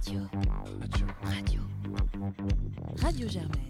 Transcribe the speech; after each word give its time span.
Radio. 0.00 0.20
Radio. 0.80 1.06
Radio. 1.22 1.60
Radio 3.02 3.28
Germaine. 3.28 3.60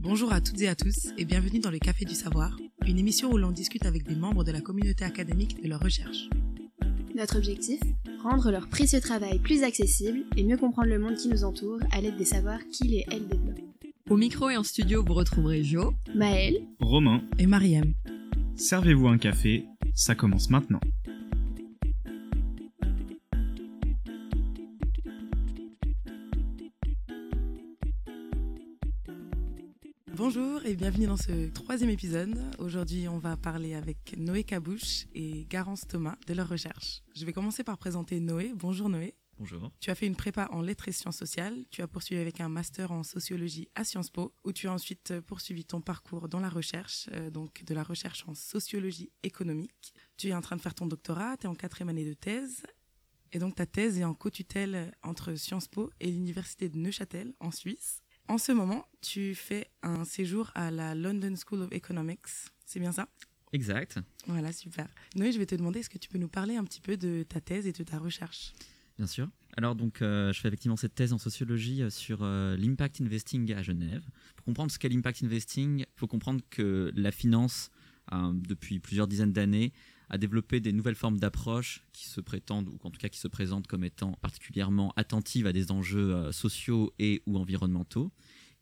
Bonjour 0.00 0.30
à 0.34 0.42
toutes 0.42 0.60
et 0.60 0.68
à 0.68 0.74
tous 0.74 1.08
et 1.16 1.24
bienvenue 1.24 1.60
dans 1.60 1.70
le 1.70 1.78
Café 1.78 2.04
du 2.04 2.14
Savoir, 2.14 2.58
une 2.86 2.98
émission 2.98 3.32
où 3.32 3.38
l'on 3.38 3.52
discute 3.52 3.86
avec 3.86 4.06
des 4.06 4.16
membres 4.16 4.44
de 4.44 4.52
la 4.52 4.60
communauté 4.60 5.04
académique 5.04 5.62
de 5.62 5.68
leurs 5.68 5.80
recherches. 5.80 6.28
Notre 7.16 7.38
objectif 7.38 7.80
Rendre 8.22 8.50
leur 8.50 8.68
précieux 8.68 9.00
travail 9.00 9.38
plus 9.38 9.62
accessible 9.62 10.26
et 10.36 10.44
mieux 10.44 10.58
comprendre 10.58 10.90
le 10.90 10.98
monde 10.98 11.16
qui 11.16 11.28
nous 11.28 11.44
entoure 11.44 11.80
à 11.92 12.02
l'aide 12.02 12.18
des 12.18 12.26
savoirs 12.26 12.60
qu'ils 12.70 12.96
et 12.96 13.06
elles 13.10 13.26
développent. 13.26 13.60
Au 14.10 14.18
micro 14.18 14.50
et 14.50 14.58
en 14.58 14.62
studio, 14.62 15.02
vous 15.02 15.14
retrouverez 15.14 15.64
Jo, 15.64 15.94
Maël, 16.14 16.60
Romain, 16.80 17.22
Et 17.38 17.46
Mariam, 17.46 17.94
servez-vous 18.56 19.08
un 19.08 19.16
café, 19.16 19.64
ça 19.94 20.14
commence 20.14 20.50
maintenant. 20.50 20.80
Et 30.70 30.76
bienvenue 30.76 31.06
dans 31.06 31.16
ce 31.16 31.48
troisième 31.48 31.90
épisode. 31.90 32.38
Aujourd'hui, 32.60 33.08
on 33.08 33.18
va 33.18 33.36
parler 33.36 33.74
avec 33.74 34.14
Noé 34.16 34.44
Cabouche 34.44 35.06
et 35.16 35.44
Garance 35.46 35.80
Thomas 35.88 36.14
de 36.28 36.34
leurs 36.34 36.48
recherches. 36.48 37.02
Je 37.16 37.26
vais 37.26 37.32
commencer 37.32 37.64
par 37.64 37.76
présenter 37.76 38.20
Noé. 38.20 38.52
Bonjour 38.54 38.88
Noé. 38.88 39.16
Bonjour. 39.36 39.72
Tu 39.80 39.90
as 39.90 39.96
fait 39.96 40.06
une 40.06 40.14
prépa 40.14 40.46
en 40.52 40.62
lettres 40.62 40.86
et 40.86 40.92
sciences 40.92 41.16
sociales, 41.16 41.64
tu 41.70 41.82
as 41.82 41.88
poursuivi 41.88 42.20
avec 42.20 42.40
un 42.40 42.48
master 42.48 42.92
en 42.92 43.02
sociologie 43.02 43.68
à 43.74 43.82
Sciences 43.82 44.10
Po, 44.10 44.32
où 44.44 44.52
tu 44.52 44.68
as 44.68 44.72
ensuite 44.72 45.18
poursuivi 45.22 45.64
ton 45.64 45.80
parcours 45.80 46.28
dans 46.28 46.38
la 46.38 46.48
recherche, 46.48 47.08
euh, 47.14 47.30
donc 47.30 47.64
de 47.64 47.74
la 47.74 47.82
recherche 47.82 48.24
en 48.28 48.34
sociologie 48.34 49.10
économique. 49.24 49.92
Tu 50.18 50.28
es 50.28 50.34
en 50.34 50.40
train 50.40 50.54
de 50.54 50.62
faire 50.62 50.76
ton 50.76 50.86
doctorat, 50.86 51.36
tu 51.36 51.46
es 51.46 51.48
en 51.48 51.56
quatrième 51.56 51.88
année 51.88 52.04
de 52.04 52.14
thèse, 52.14 52.62
et 53.32 53.40
donc 53.40 53.56
ta 53.56 53.66
thèse 53.66 53.98
est 53.98 54.04
en 54.04 54.14
co-tutelle 54.14 54.92
entre 55.02 55.34
Sciences 55.34 55.66
Po 55.66 55.90
et 55.98 56.12
l'Université 56.12 56.68
de 56.68 56.78
Neuchâtel, 56.78 57.34
en 57.40 57.50
Suisse. 57.50 58.02
En 58.30 58.38
ce 58.38 58.52
moment, 58.52 58.86
tu 59.00 59.34
fais 59.34 59.66
un 59.82 60.04
séjour 60.04 60.52
à 60.54 60.70
la 60.70 60.94
London 60.94 61.34
School 61.34 61.62
of 61.62 61.72
Economics, 61.72 62.28
c'est 62.64 62.78
bien 62.78 62.92
ça? 62.92 63.08
Exact. 63.52 63.98
Voilà, 64.28 64.52
super. 64.52 64.86
Noé, 65.16 65.32
je 65.32 65.38
vais 65.40 65.46
te 65.46 65.56
demander, 65.56 65.80
est-ce 65.80 65.90
que 65.90 65.98
tu 65.98 66.08
peux 66.08 66.16
nous 66.16 66.28
parler 66.28 66.54
un 66.54 66.62
petit 66.62 66.80
peu 66.80 66.96
de 66.96 67.24
ta 67.28 67.40
thèse 67.40 67.66
et 67.66 67.72
de 67.72 67.82
ta 67.82 67.98
recherche? 67.98 68.52
Bien 68.96 69.08
sûr. 69.08 69.28
Alors 69.56 69.74
donc, 69.74 70.00
euh, 70.00 70.32
je 70.32 70.38
fais 70.38 70.46
effectivement 70.46 70.76
cette 70.76 70.94
thèse 70.94 71.12
en 71.12 71.18
sociologie 71.18 71.82
euh, 71.82 71.90
sur 71.90 72.20
euh, 72.22 72.56
l'impact 72.56 73.00
investing 73.00 73.52
à 73.52 73.62
Genève. 73.62 74.04
Pour 74.36 74.44
comprendre 74.44 74.70
ce 74.70 74.78
qu'est 74.78 74.90
l'impact 74.90 75.24
investing, 75.24 75.80
il 75.80 75.86
faut 75.98 76.06
comprendre 76.06 76.40
que 76.50 76.92
la 76.94 77.10
finance, 77.10 77.72
depuis 78.12 78.78
plusieurs 78.78 79.08
dizaines 79.08 79.32
d'années, 79.32 79.72
a 80.10 80.18
développé 80.18 80.60
des 80.60 80.72
nouvelles 80.72 80.96
formes 80.96 81.18
d'approche 81.18 81.82
qui 81.92 82.06
se 82.06 82.20
prétendent, 82.20 82.68
ou 82.68 82.78
en 82.82 82.90
tout 82.90 83.00
cas 83.00 83.08
qui 83.08 83.18
se 83.18 83.28
présentent 83.28 83.68
comme 83.68 83.84
étant 83.84 84.12
particulièrement 84.20 84.92
attentives 84.96 85.46
à 85.46 85.52
des 85.52 85.70
enjeux 85.70 86.14
euh, 86.14 86.32
sociaux 86.32 86.92
et 86.98 87.22
ou 87.26 87.38
environnementaux. 87.38 88.12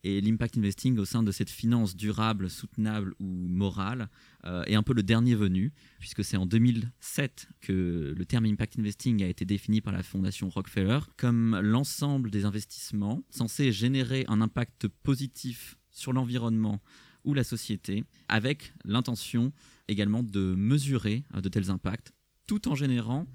Et 0.05 0.21
l'impact 0.21 0.57
investing 0.57 0.97
au 0.97 1.03
sein 1.03 1.23
de 1.23 1.31
cette 1.31 1.49
finance 1.49 1.97
durable, 1.97 2.49
soutenable 2.49 3.15
ou 3.19 3.25
morale 3.25 4.07
euh, 4.45 4.63
est 4.63 4.75
un 4.75 4.83
peu 4.83 4.93
le 4.93 5.03
dernier 5.03 5.35
venu, 5.35 5.73
puisque 5.99 6.23
c'est 6.23 6.37
en 6.37 6.45
2007 6.45 7.49
que 7.59 8.13
le 8.15 8.25
terme 8.25 8.45
impact 8.45 8.79
investing 8.79 9.21
a 9.23 9.27
été 9.27 9.43
défini 9.43 9.81
par 9.81 9.91
la 9.91 10.01
fondation 10.01 10.49
Rockefeller 10.49 10.99
comme 11.17 11.59
l'ensemble 11.61 12.31
des 12.31 12.45
investissements 12.45 13.23
censés 13.29 13.73
générer 13.73 14.23
un 14.29 14.39
impact 14.39 14.87
positif 14.87 15.77
sur 15.91 16.13
l'environnement 16.13 16.79
ou 17.25 17.33
la 17.33 17.43
société, 17.43 18.03
avec 18.27 18.73
l'intention 18.85 19.51
également 19.87 20.23
de 20.23 20.55
mesurer 20.55 21.23
euh, 21.35 21.41
de 21.41 21.49
tels 21.49 21.69
impacts, 21.69 22.13
tout 22.47 22.67
en 22.67 22.75
générant 22.75 23.27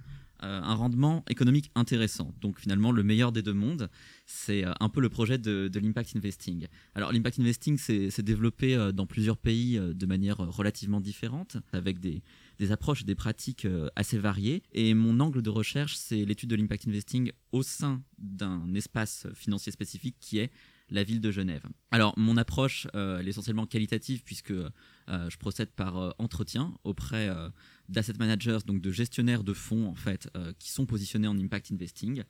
euh, 0.42 0.60
un 0.60 0.74
rendement 0.74 1.24
économique 1.28 1.70
intéressant. 1.74 2.34
Donc 2.40 2.58
finalement, 2.58 2.90
le 2.92 3.02
meilleur 3.02 3.32
des 3.32 3.42
deux 3.42 3.52
mondes, 3.52 3.88
c'est 4.26 4.64
euh, 4.64 4.72
un 4.80 4.88
peu 4.88 5.00
le 5.00 5.08
projet 5.08 5.38
de, 5.38 5.70
l'impact 5.74 6.16
investing. 6.16 6.66
Alors 6.94 7.12
l'impact 7.12 7.38
investing 7.38 7.78
s'est 7.78 8.22
développé 8.22 8.90
dans 8.92 9.06
plusieurs 9.06 9.36
pays 9.36 9.78
de 9.78 10.06
manière 10.06 10.38
relativement 10.38 11.00
différente, 11.00 11.56
avec 11.72 12.00
des, 12.00 12.22
approches 12.70 13.02
et 13.02 13.04
des 13.04 13.14
pratiques 13.14 13.66
assez 13.96 14.18
variées. 14.18 14.62
Et 14.72 14.94
mon 14.94 15.20
angle 15.20 15.42
de 15.42 15.50
recherche, 15.50 15.96
c'est 15.96 16.24
l'étude 16.24 16.50
de 16.50 16.56
l'impact 16.56 16.88
investing 16.88 17.30
au 17.52 17.62
sein 17.62 18.02
d'un 18.18 18.72
espace 18.74 19.26
financier 19.34 19.70
spécifique 19.70 20.16
qui 20.18 20.38
est 20.38 20.50
la 20.90 21.02
ville 21.02 21.20
de 21.20 21.30
Genève. 21.30 21.64
Alors 21.90 22.14
mon 22.18 22.36
approche, 22.36 22.86
euh, 22.94 23.18
elle 23.18 23.26
est 23.26 23.30
essentiellement 23.30 23.66
qualitative 23.66 24.22
puisque 24.22 24.50
euh, 24.50 24.70
je 25.08 25.36
procède 25.38 25.70
par 25.70 25.96
euh, 25.96 26.10
entretien 26.18 26.74
auprès 26.84 27.28
euh, 27.28 27.48
d'asset 27.88 28.14
managers, 28.18 28.58
donc 28.66 28.80
de 28.80 28.90
gestionnaires 28.90 29.44
de 29.44 29.52
fonds 29.52 29.86
en 29.86 29.94
fait, 29.94 30.28
qui 30.58 30.70
sont 30.70 30.86
positionnés 30.86 31.28
en 31.28 31.38
impact 31.38 31.72
investing. 31.72 32.22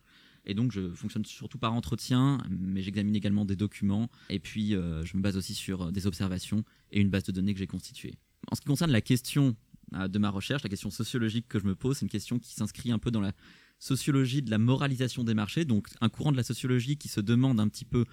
Et 0.46 0.54
donc 0.54 0.72
je 0.72 0.90
fonctionne 0.90 1.24
surtout 1.24 1.58
par 1.58 1.72
entretien, 1.72 2.38
mais 2.50 2.82
j'examine 2.82 3.16
également 3.16 3.44
des 3.44 3.56
documents 3.56 4.10
et 4.28 4.38
puis 4.38 4.70
je 4.70 5.16
me 5.16 5.22
base 5.22 5.36
aussi 5.36 5.54
sur 5.54 5.90
des 5.90 6.06
observations 6.06 6.64
et 6.90 7.00
une 7.00 7.08
base 7.08 7.22
de 7.22 7.32
données 7.32 7.54
que 7.54 7.60
j'ai 7.60 7.66
constituée. 7.66 8.14
En 8.50 8.54
ce 8.54 8.60
qui 8.60 8.66
concerne 8.66 8.90
la 8.90 9.00
question 9.00 9.56
de 9.92 10.18
ma 10.18 10.28
recherche, 10.28 10.62
la 10.62 10.68
question 10.68 10.90
sociologique 10.90 11.46
que 11.48 11.58
je 11.58 11.64
me 11.64 11.74
pose, 11.74 11.98
c'est 11.98 12.04
une 12.04 12.10
question 12.10 12.38
qui 12.38 12.52
s'inscrit 12.52 12.90
un 12.90 12.98
peu 12.98 13.10
dans 13.10 13.20
la 13.20 13.32
sociologie 13.78 14.42
de 14.42 14.50
la 14.50 14.58
moralisation 14.58 15.24
des 15.24 15.34
marchés, 15.34 15.64
donc 15.64 15.88
un 16.00 16.08
courant 16.08 16.32
de 16.32 16.36
la 16.36 16.42
sociologie 16.42 16.96
qui 16.96 17.08
se 17.08 17.20
demande 17.20 17.60
un 17.60 17.68
petit 17.68 17.84
peu 17.84 18.04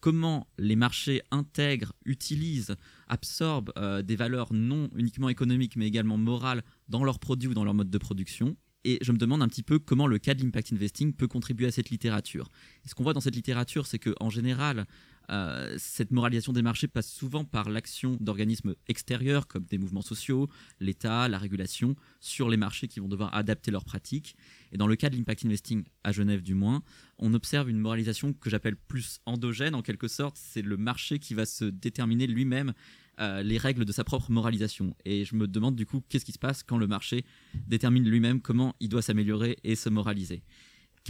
comment 0.00 0.48
les 0.58 0.76
marchés 0.76 1.22
intègrent, 1.30 1.92
utilisent, 2.04 2.76
absorbent 3.08 3.72
euh, 3.76 4.02
des 4.02 4.16
valeurs 4.16 4.52
non 4.52 4.88
uniquement 4.96 5.28
économiques 5.28 5.76
mais 5.76 5.86
également 5.86 6.16
morales 6.16 6.62
dans 6.88 7.04
leurs 7.04 7.18
produits 7.18 7.48
ou 7.48 7.54
dans 7.54 7.64
leur 7.64 7.74
mode 7.74 7.90
de 7.90 7.98
production. 7.98 8.56
Et 8.84 8.98
je 9.02 9.12
me 9.12 9.18
demande 9.18 9.42
un 9.42 9.48
petit 9.48 9.62
peu 9.62 9.78
comment 9.78 10.06
le 10.06 10.18
cas 10.18 10.34
de 10.34 10.42
l'impact 10.42 10.72
investing 10.72 11.12
peut 11.12 11.28
contribuer 11.28 11.66
à 11.66 11.70
cette 11.70 11.90
littérature. 11.90 12.48
Et 12.84 12.88
ce 12.88 12.94
qu'on 12.94 13.02
voit 13.02 13.12
dans 13.12 13.20
cette 13.20 13.36
littérature, 13.36 13.86
c'est 13.86 13.98
qu'en 13.98 14.30
général, 14.30 14.86
euh, 15.30 15.76
cette 15.78 16.10
moralisation 16.10 16.52
des 16.52 16.62
marchés 16.62 16.88
passe 16.88 17.10
souvent 17.10 17.44
par 17.44 17.70
l'action 17.70 18.16
d'organismes 18.20 18.74
extérieurs 18.88 19.46
comme 19.46 19.64
des 19.64 19.78
mouvements 19.78 20.02
sociaux, 20.02 20.48
l'État, 20.80 21.28
la 21.28 21.38
régulation, 21.38 21.94
sur 22.20 22.48
les 22.48 22.56
marchés 22.56 22.88
qui 22.88 23.00
vont 23.00 23.08
devoir 23.08 23.34
adapter 23.34 23.70
leurs 23.70 23.84
pratiques. 23.84 24.36
Et 24.72 24.76
dans 24.76 24.86
le 24.86 24.96
cas 24.96 25.08
de 25.10 25.16
l'impact 25.16 25.44
investing, 25.44 25.84
à 26.04 26.12
Genève 26.12 26.42
du 26.42 26.54
moins, 26.54 26.82
on 27.18 27.34
observe 27.34 27.70
une 27.70 27.78
moralisation 27.78 28.32
que 28.32 28.50
j'appelle 28.50 28.76
plus 28.76 29.20
endogène 29.26 29.74
en 29.74 29.82
quelque 29.82 30.08
sorte. 30.08 30.36
C'est 30.36 30.62
le 30.62 30.76
marché 30.76 31.18
qui 31.18 31.34
va 31.34 31.46
se 31.46 31.64
déterminer 31.64 32.26
lui-même 32.26 32.72
euh, 33.20 33.42
les 33.42 33.58
règles 33.58 33.84
de 33.84 33.92
sa 33.92 34.02
propre 34.02 34.30
moralisation. 34.30 34.96
Et 35.04 35.24
je 35.24 35.34
me 35.34 35.46
demande 35.46 35.76
du 35.76 35.84
coup 35.84 36.02
qu'est-ce 36.08 36.24
qui 36.24 36.32
se 36.32 36.38
passe 36.38 36.62
quand 36.62 36.78
le 36.78 36.86
marché 36.86 37.24
détermine 37.66 38.08
lui-même 38.08 38.40
comment 38.40 38.74
il 38.80 38.88
doit 38.88 39.02
s'améliorer 39.02 39.58
et 39.62 39.76
se 39.76 39.90
moraliser. 39.90 40.42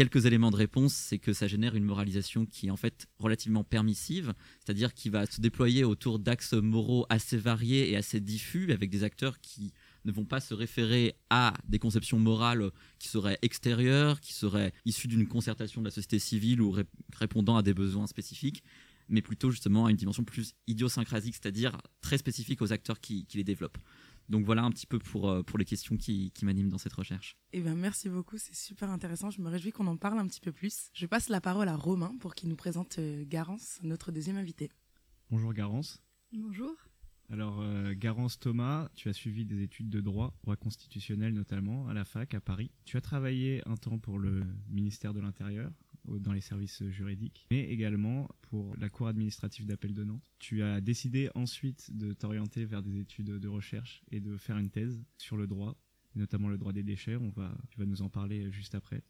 Quelques 0.00 0.24
éléments 0.24 0.50
de 0.50 0.56
réponse, 0.56 0.94
c'est 0.94 1.18
que 1.18 1.34
ça 1.34 1.46
génère 1.46 1.74
une 1.74 1.84
moralisation 1.84 2.46
qui 2.46 2.68
est 2.68 2.70
en 2.70 2.78
fait 2.78 3.06
relativement 3.18 3.64
permissive, 3.64 4.32
c'est-à-dire 4.58 4.94
qui 4.94 5.10
va 5.10 5.26
se 5.26 5.42
déployer 5.42 5.84
autour 5.84 6.18
d'axes 6.18 6.54
moraux 6.54 7.04
assez 7.10 7.36
variés 7.36 7.90
et 7.90 7.96
assez 7.98 8.18
diffus, 8.18 8.72
avec 8.72 8.88
des 8.88 9.04
acteurs 9.04 9.38
qui 9.42 9.74
ne 10.06 10.10
vont 10.10 10.24
pas 10.24 10.40
se 10.40 10.54
référer 10.54 11.16
à 11.28 11.52
des 11.68 11.78
conceptions 11.78 12.18
morales 12.18 12.70
qui 12.98 13.08
seraient 13.08 13.38
extérieures, 13.42 14.22
qui 14.22 14.32
seraient 14.32 14.72
issues 14.86 15.06
d'une 15.06 15.28
concertation 15.28 15.82
de 15.82 15.88
la 15.88 15.90
société 15.90 16.18
civile 16.18 16.62
ou 16.62 16.70
ré- 16.70 16.86
répondant 17.12 17.58
à 17.58 17.62
des 17.62 17.74
besoins 17.74 18.06
spécifiques, 18.06 18.62
mais 19.10 19.20
plutôt 19.20 19.50
justement 19.50 19.84
à 19.84 19.90
une 19.90 19.98
dimension 19.98 20.24
plus 20.24 20.54
idiosyncrasique, 20.66 21.34
c'est-à-dire 21.34 21.76
très 22.00 22.16
spécifique 22.16 22.62
aux 22.62 22.72
acteurs 22.72 23.00
qui 23.00 23.26
les 23.34 23.44
développent. 23.44 23.76
Donc 24.30 24.46
voilà 24.46 24.62
un 24.62 24.70
petit 24.70 24.86
peu 24.86 25.00
pour, 25.00 25.28
euh, 25.28 25.42
pour 25.42 25.58
les 25.58 25.64
questions 25.64 25.96
qui, 25.96 26.30
qui 26.30 26.44
m'animent 26.44 26.68
dans 26.68 26.78
cette 26.78 26.92
recherche. 26.92 27.36
Eh 27.52 27.60
bien, 27.60 27.74
merci 27.74 28.08
beaucoup, 28.08 28.38
c'est 28.38 28.54
super 28.54 28.88
intéressant. 28.88 29.30
Je 29.30 29.42
me 29.42 29.48
réjouis 29.48 29.72
qu'on 29.72 29.88
en 29.88 29.96
parle 29.96 30.20
un 30.20 30.26
petit 30.28 30.40
peu 30.40 30.52
plus. 30.52 30.88
Je 30.94 31.06
passe 31.06 31.28
la 31.28 31.40
parole 31.40 31.68
à 31.68 31.74
Romain 31.74 32.14
pour 32.20 32.36
qu'il 32.36 32.48
nous 32.48 32.56
présente 32.56 33.00
euh, 33.00 33.24
Garance, 33.26 33.80
notre 33.82 34.12
deuxième 34.12 34.36
invité. 34.36 34.70
Bonjour 35.30 35.52
Garance. 35.52 36.00
bonjour. 36.32 36.72
Alors 37.28 37.60
euh, 37.60 37.92
Garance 37.96 38.38
Thomas, 38.38 38.88
tu 38.94 39.08
as 39.08 39.12
suivi 39.12 39.44
des 39.44 39.62
études 39.62 39.88
de 39.88 40.00
droit, 40.00 40.32
droit 40.42 40.56
constitutionnel 40.56 41.34
notamment, 41.34 41.88
à 41.88 41.94
la 41.94 42.04
fac 42.04 42.32
à 42.34 42.40
Paris. 42.40 42.70
Tu 42.84 42.96
as 42.96 43.00
travaillé 43.00 43.62
un 43.66 43.76
temps 43.76 43.98
pour 43.98 44.18
le 44.18 44.44
ministère 44.68 45.12
de 45.12 45.20
l'Intérieur, 45.20 45.72
dans 46.06 46.32
les 46.32 46.40
services 46.40 46.82
juridiques, 46.88 47.46
mais 47.50 47.64
également 47.64 48.28
pour 48.42 48.76
la 48.76 48.88
Cour 48.88 49.08
administrative 49.08 49.66
d'appel 49.66 49.94
de 49.94 50.04
Nantes. 50.04 50.22
Tu 50.38 50.62
as 50.62 50.80
décidé 50.80 51.30
ensuite 51.34 51.96
de 51.96 52.12
t'orienter 52.12 52.64
vers 52.64 52.82
des 52.82 52.98
études 52.98 53.26
de 53.26 53.48
recherche 53.48 54.02
et 54.10 54.20
de 54.20 54.36
faire 54.36 54.58
une 54.58 54.70
thèse 54.70 55.02
sur 55.18 55.36
le 55.36 55.46
droit, 55.46 55.76
notamment 56.14 56.48
le 56.48 56.58
droit 56.58 56.72
des 56.72 56.82
déchets. 56.82 57.16
On 57.16 57.30
va, 57.30 57.56
tu 57.70 57.78
vas 57.78 57.86
nous 57.86 58.02
en 58.02 58.08
parler 58.08 58.50
juste 58.50 58.74
après. 58.74 59.02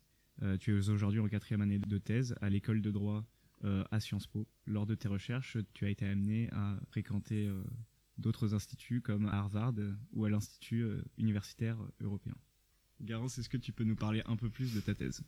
Euh, 0.42 0.56
tu 0.56 0.70
es 0.70 0.88
aujourd'hui 0.88 1.20
en 1.20 1.28
quatrième 1.28 1.60
année 1.60 1.78
de 1.78 1.98
thèse 1.98 2.34
à 2.40 2.48
l'école 2.48 2.80
de 2.80 2.90
droit 2.90 3.26
euh, 3.64 3.84
à 3.90 4.00
Sciences 4.00 4.26
Po. 4.26 4.48
Lors 4.66 4.86
de 4.86 4.94
tes 4.94 5.08
recherches, 5.08 5.58
tu 5.74 5.84
as 5.84 5.90
été 5.90 6.06
amené 6.06 6.48
à 6.52 6.78
fréquenter 6.88 7.46
euh, 7.46 7.62
d'autres 8.20 8.54
instituts 8.54 9.00
comme 9.00 9.26
à 9.26 9.38
Harvard 9.38 9.74
euh, 9.78 9.94
ou 10.12 10.24
à 10.24 10.30
l'Institut 10.30 10.82
euh, 10.82 11.02
universitaire 11.18 11.78
européen. 12.00 12.34
Garance, 13.00 13.38
est-ce 13.38 13.48
que 13.48 13.56
tu 13.56 13.72
peux 13.72 13.84
nous 13.84 13.96
parler 13.96 14.22
un 14.26 14.36
peu 14.36 14.50
plus 14.50 14.74
de 14.74 14.80
ta 14.80 14.94
thèse? 14.94 15.22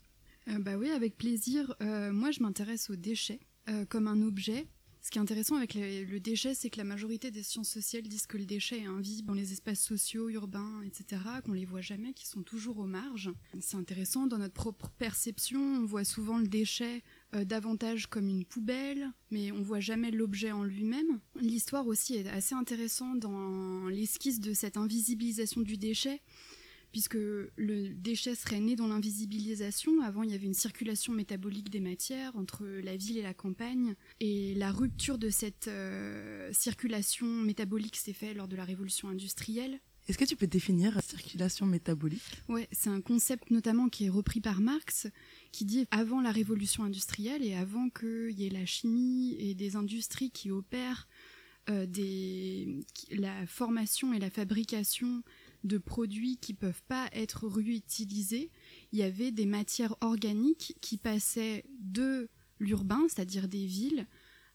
Euh, 0.48 0.58
bah 0.58 0.76
oui, 0.76 0.90
avec 0.90 1.16
plaisir. 1.16 1.74
Euh, 1.82 2.12
moi, 2.12 2.30
je 2.30 2.40
m'intéresse 2.42 2.90
aux 2.90 2.96
déchets 2.96 3.40
euh, 3.68 3.84
comme 3.84 4.08
un 4.08 4.22
objet 4.22 4.66
Ce 5.02 5.10
qui 5.10 5.18
est 5.18 5.20
intéressant 5.20 5.56
avec 5.56 5.74
le, 5.74 6.18
déchet, 6.18 6.54
c'est 6.54 6.70
que 6.70 6.78
la 6.78 6.84
majorité 6.84 7.32
des 7.32 7.42
sciences 7.42 7.68
sociales 7.68 8.02
disent 8.02 8.26
que 8.26 8.38
le 8.38 8.44
déchet 8.44 8.80
est 8.80 8.86
invisible 8.86 9.28
dans 9.28 9.34
les 9.34 9.52
espaces 9.52 9.80
sociaux, 9.80 10.28
urbains, 10.28 10.80
etc., 10.82 11.20
qu'on 11.44 11.52
les 11.52 11.64
voit 11.64 11.80
jamais, 11.80 12.12
qui 12.12 12.26
sont 12.26 12.42
toujours 12.42 12.78
aux 12.78 12.86
marges. 12.86 13.32
C'est 13.60 13.76
intéressant, 13.76 14.28
dans 14.28 14.38
notre 14.38 14.54
propre 14.54 14.90
perception, 14.98 15.60
on 15.60 15.84
voit 15.84 16.04
souvent 16.04 16.38
le 16.38 16.46
déchet 16.46 17.02
euh, 17.34 17.44
davantage 17.44 18.06
comme 18.06 18.28
une 18.28 18.44
poubelle, 18.44 19.10
mais 19.32 19.50
on 19.50 19.62
voit 19.62 19.80
jamais 19.80 20.12
l'objet 20.12 20.52
en 20.52 20.62
lui-même. 20.62 21.18
L'histoire 21.40 21.88
aussi 21.88 22.14
est 22.14 22.28
assez 22.28 22.54
intéressante 22.54 23.18
dans 23.18 23.88
l'esquisse 23.88 24.38
de 24.38 24.54
cette 24.54 24.76
invisibilisation 24.76 25.62
du 25.62 25.78
déchet 25.78 26.20
puisque 26.92 27.14
le 27.16 27.88
déchet 27.94 28.34
serait 28.34 28.60
né 28.60 28.76
dans 28.76 28.86
l'invisibilisation. 28.86 30.00
Avant, 30.02 30.22
il 30.22 30.30
y 30.30 30.34
avait 30.34 30.46
une 30.46 30.54
circulation 30.54 31.12
métabolique 31.12 31.70
des 31.70 31.80
matières 31.80 32.36
entre 32.36 32.64
la 32.64 32.96
ville 32.96 33.18
et 33.18 33.22
la 33.22 33.34
campagne, 33.34 33.94
et 34.20 34.54
la 34.54 34.70
rupture 34.70 35.18
de 35.18 35.30
cette 35.30 35.68
euh, 35.68 36.52
circulation 36.52 37.26
métabolique 37.26 37.96
s'est 37.96 38.12
faite 38.12 38.36
lors 38.36 38.48
de 38.48 38.56
la 38.56 38.64
révolution 38.64 39.08
industrielle. 39.08 39.80
Est-ce 40.08 40.18
que 40.18 40.24
tu 40.24 40.34
peux 40.34 40.48
définir 40.48 40.96
la 40.96 41.00
circulation 41.00 41.64
métabolique? 41.64 42.22
Ouais, 42.48 42.68
c'est 42.72 42.90
un 42.90 43.00
concept 43.00 43.50
notamment 43.52 43.88
qui 43.88 44.06
est 44.06 44.08
repris 44.08 44.40
par 44.40 44.60
Marx, 44.60 45.06
qui 45.52 45.64
dit 45.64 45.86
avant 45.92 46.20
la 46.20 46.32
révolution 46.32 46.82
industrielle 46.82 47.44
et 47.44 47.54
avant 47.54 47.88
qu'il 47.88 48.32
y 48.32 48.46
ait 48.46 48.50
la 48.50 48.66
chimie 48.66 49.36
et 49.38 49.54
des 49.54 49.76
industries 49.76 50.32
qui 50.32 50.50
opèrent 50.50 51.06
euh, 51.70 51.86
des, 51.86 52.80
la 53.12 53.46
formation 53.46 54.12
et 54.12 54.18
la 54.18 54.30
fabrication 54.30 55.22
de 55.64 55.78
produits 55.78 56.36
qui 56.38 56.54
peuvent 56.54 56.82
pas 56.88 57.08
être 57.12 57.46
réutilisés, 57.46 58.50
il 58.92 58.98
y 58.98 59.02
avait 59.02 59.32
des 59.32 59.46
matières 59.46 59.96
organiques 60.00 60.76
qui 60.80 60.96
passaient 60.96 61.64
de 61.80 62.28
l'urbain, 62.58 63.06
c'est-à-dire 63.08 63.48
des 63.48 63.66
villes, 63.66 64.06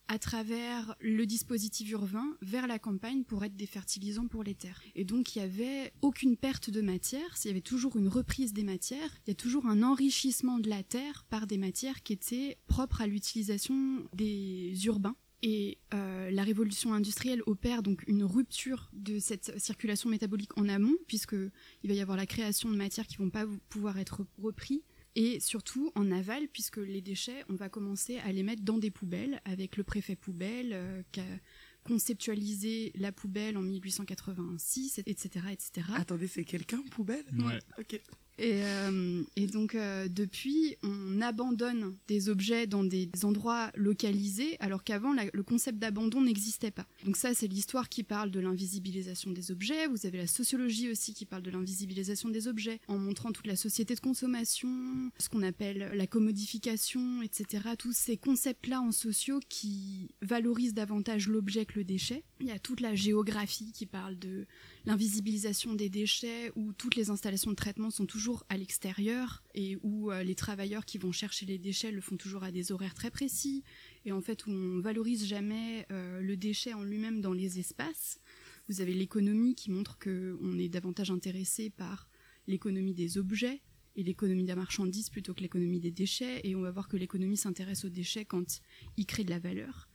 à 0.08 0.20
travers 0.20 0.96
le 1.02 1.26
dispositif 1.26 1.92
urbain 1.92 2.38
vers 2.42 2.68
la 2.68 2.80
campagne 2.80 3.24
pour 3.24 3.44
être 3.44 3.56
des 3.56 3.66
fertilisants 3.66 4.28
pour 4.28 4.44
les 4.44 4.56
terres. 4.56 4.82
Et 4.96 5.04
donc 5.04 5.36
il 5.36 5.40
y 5.40 5.42
avait 5.42 5.92
aucune 6.02 6.38
perte 6.38 6.70
de 6.70 6.82
matière, 6.82 7.36
il 7.44 7.48
y 7.48 7.52
avait 7.52 7.62
toujours 7.62 7.98
une 7.98 8.08
reprise 8.08 8.54
des 8.54 8.64
matières, 8.64 9.12
il 9.26 9.30
y 9.30 9.32
a 9.32 9.36
toujours 9.36 9.66
un 9.66 9.84
enrichissement 9.84 10.60
de 10.60 10.70
la 10.70 10.84
terre 10.84 11.26
par 11.30 11.48
des 11.48 11.58
matières 11.58 12.04
qui 12.04 12.14
étaient 12.14 12.58
propres 12.68 13.02
à 13.02 13.08
l'utilisation 13.08 14.06
des 14.14 14.86
urbains 14.86 15.16
et 15.44 15.78
euh, 15.94 16.32
la 16.32 16.44
révolution 16.44 16.94
industrielle 16.94 17.42
opère 17.46 17.84
donc 17.84 18.04
une 18.08 18.24
rupture 18.24 18.90
de 18.94 19.20
cette 19.20 19.60
circulation 19.60 20.10
métabolique 20.10 20.58
en 20.58 20.68
amont, 20.68 20.96
puisqu'il 21.08 21.52
va 21.84 21.94
y 21.94 22.02
avoir 22.02 22.18
la 22.18 22.26
création 22.26 22.70
de 22.70 22.76
matières 22.76 23.08
qui 23.08 23.18
vont 23.18 23.30
pas 23.30 23.46
pouvoir 23.70 24.00
être 24.00 24.26
repris, 24.42 24.84
et 25.16 25.40
surtout 25.40 25.92
en 25.96 26.12
aval, 26.12 26.48
puisque 26.48 26.78
les 26.78 27.02
déchets, 27.02 27.44
on 27.50 27.56
va 27.56 27.70
commencer 27.70 28.18
à 28.20 28.32
les 28.32 28.44
mettre 28.44 28.64
dans 28.64 28.78
des 28.78 28.92
poubelles, 28.92 29.42
avec 29.46 29.78
le 29.78 29.84
préfet 29.84 30.16
poubelle 30.16 30.74
euh, 30.74 31.02
qui 31.12 31.20
a 31.20 31.40
conceptualisé 31.84 32.92
la 32.96 33.12
poubelle 33.12 33.58
en 33.58 33.62
1886, 33.62 35.00
etc. 35.06 35.46
etc. 35.52 35.88
Attendez, 35.96 36.28
c'est 36.28 36.44
quelqu'un, 36.44 36.84
poubelle? 36.92 37.26
Ouais. 37.40 37.60
Ok. 37.80 38.02
Et, 38.40 38.62
euh, 38.64 39.24
et 39.36 39.48
donc 39.48 39.74
euh, 39.74 40.08
depuis, 40.08 40.76
on 40.84 41.22
abandonne 41.22 41.96
des 42.08 42.30
objets 42.30 42.68
dans 42.68 42.84
des 42.84 43.10
endroits 43.24 43.72
localisés, 43.76 44.58
alors 44.60 44.84
qu'avant, 44.84 45.14
le 45.34 45.44
concept 45.44 45.80
d'abandon 45.80 46.22
n'existait 46.22 46.72
pas. 46.72 46.86
Donc 47.04 47.18
ça, 47.18 47.34
c'est 47.34 47.48
l'histoire 47.48 47.90
qui 47.90 48.04
parle 48.04 48.30
de 48.30 48.40
l'invisibilisation 48.40 49.32
des 49.32 49.52
objets. 49.52 49.88
Vous 49.88 50.06
avez 50.06 50.20
la 50.20 50.28
sociologie 50.28 50.92
aussi 50.92 51.14
qui 51.14 51.26
parle 51.26 51.42
de 51.42 51.50
l'invisibilisation 51.50 52.30
des 52.30 52.48
objets, 52.48 52.80
en 52.88 52.98
montrant 52.98 53.32
toute 53.32 53.48
la 53.48 53.56
société 53.56 53.96
de 53.96 54.00
consommation, 54.00 54.70
ce 55.18 55.30
qu'on 55.30 55.44
appelle 55.44 55.92
la 55.94 56.08
commodification, 56.08 57.22
etc. 57.24 57.70
Tous 57.78 57.96
ces 57.96 58.18
concepts-là 58.18 58.82
en 58.82 58.92
sociaux 58.92 59.40
qui 59.50 60.10
valorisent 60.22 60.74
davantage 60.74 61.28
l'objet 61.28 61.66
que 61.66 61.80
le 61.80 61.84
déchet. 61.84 62.24
Il 62.40 62.48
y 62.48 62.52
a 62.52 62.60
toute 62.60 62.82
la 62.82 62.94
géographie 62.94 63.72
qui 63.72 63.86
parle 63.88 64.20
de 64.20 64.46
l'invisibilisation 64.88 65.74
des 65.74 65.90
déchets, 65.90 66.50
où 66.56 66.72
toutes 66.72 66.96
les 66.96 67.10
installations 67.10 67.52
de 67.52 67.58
traitement 67.58 67.90
sont 67.90 68.06
toujours 68.06 68.46
à 68.48 68.56
l'extérieur 68.56 69.44
et 69.54 69.78
où 69.84 70.12
euh, 70.12 70.24
les 70.24 70.34
travailleurs 70.34 70.86
qui 70.86 70.98
vont 70.98 71.12
chercher 71.12 71.46
les 71.46 71.58
déchets 71.58 71.92
le 71.92 72.00
font 72.00 72.16
toujours 72.16 72.46
à 72.46 72.54
des 72.54 72.72
horaires 72.72 72.94
très 72.94 73.12
précis 73.12 73.66
et 74.06 74.14
en 74.14 74.22
fait 74.22 74.48
où 74.48 74.52
on 74.52 74.80
valorise 74.80 75.26
jamais 75.26 75.86
euh, 75.92 76.22
le 76.22 76.38
déchet 76.38 76.74
en 76.74 76.84
lui-même 76.84 77.20
dans 77.20 77.34
les 77.34 77.60
espaces. 77.60 78.22
Vous 78.70 78.80
avez 78.80 78.94
l'économie 78.94 79.56
qui 79.56 79.72
montre 79.72 79.98
que 79.98 80.38
on 80.42 80.58
est 80.58 80.70
davantage 80.70 81.12
intéressé 81.12 81.70
par 81.70 82.08
l'économie 82.48 82.94
des 82.94 83.18
objets 83.18 83.62
et 83.98 84.04
l'économie 84.04 84.44
de 84.44 84.48
la 84.48 84.56
marchandise 84.56 85.10
plutôt 85.10 85.34
que 85.34 85.42
l'économie 85.42 85.82
des 85.82 85.92
déchets 85.92 86.40
et 86.46 86.56
on 86.56 86.62
va 86.62 86.72
voir 86.72 86.88
que 86.88 86.96
l'économie 86.96 87.36
s'intéresse 87.36 87.84
aux 87.84 87.90
déchets 87.90 88.24
quand 88.24 88.62
il 88.96 89.06
crée 89.06 89.26
de 89.26 89.32
la 89.32 89.40
valeur. 89.40 89.90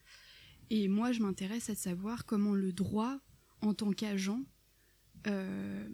Et 0.69 0.87
moi, 0.89 1.13
je 1.13 1.23
m'intéresse 1.23 1.71
à 1.71 1.75
savoir 1.75 2.27
comment 2.27 2.53
le 2.53 2.75
droit, 2.75 3.19
en 3.63 3.73
tant 3.73 3.93
qu'agent, 3.93 4.43
euh, 5.27 5.89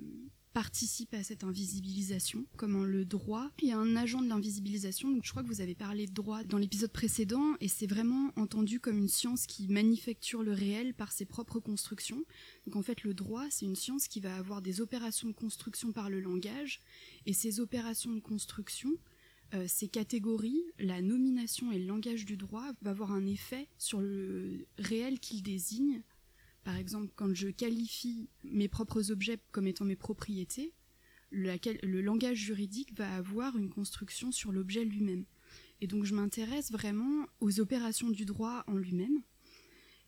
participe 0.53 1.15
à 1.15 1.23
cette 1.23 1.45
invisibilisation, 1.45 2.45
comment 2.57 2.83
le 2.83 3.05
droit 3.05 3.51
est 3.63 3.71
un 3.71 3.95
agent 3.97 4.23
de 4.23 4.29
l'invisibilisation. 4.29 5.11
Donc 5.11 5.25
je 5.25 5.31
crois 5.31 5.43
que 5.43 5.49
vous 5.49 5.61
avez 5.61 5.75
parlé 5.75 6.07
de 6.07 6.13
droit 6.13 6.43
dans 6.43 6.59
l'épisode 6.59 6.91
précédent 6.91 7.55
et 7.61 7.69
c'est 7.69 7.87
vraiment 7.87 8.33
entendu 8.37 8.81
comme 8.81 8.99
une 8.99 9.09
science 9.09 9.47
qui 9.47 9.69
manufacture 9.69 10.43
le 10.43 10.53
réel 10.53 10.95
par 10.95 11.13
ses 11.13 11.27
propres 11.27 11.61
constructions. 11.61 12.25
Donc 12.67 12.77
en 12.77 12.83
fait 12.83 13.05
le 13.05 13.15
droit 13.15 13.45
c'est 13.51 13.67
une 13.67 13.77
science 13.77 14.09
qui 14.09 14.21
va 14.21 14.35
avoir 14.37 14.63
des 14.63 14.81
opérations 14.81 15.29
de 15.29 15.35
construction 15.35 15.93
par 15.93 16.11
le 16.11 16.21
langage 16.21 16.81
et 17.27 17.33
ces 17.33 17.61
opérations 17.61 18.13
de 18.13 18.21
construction 18.21 18.91
euh, 19.55 19.65
ces 19.67 19.89
catégories, 19.89 20.63
la 20.79 21.01
nomination 21.01 21.73
et 21.73 21.79
le 21.79 21.87
langage 21.87 22.27
du 22.27 22.37
droit 22.37 22.67
va 22.83 22.91
avoir 22.91 23.13
un 23.13 23.25
effet 23.25 23.69
sur 23.79 24.01
le 24.01 24.67
réel 24.77 25.21
qu'il 25.21 25.43
désigne 25.43 26.03
par 26.69 26.77
exemple, 26.77 27.11
quand 27.17 27.35
je 27.35 27.49
qualifie 27.49 28.29
mes 28.45 28.69
propres 28.69 29.11
objets 29.11 29.39
comme 29.53 29.67
étant 29.67 29.87
mes 29.87 29.97
propriétés, 29.97 30.75
le 31.31 32.01
langage 32.03 32.37
juridique 32.37 32.95
va 32.95 33.11
avoir 33.15 33.57
une 33.57 33.71
construction 33.71 34.33
sur 34.33 34.53
l'objet 34.53 34.85
lui-même. 34.85 35.25
Et 35.81 35.87
donc 35.87 36.05
je 36.05 36.15
m'intéresse 36.15 36.71
vraiment 36.71 37.25
aux 37.41 37.59
opérations 37.61 38.11
du 38.11 38.27
droit 38.27 38.65
en 38.67 38.75
lui-même. 38.75 39.23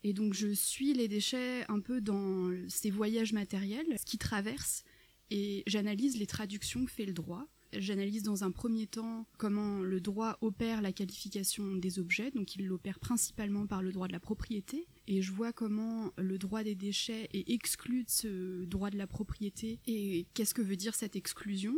Et 0.05 0.13
donc 0.13 0.35
je 0.35 0.49
suis 0.49 0.93
les 0.93 1.09
déchets 1.09 1.65
un 1.71 1.81
peu 1.81 2.03
dans 2.03 2.53
ces 2.69 2.91
voyages 2.91 3.33
matériels, 3.33 3.97
ce 3.99 4.05
qui 4.05 4.19
traversent, 4.19 4.85
et 5.31 5.63
j'analyse 5.67 6.19
les 6.19 6.27
traductions 6.27 6.85
que 6.85 6.91
fait 6.91 7.07
le 7.07 7.15
droit. 7.15 7.49
J'analyse 7.73 8.25
dans 8.25 8.43
un 8.43 8.51
premier 8.51 8.87
temps 8.87 9.27
comment 9.39 9.81
le 9.81 10.01
droit 10.01 10.39
opère 10.41 10.83
la 10.83 10.93
qualification 10.93 11.77
des 11.77 11.99
objets, 11.99 12.31
donc 12.33 12.57
il 12.57 12.67
l'opère 12.67 12.99
principalement 12.99 13.67
par 13.67 13.81
le 13.81 13.93
droit 13.93 14.09
de 14.09 14.13
la 14.13 14.21
propriété, 14.21 14.89
et 15.07 15.23
je 15.23 15.31
vois 15.31 15.53
comment 15.53 16.13
le 16.17 16.37
droit 16.37 16.65
des 16.65 16.75
déchets 16.75 17.29
est 17.33 17.49
exclu 17.49 18.05
de 18.05 18.11
ce 18.11 18.65
droit 18.65 18.91
de 18.91 18.99
la 18.99 19.07
propriété, 19.07 19.79
et 19.87 20.27
qu'est-ce 20.35 20.55
que 20.55 20.63
veut 20.63 20.77
dire 20.77 20.95
cette 20.95 21.15
exclusion? 21.15 21.75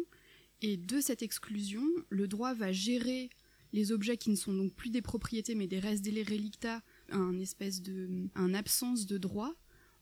Et 0.62 0.77
de 0.77 1.00
cette 1.00 1.23
exclusion, 1.23 1.85
le 2.09 2.27
droit 2.27 2.55
va 2.55 2.73
gérer 2.73 3.29
les 3.72 3.93
objets 3.93 4.17
qui 4.17 4.31
ne 4.31 4.37
sont 4.37 4.55
donc 4.55 4.75
plus 4.75 4.91
des 4.91 5.03
propriétés 5.03 5.55
mais 5.55 5.67
des 5.67 5.79
restes 5.79 6.03
des 6.03 6.22
relicta, 6.22 6.82
un 7.11 7.39
espèce 7.39 7.82
de, 7.82 8.29
un 8.34 8.55
absence 8.55 9.06
de 9.06 9.19
droit. 9.19 9.55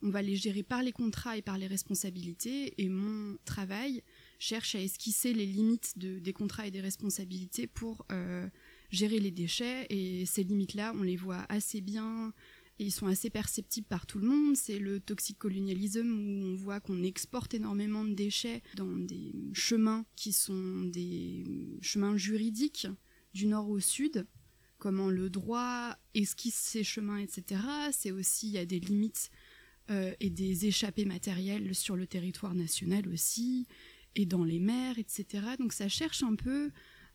On 0.02 0.11
va 0.11 0.23
les 0.23 0.37
gérer 0.37 0.62
par 0.62 0.82
les 0.82 0.92
contrats 0.92 1.37
et 1.37 1.42
par 1.42 1.59
les 1.59 1.66
responsabilités, 1.66 2.75
et 2.82 2.88
mon 2.88 3.37
travail 3.44 4.02
cherche 4.40 4.75
à 4.75 4.80
esquisser 4.82 5.32
les 5.32 5.47
limites 5.47 5.97
de- 5.99 6.18
des 6.18 6.32
contrats 6.32 6.66
et 6.66 6.70
des 6.73 6.80
responsabilités 6.80 7.66
pour 7.68 8.04
euh, 8.11 8.49
gérer 8.90 9.20
les 9.20 9.30
déchets. 9.30 9.87
Et 9.90 10.26
ces 10.26 10.42
limites-là, 10.42 10.92
on 10.97 11.02
les 11.02 11.16
voit 11.16 11.44
assez 11.49 11.80
bien 11.80 12.32
et 12.78 12.85
ils 12.87 12.90
sont 12.90 13.06
assez 13.06 13.28
perceptibles 13.28 13.87
par 13.87 14.06
tout 14.06 14.18
le 14.18 14.26
monde. 14.26 14.56
C'est 14.56 14.78
le 14.78 14.99
toxic 14.99 15.38
colonialism 15.38 16.09
où 16.11 16.44
on 16.47 16.54
voit 16.56 16.80
qu'on 16.80 17.02
exporte 17.02 17.52
énormément 17.52 18.02
de 18.04 18.14
déchets 18.14 18.62
dans 18.76 18.97
des 18.97 19.32
chemins 19.52 20.06
qui 20.16 20.32
sont 20.32 20.85
des 20.85 21.44
chemins 21.82 22.16
juridiques 22.16 22.87
du 23.35 23.47
nord 23.47 23.68
au 23.68 23.78
sud. 23.78 24.26
Comment 24.78 25.11
le 25.11 25.28
droit 25.28 25.94
esquisse 26.14 26.54
ces 26.54 26.82
chemins, 26.82 27.18
etc. 27.18 27.61
C'est 27.92 28.11
aussi, 28.12 28.47
il 28.49 28.52
y 28.54 28.59
a 28.59 28.64
des 28.64 28.80
limites 28.80 29.30
euh, 29.90 30.14
et 30.20 30.30
des 30.30 30.64
échappées 30.64 31.04
matérielles 31.04 31.75
sur 31.75 31.97
le 31.97 32.06
territoire 32.06 32.54
national 32.54 33.06
aussi 33.09 33.66
et 34.17 34.26
dans 34.26 34.45
les 34.45 34.61
mers, 34.61 34.99
etc. 34.99 35.45
Donc 35.59 35.73
ça 35.73 35.88
cherche 35.88 36.23
un 36.23 36.35
peu 36.35 36.71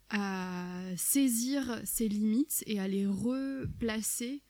à 0.09 0.65
saisir 0.97 1.81
ces 1.83 2.07
limites 2.07 2.63
et 2.67 2.79
à 2.79 2.87
les 2.87 3.07
replacer 3.07 4.43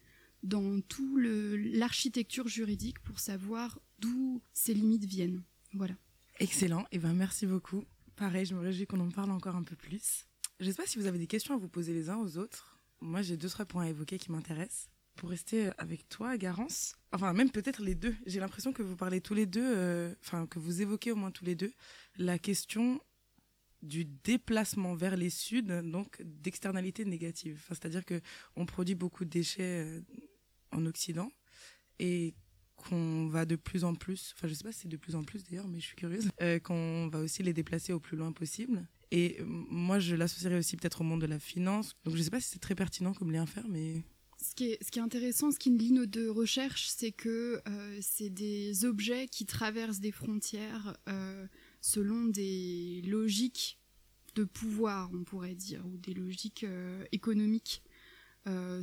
dans 0.43 0.81
tout 0.81 1.17
l'architecture 1.17 2.47
juridique 2.47 2.99
pour 2.99 3.19
savoir 3.19 3.79
d'où 3.99 4.41
ces 4.53 4.73
limites 4.73 5.05
viennent. 5.05 5.43
Voilà. 5.73 5.95
Excellent. 6.39 6.85
Et 6.91 6.99
ben 6.99 7.13
merci 7.13 7.45
beaucoup. 7.45 7.83
Pareil, 8.15 8.45
je 8.45 8.55
me 8.55 8.59
réjouis 8.59 8.85
qu'on 8.85 8.99
en 8.99 9.09
parle 9.09 9.31
encore 9.31 9.55
un 9.55 9.63
peu 9.63 9.75
plus. 9.75 10.27
Je 10.59 10.65
ne 10.65 10.71
sais 10.71 10.77
pas 10.77 10.87
si 10.87 10.99
vous 10.99 11.05
avez 11.05 11.19
des 11.19 11.27
questions 11.27 11.53
à 11.53 11.57
vous 11.57 11.67
poser 11.67 11.93
les 11.93 12.09
uns 12.09 12.17
aux 12.17 12.37
autres. 12.37 12.79
Moi, 13.01 13.21
j'ai 13.21 13.37
deux 13.37 13.49
trois 13.49 13.65
points 13.65 13.83
à 13.83 13.89
évoquer 13.89 14.17
qui 14.17 14.31
m'intéressent. 14.31 14.89
Pour 15.15 15.29
rester 15.29 15.69
avec 15.77 16.09
toi, 16.09 16.37
Garance, 16.37 16.95
enfin 17.13 17.31
même 17.33 17.49
peut-être 17.49 17.81
les 17.81 17.95
deux. 17.95 18.15
J'ai 18.25 18.39
l'impression 18.39 18.73
que 18.73 18.83
vous 18.83 18.97
parlez 18.97 19.21
tous 19.21 19.33
les 19.33 19.45
deux, 19.45 19.75
euh, 19.75 20.13
enfin 20.21 20.45
que 20.45 20.59
vous 20.59 20.81
évoquez 20.81 21.11
au 21.11 21.15
moins 21.15 21.31
tous 21.31 21.45
les 21.45 21.55
deux 21.55 21.71
la 22.17 22.37
question 22.37 22.99
du 23.81 24.05
déplacement 24.05 24.95
vers 24.95 25.15
les 25.15 25.29
suds, 25.29 25.61
donc 25.61 26.21
d'externalités 26.21 27.05
négatives. 27.05 27.63
C'est-à-dire 27.69 28.03
que 28.03 28.19
on 28.55 28.65
produit 28.65 28.95
beaucoup 28.95 29.25
de 29.25 29.29
déchets 29.29 29.85
euh, 29.85 30.01
en 30.71 30.85
Occident 30.85 31.31
et 31.99 32.33
qu'on 32.75 33.27
va 33.27 33.45
de 33.45 33.55
plus 33.55 33.83
en 33.83 33.95
plus, 33.95 34.33
enfin 34.35 34.47
je 34.47 34.53
sais 34.53 34.63
pas 34.63 34.71
si 34.71 34.81
c'est 34.81 34.87
de 34.87 34.97
plus 34.97 35.15
en 35.15 35.23
plus 35.23 35.43
d'ailleurs, 35.43 35.67
mais 35.67 35.79
je 35.79 35.85
suis 35.85 35.95
curieuse, 35.95 36.29
euh, 36.41 36.59
qu'on 36.59 37.07
va 37.07 37.19
aussi 37.19 37.41
les 37.41 37.53
déplacer 37.53 37.93
au 37.93 37.99
plus 37.99 38.17
loin 38.17 38.31
possible. 38.31 38.87
Et 39.11 39.37
euh, 39.39 39.45
moi, 39.45 39.99
je 39.99 40.15
l'associerais 40.15 40.57
aussi 40.57 40.75
peut-être 40.77 41.01
au 41.01 41.03
monde 41.03 41.21
de 41.21 41.25
la 41.25 41.39
finance. 41.39 41.95
Donc 42.03 42.15
je 42.15 42.21
sais 42.21 42.29
pas 42.29 42.41
si 42.41 42.49
c'est 42.49 42.59
très 42.59 42.75
pertinent 42.75 43.13
comme 43.13 43.31
lien 43.31 43.45
faire, 43.45 43.67
mais 43.69 44.03
ce 44.49 44.55
qui, 44.55 44.71
est, 44.71 44.83
ce 44.83 44.91
qui 44.91 44.99
est 44.99 45.01
intéressant, 45.01 45.51
ce 45.51 45.57
qui 45.57 45.71
nous 45.71 45.77
lie 45.77 45.91
nos 45.91 46.05
deux 46.05 46.29
recherches, 46.29 46.87
c'est 46.87 47.11
que 47.11 47.61
euh, 47.67 47.97
c'est 48.01 48.29
des 48.29 48.85
objets 48.85 49.27
qui 49.27 49.45
traversent 49.45 49.99
des 49.99 50.11
frontières 50.11 50.95
euh, 51.09 51.47
selon 51.81 52.25
des 52.25 53.01
logiques 53.07 53.79
de 54.35 54.43
pouvoir, 54.43 55.09
on 55.13 55.23
pourrait 55.23 55.55
dire, 55.55 55.83
ou 55.87 55.97
des 55.97 56.13
logiques 56.13 56.63
euh, 56.63 57.03
économiques. 57.11 57.81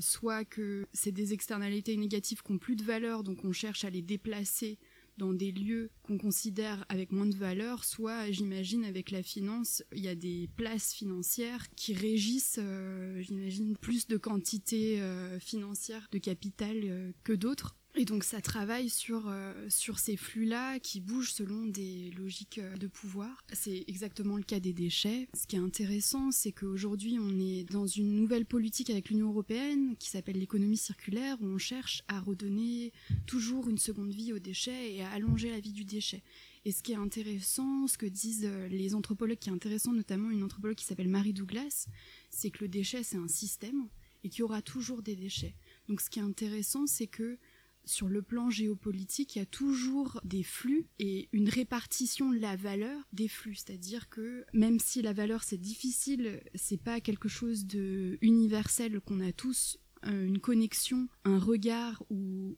Soit 0.00 0.44
que 0.44 0.88
c'est 0.92 1.12
des 1.12 1.32
externalités 1.32 1.96
négatives 1.96 2.42
qui 2.42 2.50
ont 2.50 2.58
plus 2.58 2.74
de 2.74 2.82
valeur, 2.82 3.22
donc 3.22 3.44
on 3.44 3.52
cherche 3.52 3.84
à 3.84 3.90
les 3.90 4.02
déplacer 4.02 4.76
dans 5.18 5.32
des 5.32 5.52
lieux 5.52 5.90
qu'on 6.02 6.18
considère 6.18 6.84
avec 6.88 7.12
moins 7.12 7.26
de 7.26 7.36
valeur, 7.36 7.84
soit, 7.84 8.30
j'imagine, 8.30 8.84
avec 8.84 9.10
la 9.10 9.22
finance, 9.22 9.82
il 9.92 10.02
y 10.02 10.08
a 10.08 10.14
des 10.14 10.48
places 10.56 10.92
financières 10.92 11.70
qui 11.74 11.94
régissent, 11.94 12.58
euh, 12.60 13.20
j'imagine, 13.20 13.76
plus 13.76 14.06
de 14.06 14.16
quantité 14.16 15.00
euh, 15.00 15.38
financière 15.38 16.08
de 16.12 16.18
capital 16.18 16.76
euh, 16.84 17.12
que 17.24 17.32
d'autres. 17.32 17.76
Et 17.94 18.06
donc 18.06 18.24
ça 18.24 18.40
travaille 18.40 18.88
sur, 18.88 19.28
euh, 19.28 19.52
sur 19.68 19.98
ces 19.98 20.16
flux-là 20.16 20.78
qui 20.78 21.00
bougent 21.00 21.32
selon 21.32 21.66
des 21.66 22.10
logiques 22.12 22.58
euh, 22.58 22.74
de 22.76 22.86
pouvoir. 22.86 23.44
C'est 23.52 23.84
exactement 23.86 24.38
le 24.38 24.42
cas 24.42 24.60
des 24.60 24.72
déchets. 24.72 25.28
Ce 25.34 25.46
qui 25.46 25.56
est 25.56 25.60
intéressant, 25.60 26.30
c'est 26.30 26.52
qu'aujourd'hui 26.52 27.18
on 27.20 27.38
est 27.38 27.70
dans 27.70 27.86
une 27.86 28.14
nouvelle 28.14 28.46
politique 28.46 28.88
avec 28.88 29.10
l'Union 29.10 29.28
européenne 29.28 29.94
qui 29.98 30.08
s'appelle 30.08 30.38
l'économie 30.38 30.78
circulaire, 30.78 31.36
où 31.42 31.44
on 31.44 31.58
cherche 31.58 32.02
à 32.08 32.18
redonner 32.18 32.92
toujours 33.26 33.68
une 33.68 33.78
seconde 33.78 34.12
vie 34.12 34.32
aux 34.32 34.38
déchets 34.38 34.94
et 34.94 35.02
à 35.02 35.10
allonger 35.10 35.50
la 35.50 35.60
vie 35.60 35.72
du 35.72 35.84
déchet. 35.84 36.22
Et 36.64 36.72
ce 36.72 36.82
qui 36.82 36.92
est 36.92 36.96
intéressant, 36.96 37.86
ce 37.88 37.98
que 37.98 38.06
disent 38.06 38.46
euh, 38.46 38.68
les 38.68 38.94
anthropologues, 38.94 39.38
qui 39.38 39.50
est 39.50 39.52
intéressant, 39.52 39.92
notamment 39.92 40.30
une 40.30 40.42
anthropologue 40.42 40.76
qui 40.76 40.86
s'appelle 40.86 41.08
Marie 41.08 41.34
Douglas, 41.34 41.88
c'est 42.30 42.50
que 42.50 42.64
le 42.64 42.68
déchet 42.68 43.02
c'est 43.02 43.18
un 43.18 43.28
système 43.28 43.88
et 44.24 44.30
qu'il 44.30 44.40
y 44.40 44.42
aura 44.44 44.62
toujours 44.62 45.02
des 45.02 45.16
déchets. 45.16 45.54
Donc 45.88 46.00
ce 46.00 46.08
qui 46.08 46.20
est 46.20 46.22
intéressant, 46.22 46.86
c'est 46.86 47.06
que 47.06 47.38
sur 47.84 48.08
le 48.08 48.22
plan 48.22 48.50
géopolitique, 48.50 49.36
il 49.36 49.40
y 49.40 49.42
a 49.42 49.46
toujours 49.46 50.20
des 50.24 50.42
flux 50.42 50.86
et 50.98 51.28
une 51.32 51.48
répartition 51.48 52.30
de 52.30 52.38
la 52.38 52.56
valeur 52.56 53.00
des 53.12 53.28
flux. 53.28 53.54
C'est-à-dire 53.54 54.08
que 54.08 54.44
même 54.52 54.78
si 54.78 55.02
la 55.02 55.12
valeur 55.12 55.42
c'est 55.42 55.58
difficile, 55.58 56.40
c'est 56.54 56.80
pas 56.80 57.00
quelque 57.00 57.28
chose 57.28 57.66
de 57.66 58.18
universel 58.20 59.00
qu'on 59.00 59.20
a 59.20 59.32
tous 59.32 59.78
euh, 60.06 60.26
une 60.26 60.38
connexion, 60.38 61.08
un 61.24 61.38
regard 61.38 62.02
ou 62.10 62.56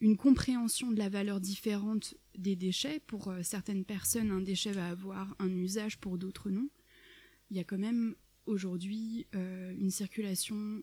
une 0.00 0.16
compréhension 0.16 0.90
de 0.90 0.98
la 0.98 1.08
valeur 1.08 1.40
différente 1.40 2.14
des 2.36 2.56
déchets. 2.56 3.00
Pour 3.00 3.28
euh, 3.28 3.42
certaines 3.42 3.84
personnes, 3.84 4.30
un 4.30 4.40
déchet 4.40 4.72
va 4.72 4.88
avoir 4.88 5.34
un 5.38 5.50
usage, 5.50 5.98
pour 5.98 6.18
d'autres 6.18 6.50
non. 6.50 6.68
Il 7.50 7.56
y 7.56 7.60
a 7.60 7.64
quand 7.64 7.78
même 7.78 8.14
aujourd'hui 8.46 9.26
euh, 9.34 9.74
une 9.78 9.90
circulation 9.90 10.82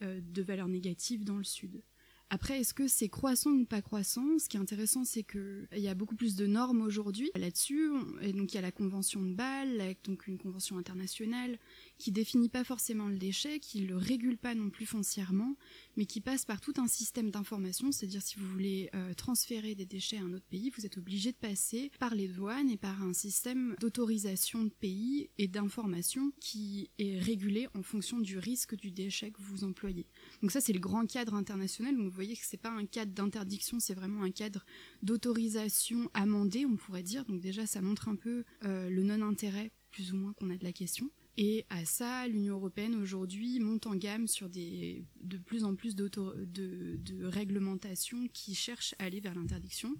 de 0.00 0.42
valeurs 0.42 0.68
négatives 0.68 1.24
dans 1.24 1.38
le 1.38 1.44
sud. 1.44 1.82
Après, 2.30 2.60
est-ce 2.60 2.74
que 2.74 2.88
c'est 2.88 3.08
croissant 3.08 3.50
ou 3.50 3.64
pas 3.64 3.82
croissant? 3.82 4.38
Ce 4.38 4.48
qui 4.48 4.56
est 4.56 4.60
intéressant, 4.60 5.04
c'est 5.04 5.22
qu'il 5.22 5.68
y 5.72 5.88
a 5.88 5.94
beaucoup 5.94 6.16
plus 6.16 6.34
de 6.36 6.46
normes 6.46 6.82
aujourd'hui 6.82 7.30
là-dessus. 7.36 7.90
Et 8.22 8.32
donc, 8.32 8.52
il 8.52 8.56
y 8.56 8.58
a 8.58 8.62
la 8.62 8.72
convention 8.72 9.22
de 9.22 9.34
Bâle, 9.34 9.94
donc 10.04 10.26
une 10.26 10.38
convention 10.38 10.78
internationale 10.78 11.58
qui 11.98 12.12
définit 12.12 12.48
pas 12.48 12.64
forcément 12.64 13.08
le 13.08 13.18
déchet, 13.18 13.60
qui 13.60 13.80
le 13.80 13.96
régule 13.96 14.36
pas 14.36 14.54
non 14.54 14.70
plus 14.70 14.86
foncièrement, 14.86 15.56
mais 15.96 16.06
qui 16.06 16.20
passe 16.20 16.44
par 16.44 16.60
tout 16.60 16.74
un 16.76 16.88
système 16.88 17.30
d'information. 17.30 17.92
C'est-à-dire, 17.92 18.22
si 18.22 18.36
vous 18.38 18.46
voulez 18.46 18.90
euh, 18.94 19.14
transférer 19.14 19.74
des 19.74 19.86
déchets 19.86 20.18
à 20.18 20.22
un 20.22 20.32
autre 20.32 20.46
pays, 20.46 20.70
vous 20.76 20.86
êtes 20.86 20.98
obligé 20.98 21.32
de 21.32 21.36
passer 21.36 21.90
par 21.98 22.14
les 22.14 22.28
douanes 22.28 22.70
et 22.70 22.76
par 22.76 23.02
un 23.02 23.12
système 23.12 23.76
d'autorisation 23.80 24.64
de 24.64 24.70
pays 24.70 25.30
et 25.38 25.48
d'information 25.48 26.32
qui 26.40 26.90
est 26.98 27.18
régulé 27.18 27.68
en 27.74 27.82
fonction 27.82 28.18
du 28.18 28.38
risque 28.38 28.74
du 28.74 28.90
déchet 28.90 29.30
que 29.30 29.40
vous 29.40 29.64
employez. 29.64 30.06
Donc 30.42 30.50
ça, 30.50 30.60
c'est 30.60 30.72
le 30.72 30.80
grand 30.80 31.06
cadre 31.06 31.34
international. 31.34 31.96
Vous 31.96 32.10
voyez 32.10 32.36
que 32.36 32.44
c'est 32.44 32.56
pas 32.56 32.70
un 32.70 32.86
cadre 32.86 33.12
d'interdiction, 33.12 33.80
c'est 33.80 33.94
vraiment 33.94 34.22
un 34.22 34.30
cadre 34.30 34.64
d'autorisation 35.02 36.10
amendé, 36.14 36.66
on 36.66 36.76
pourrait 36.76 37.02
dire. 37.02 37.24
Donc 37.24 37.40
déjà, 37.40 37.66
ça 37.66 37.80
montre 37.80 38.08
un 38.08 38.16
peu 38.16 38.44
euh, 38.64 38.90
le 38.90 39.02
non-intérêt, 39.02 39.70
plus 39.90 40.12
ou 40.12 40.16
moins, 40.16 40.32
qu'on 40.32 40.50
a 40.50 40.56
de 40.56 40.64
la 40.64 40.72
question. 40.72 41.10
Et 41.36 41.66
à 41.68 41.84
ça, 41.84 42.28
l'Union 42.28 42.54
européenne 42.54 42.94
aujourd'hui 42.94 43.58
monte 43.58 43.86
en 43.86 43.96
gamme 43.96 44.28
sur 44.28 44.48
des, 44.48 45.04
de 45.20 45.36
plus 45.36 45.64
en 45.64 45.74
plus 45.74 45.96
de, 45.96 46.08
de 46.08 47.24
réglementations 47.24 48.28
qui 48.32 48.54
cherchent 48.54 48.94
à 48.98 49.04
aller 49.04 49.20
vers 49.20 49.34
l'interdiction. 49.34 49.96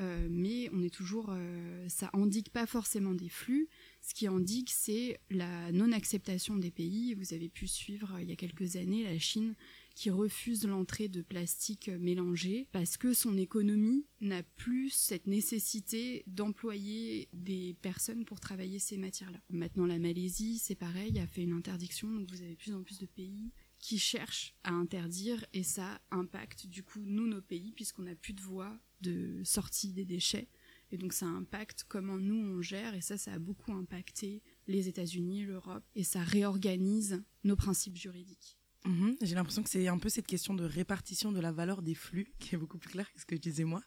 Euh, 0.00 0.28
mais 0.30 0.70
on 0.72 0.82
est 0.82 0.94
toujours, 0.94 1.30
euh, 1.30 1.88
ça 1.88 2.10
indique 2.14 2.50
pas 2.50 2.66
forcément 2.66 3.14
des 3.14 3.28
flux. 3.28 3.68
Ce 4.00 4.14
qui 4.14 4.26
indique, 4.26 4.70
c'est 4.70 5.20
la 5.30 5.72
non-acceptation 5.72 6.56
des 6.56 6.70
pays. 6.70 7.14
Vous 7.14 7.34
avez 7.34 7.48
pu 7.48 7.66
suivre 7.66 8.18
il 8.20 8.28
y 8.28 8.32
a 8.32 8.36
quelques 8.36 8.76
années 8.76 9.04
la 9.04 9.18
Chine 9.18 9.54
qui 9.94 10.10
refuse 10.10 10.66
l'entrée 10.66 11.08
de 11.08 11.22
plastique 11.22 11.88
mélangé 11.88 12.68
parce 12.72 12.96
que 12.96 13.14
son 13.14 13.36
économie 13.36 14.06
n'a 14.20 14.42
plus 14.42 14.90
cette 14.90 15.26
nécessité 15.26 16.24
d'employer 16.26 17.28
des 17.32 17.76
personnes 17.82 18.24
pour 18.24 18.40
travailler 18.40 18.78
ces 18.78 18.96
matières-là. 18.96 19.40
Maintenant, 19.50 19.86
la 19.86 19.98
Malaisie, 19.98 20.58
c'est 20.58 20.74
pareil, 20.74 21.18
a 21.18 21.26
fait 21.26 21.42
une 21.42 21.52
interdiction, 21.52 22.10
donc 22.10 22.30
vous 22.30 22.42
avez 22.42 22.56
plus 22.56 22.74
en 22.74 22.82
plus 22.82 22.98
de 22.98 23.06
pays 23.06 23.52
qui 23.80 23.98
cherchent 23.98 24.54
à 24.62 24.72
interdire 24.72 25.44
et 25.52 25.62
ça 25.62 26.00
impacte 26.10 26.66
du 26.66 26.82
coup 26.82 27.00
nous 27.02 27.26
nos 27.26 27.40
pays 27.40 27.72
puisqu'on 27.72 28.02
n'a 28.02 28.14
plus 28.14 28.34
de 28.34 28.42
voie 28.42 28.78
de 29.00 29.40
sortie 29.42 29.92
des 29.92 30.04
déchets 30.04 30.48
et 30.92 30.98
donc 30.98 31.12
ça 31.12 31.26
impacte 31.26 31.84
comment 31.88 32.18
nous 32.18 32.36
on 32.36 32.60
gère 32.60 32.94
et 32.94 33.00
ça 33.00 33.16
ça 33.16 33.32
a 33.32 33.38
beaucoup 33.38 33.72
impacté 33.72 34.42
les 34.66 34.88
États-Unis, 34.88 35.44
l'Europe 35.44 35.84
et 35.94 36.04
ça 36.04 36.22
réorganise 36.22 37.22
nos 37.42 37.56
principes 37.56 37.96
juridiques. 37.96 38.59
Mmh, 38.86 39.10
J'ai 39.20 39.34
l'impression 39.34 39.62
que 39.62 39.68
c'est 39.68 39.88
un 39.88 39.98
peu 39.98 40.08
cette 40.08 40.26
question 40.26 40.54
de 40.54 40.64
répartition 40.64 41.32
de 41.32 41.40
la 41.40 41.52
valeur 41.52 41.82
des 41.82 41.94
flux 41.94 42.32
qui 42.38 42.54
est 42.54 42.58
beaucoup 42.58 42.78
plus 42.78 42.90
claire 42.90 43.12
que 43.12 43.20
ce 43.20 43.26
que 43.26 43.36
je 43.36 43.40
disais 43.40 43.64
moi, 43.64 43.82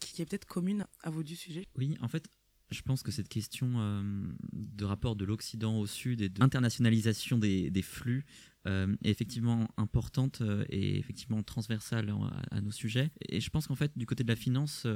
qui 0.00 0.20
est 0.22 0.26
peut-être 0.26 0.46
commune 0.46 0.86
à 1.02 1.10
vos 1.10 1.22
deux 1.22 1.34
sujets. 1.34 1.66
Oui, 1.76 1.96
en 2.00 2.08
fait, 2.08 2.28
je 2.70 2.82
pense 2.82 3.02
que 3.02 3.10
cette 3.10 3.28
question 3.28 3.74
euh, 3.76 4.02
de 4.52 4.84
rapport 4.84 5.16
de 5.16 5.24
l'Occident 5.24 5.78
au 5.78 5.86
Sud 5.86 6.20
et 6.20 6.28
d'internationalisation 6.28 7.38
des, 7.38 7.82
flux 7.82 8.24
euh, 8.66 8.94
est 9.02 9.10
effectivement 9.10 9.68
importante 9.76 10.40
euh, 10.40 10.64
et 10.68 10.98
effectivement 10.98 11.42
transversale 11.42 12.12
à, 12.50 12.60
nos 12.60 12.72
sujets. 12.72 13.10
Et 13.28 13.40
je 13.40 13.50
pense 13.50 13.66
qu'en 13.66 13.76
fait, 13.76 13.96
du 13.96 14.06
côté 14.06 14.24
de 14.24 14.28
la 14.28 14.36
finance, 14.36 14.86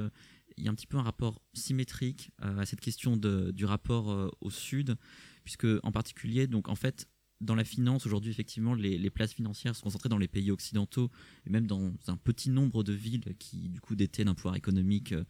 il 0.57 0.63
y 0.63 0.67
a 0.67 0.71
un 0.71 0.75
petit 0.75 0.87
peu 0.87 0.97
un 0.97 1.03
rapport 1.03 1.41
symétrique 1.53 2.31
à 2.39 2.65
cette 2.65 2.81
question 2.81 3.17
de, 3.17 3.51
du 3.51 3.65
rapport 3.65 4.35
au 4.41 4.49
Sud, 4.49 4.95
puisque 5.43 5.67
en 5.83 5.91
particulier, 5.91 6.47
donc 6.47 6.67
en 6.67 6.75
fait, 6.75 7.07
dans 7.41 7.55
la 7.55 7.63
finance, 7.63 8.05
aujourd'hui, 8.05 8.31
effectivement, 8.31 8.73
les, 8.73 9.09
places 9.09 9.33
financières 9.33 9.75
sont 9.75 9.83
concentrées 9.83 10.09
dans 10.09 10.17
les 10.17 10.27
pays 10.27 10.51
occidentaux 10.51 11.09
et 11.45 11.49
même 11.49 11.67
dans 11.67 11.93
un 12.07 12.17
petit 12.17 12.49
nombre 12.49 12.83
de 12.83 12.93
villes 12.93 13.35
qui, 13.39 13.69
du 13.69 13.79
coup, 13.79 13.95
détiennent 13.95 14.27
un 14.27 14.33
pouvoir 14.33 14.55
économique 14.55 15.13
euh, 15.13 15.23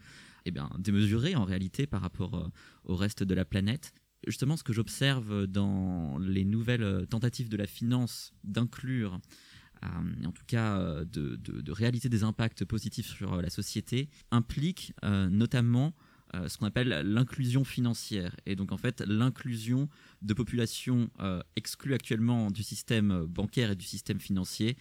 eh 0.46 0.52
bien, 0.52 0.70
démesuré 0.80 1.36
en 1.36 1.44
réalité 1.44 1.86
par 1.86 2.02
rapport 2.02 2.36
euh, 2.36 2.48
au 2.86 2.96
reste 2.96 3.24
de 3.24 3.34
la 3.36 3.46
planète. 3.46 3.94
Justement, 4.26 4.58
ce 4.58 4.64
que 4.64 4.74
j'observe 4.74 5.46
dans 5.46 6.18
les 6.18 6.46
nouvelles 6.46 7.06
tentatives 7.10 7.48
de 7.48 7.58
la 7.58 7.68
finance 7.68 8.34
d'inclure, 8.44 9.20
euh, 9.84 10.26
en 10.26 10.32
tout 10.32 10.44
cas 10.46 11.06
de, 11.06 11.72
réaliser 11.72 12.10
des 12.10 12.24
impacts 12.24 12.66
positifs 12.66 13.08
sur 13.08 13.42
la 13.42 13.50
société, 13.50 14.10
implique 14.32 14.94
notamment 15.04 15.94
euh, 16.36 16.48
ce 16.48 16.58
qu'on 16.58 16.66
appelle 16.66 16.90
l'inclusion 17.06 17.64
financière. 17.64 18.36
Et 18.46 18.56
donc 18.56 18.72
en 18.72 18.78
fait 18.78 19.02
l'inclusion 19.08 19.90
de 20.22 20.34
populations 20.34 21.10
euh, 21.20 21.42
exclues 21.56 21.94
actuellement 21.94 22.52
du 22.52 22.64
système 22.64 23.26
bancaire 23.26 23.72
et 23.72 23.76
du 23.76 23.86
système 23.86 24.20
financier. 24.20 24.78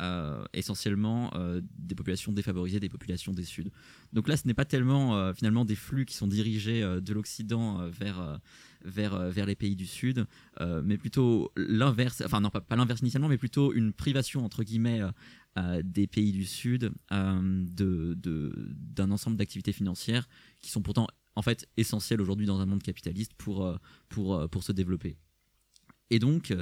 Euh, 0.00 0.44
essentiellement 0.54 1.30
euh, 1.34 1.60
des 1.78 1.94
populations 1.94 2.32
défavorisées, 2.32 2.80
des 2.80 2.88
populations 2.88 3.32
des 3.32 3.44
Suds. 3.44 3.70
Donc 4.14 4.28
là, 4.28 4.38
ce 4.38 4.46
n'est 4.46 4.54
pas 4.54 4.64
tellement 4.64 5.14
euh, 5.14 5.34
finalement 5.34 5.66
des 5.66 5.74
flux 5.74 6.06
qui 6.06 6.14
sont 6.14 6.26
dirigés 6.26 6.80
de 6.80 7.12
l'Occident 7.12 7.86
vers, 7.88 8.40
vers, 8.84 9.30
vers 9.30 9.46
les 9.46 9.54
pays 9.54 9.76
du 9.76 9.86
Sud, 9.86 10.26
mais 10.60 10.98
plutôt 10.98 11.52
l'inverse, 11.56 12.22
enfin 12.24 12.40
non, 12.40 12.50
pas, 12.50 12.64
l'inverse 12.76 13.00
initialement, 13.00 13.28
mais 13.28 13.38
plutôt 13.38 13.72
une 13.72 13.92
privation, 13.92 14.44
entre 14.44 14.62
guillemets, 14.62 15.00
des 15.82 16.06
pays 16.06 16.32
du 16.32 16.44
Sud 16.44 16.92
d'un 17.10 17.42
de, 17.42 18.16
d'un 18.16 19.10
ensemble 19.10 19.36
d'activités 19.36 19.72
financières 19.72 20.28
qui 20.60 20.70
sont 20.70 20.82
pourtant 20.82 21.06
en 21.36 21.42
fait 21.42 21.66
essentielles 21.76 22.20
aujourd'hui 22.20 22.46
dans 22.46 22.60
un 22.60 22.66
monde 22.66 22.82
capitaliste 22.82 23.34
pour, 23.34 23.78
pour, 24.08 24.48
pour 24.48 24.62
se 24.62 24.72
développer. 24.72 25.16
Et 26.10 26.18
donc, 26.18 26.52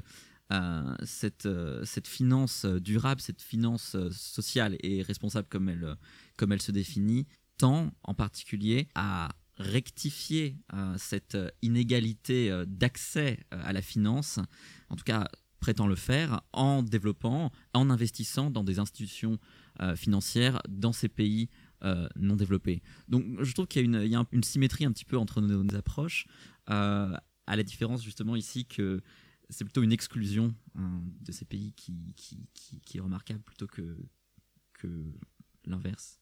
euh, 0.50 0.96
cette, 1.04 1.44
euh, 1.44 1.84
cette 1.84 2.08
finance 2.08 2.64
durable, 2.64 3.20
cette 3.20 3.42
finance 3.42 3.96
sociale 4.10 4.76
et 4.80 5.02
responsable 5.02 5.46
comme 5.48 5.68
elle, 5.68 5.96
comme 6.36 6.52
elle 6.52 6.62
se 6.62 6.72
définit, 6.72 7.26
tend 7.58 7.92
en 8.02 8.14
particulier 8.14 8.88
à 8.94 9.28
rectifier 9.58 10.56
euh, 10.72 10.94
cette 10.98 11.36
inégalité 11.62 12.64
d'accès 12.66 13.40
à 13.50 13.72
la 13.72 13.82
finance, 13.82 14.38
en 14.88 14.96
tout 14.96 15.04
cas 15.04 15.28
prétend 15.60 15.86
le 15.86 15.96
faire 15.96 16.42
en 16.52 16.82
développant, 16.82 17.50
en 17.74 17.90
investissant 17.90 18.50
dans 18.50 18.64
des 18.64 18.78
institutions 18.78 19.38
financières 19.96 20.60
dans 20.68 20.92
ces 20.92 21.08
pays 21.08 21.48
non 22.16 22.36
développés. 22.36 22.82
Donc 23.08 23.24
je 23.40 23.52
trouve 23.52 23.66
qu'il 23.66 23.92
y 23.92 24.16
a, 24.16 24.24
une, 24.32 24.42
symétrie 24.44 24.84
un 24.84 24.92
petit 24.92 25.04
peu 25.04 25.18
entre 25.18 25.40
nos, 25.40 25.74
approches, 25.74 26.26
à 26.66 27.20
la 27.46 27.62
différence 27.64 28.04
justement 28.04 28.36
ici 28.36 28.66
que 28.66 29.00
c'est 29.50 29.64
plutôt 29.64 29.82
une 29.82 29.92
exclusion 29.92 30.54
hein, 30.76 31.02
de 31.22 31.32
ces 31.32 31.44
pays 31.44 31.72
qui, 31.72 32.04
est 32.94 33.00
remarquable 33.00 33.40
plutôt 33.40 33.66
que 33.66 33.96
l'inverse. 35.64 36.20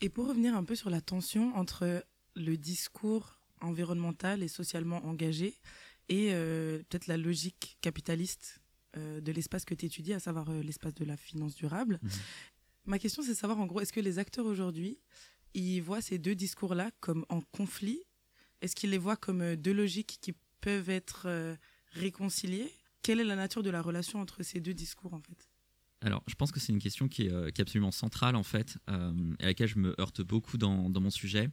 Et 0.00 0.08
pour 0.08 0.28
revenir 0.28 0.54
un 0.54 0.64
peu 0.64 0.74
sur 0.74 0.90
la 0.90 1.00
tension 1.00 1.54
entre 1.56 2.04
le 2.34 2.56
discours 2.56 3.38
environnemental 3.60 4.42
et 4.42 4.48
socialement 4.48 5.04
engagé 5.06 5.58
et 6.08 6.28
euh, 6.32 6.78
peut-être 6.88 7.06
la 7.06 7.16
logique 7.16 7.78
capitaliste 7.80 8.60
euh, 8.96 9.20
de 9.20 9.32
l'espace 9.32 9.64
que 9.64 9.74
tu 9.74 9.86
étudies, 9.86 10.12
à 10.12 10.20
savoir 10.20 10.50
euh, 10.50 10.62
l'espace 10.62 10.94
de 10.94 11.04
la 11.04 11.16
finance 11.16 11.54
durable. 11.54 11.98
Mhm. 12.02 12.10
Ma 12.86 12.98
question, 12.98 13.22
c'est 13.22 13.30
de 13.30 13.36
savoir 13.36 13.58
en 13.58 13.66
gros, 13.66 13.80
est-ce 13.80 13.92
que 13.92 14.00
les 14.00 14.18
acteurs 14.18 14.46
aujourd'hui, 14.46 14.98
ils 15.54 15.80
voient 15.80 16.02
ces 16.02 16.18
deux 16.18 16.34
discours-là 16.34 16.90
comme 17.00 17.24
en 17.30 17.40
conflit? 17.40 18.00
Est-ce 18.60 18.76
qu'ils 18.76 18.90
les 18.90 18.98
voient 18.98 19.16
comme 19.16 19.56
deux 19.56 19.72
logiques 19.72 20.18
qui 20.20 20.34
peuvent 20.60 20.90
être 20.90 21.56
réconciliées? 21.92 22.70
Quelle 23.02 23.20
est 23.20 23.24
la 23.24 23.36
nature 23.36 23.62
de 23.62 23.70
la 23.70 23.80
relation 23.80 24.20
entre 24.20 24.42
ces 24.42 24.60
deux 24.60 24.74
discours 24.74 25.14
en 25.14 25.20
fait? 25.20 25.48
Alors, 26.02 26.22
je 26.26 26.34
pense 26.34 26.52
que 26.52 26.60
c'est 26.60 26.72
une 26.72 26.78
question 26.78 27.08
qui 27.08 27.22
est, 27.22 27.60
absolument 27.60 27.90
centrale 27.90 28.36
en 28.36 28.42
fait, 28.42 28.76
et 28.88 29.44
à 29.44 29.46
laquelle 29.46 29.68
je 29.68 29.78
me 29.78 29.98
heurte 29.98 30.20
beaucoup 30.20 30.58
dans, 30.58 30.90
dans 30.90 31.00
mon 31.00 31.10
sujet. 31.10 31.48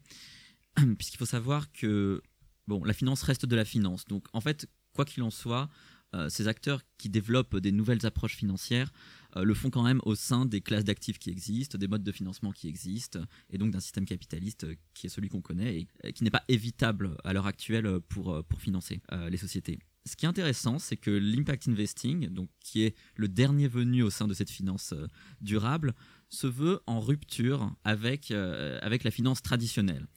puisqu'il 0.98 1.18
faut 1.18 1.26
savoir 1.26 1.72
que 1.72 2.22
bon, 2.68 2.84
la 2.84 2.94
finance 2.94 3.24
reste 3.24 3.46
de 3.46 3.56
la 3.56 3.66
finance. 3.66 4.06
Donc 4.06 4.26
en 4.34 4.42
fait, 4.42 4.68
quoi 4.94 5.06
qu'il 5.06 5.24
en 5.24 5.32
soit, 5.32 5.70
euh, 6.14 6.28
ces 6.28 6.50
acteurs 6.50 6.82
qui 6.98 7.08
développent 7.10 7.56
des 7.56 7.72
nouvelles 7.72 8.06
approches 8.06 8.36
financières 8.36 8.92
euh, 9.38 9.44
le 9.44 9.54
font 9.54 9.70
quand 9.70 9.84
même 9.84 10.02
au 10.04 10.14
sein 10.14 10.46
des 10.46 10.60
classes 10.60 10.84
d'actifs 10.84 11.20
qui 11.20 11.30
existent, 11.30 11.78
des 11.78 11.88
modes 11.88 12.04
de 12.04 12.12
financement 12.12 12.52
qui 12.52 12.68
existent, 12.68 13.20
et 13.50 13.58
donc 13.58 13.72
d'un 13.72 13.80
système 13.80 14.06
capitaliste 14.06 14.68
qui 14.94 15.08
est 15.08 15.10
celui 15.10 15.30
qu'on 15.30 15.40
connaît 15.42 15.88
et, 16.04 16.14
qui 16.14 16.26
n'est 16.26 16.30
pas 16.30 16.44
évitable 16.50 17.16
à 17.24 17.32
l'heure 17.32 17.48
actuelle 17.48 18.02
pour, 18.10 18.44
pour 18.44 18.60
financer 18.60 19.02
euh, 19.14 19.30
les 19.30 19.38
sociétés. 19.38 19.80
Ce 20.06 20.16
qui 20.18 20.26
est 20.26 20.30
intéressant, 20.30 20.80
c'est 20.80 20.98
que 20.98 21.12
l'impact 21.12 21.70
investing, 21.70 22.28
donc 22.28 22.50
qui 22.60 22.82
est 22.82 22.96
le 23.16 23.30
dernier 23.30 23.68
venu 23.68 24.02
au 24.04 24.10
sein 24.10 24.28
de 24.28 24.34
cette 24.34 24.50
finance 24.50 24.96
durable, 25.42 25.94
se 26.28 26.48
veut 26.48 26.82
en 26.88 27.00
rupture 27.00 27.72
avec, 27.84 28.32
avec 28.32 29.04
la 29.04 29.12
finance 29.12 29.44
traditionnelle 29.44 30.08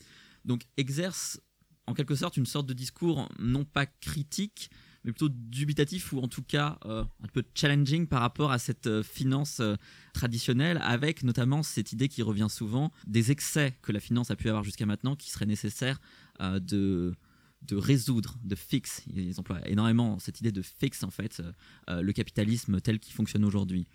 donc 0.45 0.63
exerce 0.77 1.41
en 1.87 1.95
quelque 1.95 2.15
sorte 2.15 2.37
une 2.37 2.47
sorte 2.47 2.67
de 2.67 2.73
discours 2.73 3.29
non 3.39 3.65
pas 3.65 3.87
critique, 3.87 4.71
mais 5.05 5.13
plutôt 5.13 5.29
dubitatif 5.29 6.13
ou 6.13 6.21
en 6.21 6.29
tout 6.29 6.43
cas 6.43 6.79
euh, 6.87 7.05
un 7.23 7.29
peu 7.29 7.43
challenging 7.55 8.07
par 8.07 8.21
rapport 8.21 8.53
à 8.53 8.59
cette 8.59 8.87
euh, 8.87 9.03
finance 9.03 9.61
euh, 9.61 9.77
traditionnelle, 10.15 10.81
avec 10.83 11.23
notamment 11.23 11.63
cette 11.63 11.93
idée 11.93 12.09
qui 12.09 12.23
revient 12.23 12.47
souvent 12.49 12.91
des 13.07 13.31
excès 13.31 13.77
que 13.83 13.93
la 13.93 14.01
finance 14.01 14.31
a 14.31 14.37
pu 14.37 14.49
avoir 14.49 14.65
jusqu'à 14.65 14.87
maintenant, 14.87 15.15
qui 15.17 15.31
serait 15.31 15.47
nécessaire 15.47 16.01
de 16.41 17.15
de 17.63 17.77
résoudre, 17.77 18.37
de 18.45 18.55
fix. 18.57 19.03
Ils 19.07 19.41
emploient 19.41 19.67
énormément 19.67 20.19
cette 20.19 20.39
idée 20.41 20.53
de 20.53 20.61
fix 20.61 21.03
en 21.03 21.11
fait 21.11 21.43
le 21.89 22.13
capitalisme 22.13 22.79
tel 22.83 22.99
qu'il 22.99 23.15
fonctionne 23.15 23.43
aujourd'hui. 23.43 23.87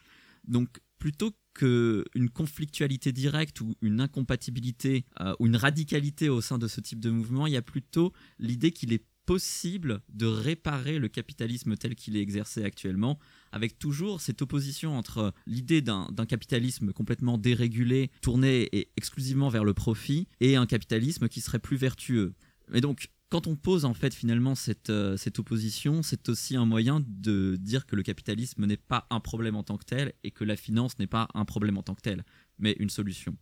Donc 0.47 0.79
plutôt 0.99 1.31
qu'une 1.53 2.29
conflictualité 2.33 3.11
directe 3.11 3.61
ou 3.61 3.75
une 3.81 4.01
incompatibilité 4.01 5.05
euh, 5.19 5.33
ou 5.39 5.47
une 5.47 5.55
radicalité 5.55 6.29
au 6.29 6.41
sein 6.41 6.57
de 6.57 6.67
ce 6.67 6.81
type 6.81 6.99
de 6.99 7.09
mouvement, 7.09 7.47
il 7.47 7.53
y 7.53 7.57
a 7.57 7.61
plutôt 7.61 8.13
l'idée 8.37 8.71
qu'il 8.71 8.93
est 8.93 9.05
possible 9.29 10.01
de 10.09 10.25
réparer 10.25 10.97
le 10.97 11.07
capitalisme 11.07 11.77
tel 11.77 11.93
qu'il 11.93 12.17
est 12.17 12.21
exercé 12.21 12.63
actuellement, 12.63 13.19
avec 13.51 13.77
toujours 13.77 14.21
cette 14.21 14.41
opposition 14.41 14.97
entre 14.97 15.33
l'idée 15.45 15.81
d'un 15.81 16.07
capitalisme 16.27 16.93
complètement 16.93 17.37
dérégulé, 17.37 18.09
tourné 18.23 18.69
exclusivement 18.97 19.49
vers 19.49 19.63
le 19.63 19.75
profit, 19.75 20.27
et 20.39 20.55
un 20.55 20.65
capitalisme 20.65 21.27
qui 21.27 21.41
serait 21.41 21.59
plus 21.59 21.77
vertueux. 21.77 22.33
Mais 22.69 22.81
donc, 22.81 23.09
quand 23.29 23.47
on 23.47 23.55
pose 23.55 23.85
en 23.85 23.93
fait 23.93 24.13
finalement 24.13 24.55
cette, 24.55 24.89
euh, 24.89 25.15
cette 25.15 25.39
opposition, 25.39 26.01
c'est 26.01 26.29
aussi 26.29 26.55
un 26.55 26.65
moyen 26.65 27.03
de 27.07 27.57
dire 27.59 27.85
que 27.85 27.95
le 27.95 28.03
capitalisme 28.03 28.65
n'est 28.65 28.77
pas 28.77 29.07
un 29.11 29.19
problème 29.19 29.55
en 29.55 29.63
tant 29.63 29.77
que 29.77 29.85
tel 29.85 30.13
et 30.23 30.31
que 30.31 30.43
la 30.43 30.55
finance 30.55 30.97
n'est 30.99 31.07
pas 31.07 31.27
un 31.35 31.45
problème 31.45 31.77
en 31.77 31.83
tant 31.83 31.95
que 31.95 32.01
tel, 32.01 32.25
mais 32.57 32.75
une 32.79 32.89
solution. 32.89 33.37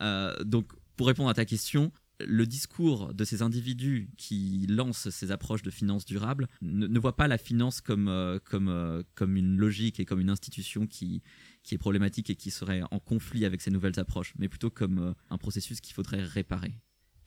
Euh, 0.00 0.36
donc 0.44 0.72
pour 0.96 1.06
répondre 1.06 1.30
à 1.30 1.34
ta 1.34 1.44
question, 1.44 1.92
le 2.18 2.44
discours 2.44 3.14
de 3.14 3.24
ces 3.24 3.40
individus 3.40 4.10
qui 4.18 4.66
lancent 4.68 5.08
ces 5.08 5.30
approches 5.30 5.62
de 5.62 5.70
finance 5.70 6.04
durable 6.04 6.48
ne, 6.60 6.98
voit 6.98 7.16
pas 7.16 7.28
la 7.28 7.38
finance 7.38 7.80
comme, 7.80 8.08
euh, 8.08 8.38
comme, 8.44 9.04
comme 9.14 9.36
une 9.36 9.56
logique 9.56 10.00
et 10.00 10.04
comme 10.04 10.20
une 10.20 10.28
institution 10.28 10.86
qui, 10.86 11.22
qui 11.62 11.76
est 11.76 11.78
problématique 11.78 12.30
et 12.30 12.34
qui 12.34 12.50
serait 12.50 12.82
en 12.90 12.98
conflit 12.98 13.44
avec 13.44 13.62
ces 13.62 13.70
nouvelles 13.70 13.98
approches, 13.98 14.34
mais 14.38 14.48
plutôt 14.48 14.70
comme 14.70 15.14
un 15.30 15.38
processus 15.38 15.80
qu'il 15.80 15.94
faudrait 15.94 16.22
réparer. 16.22 16.74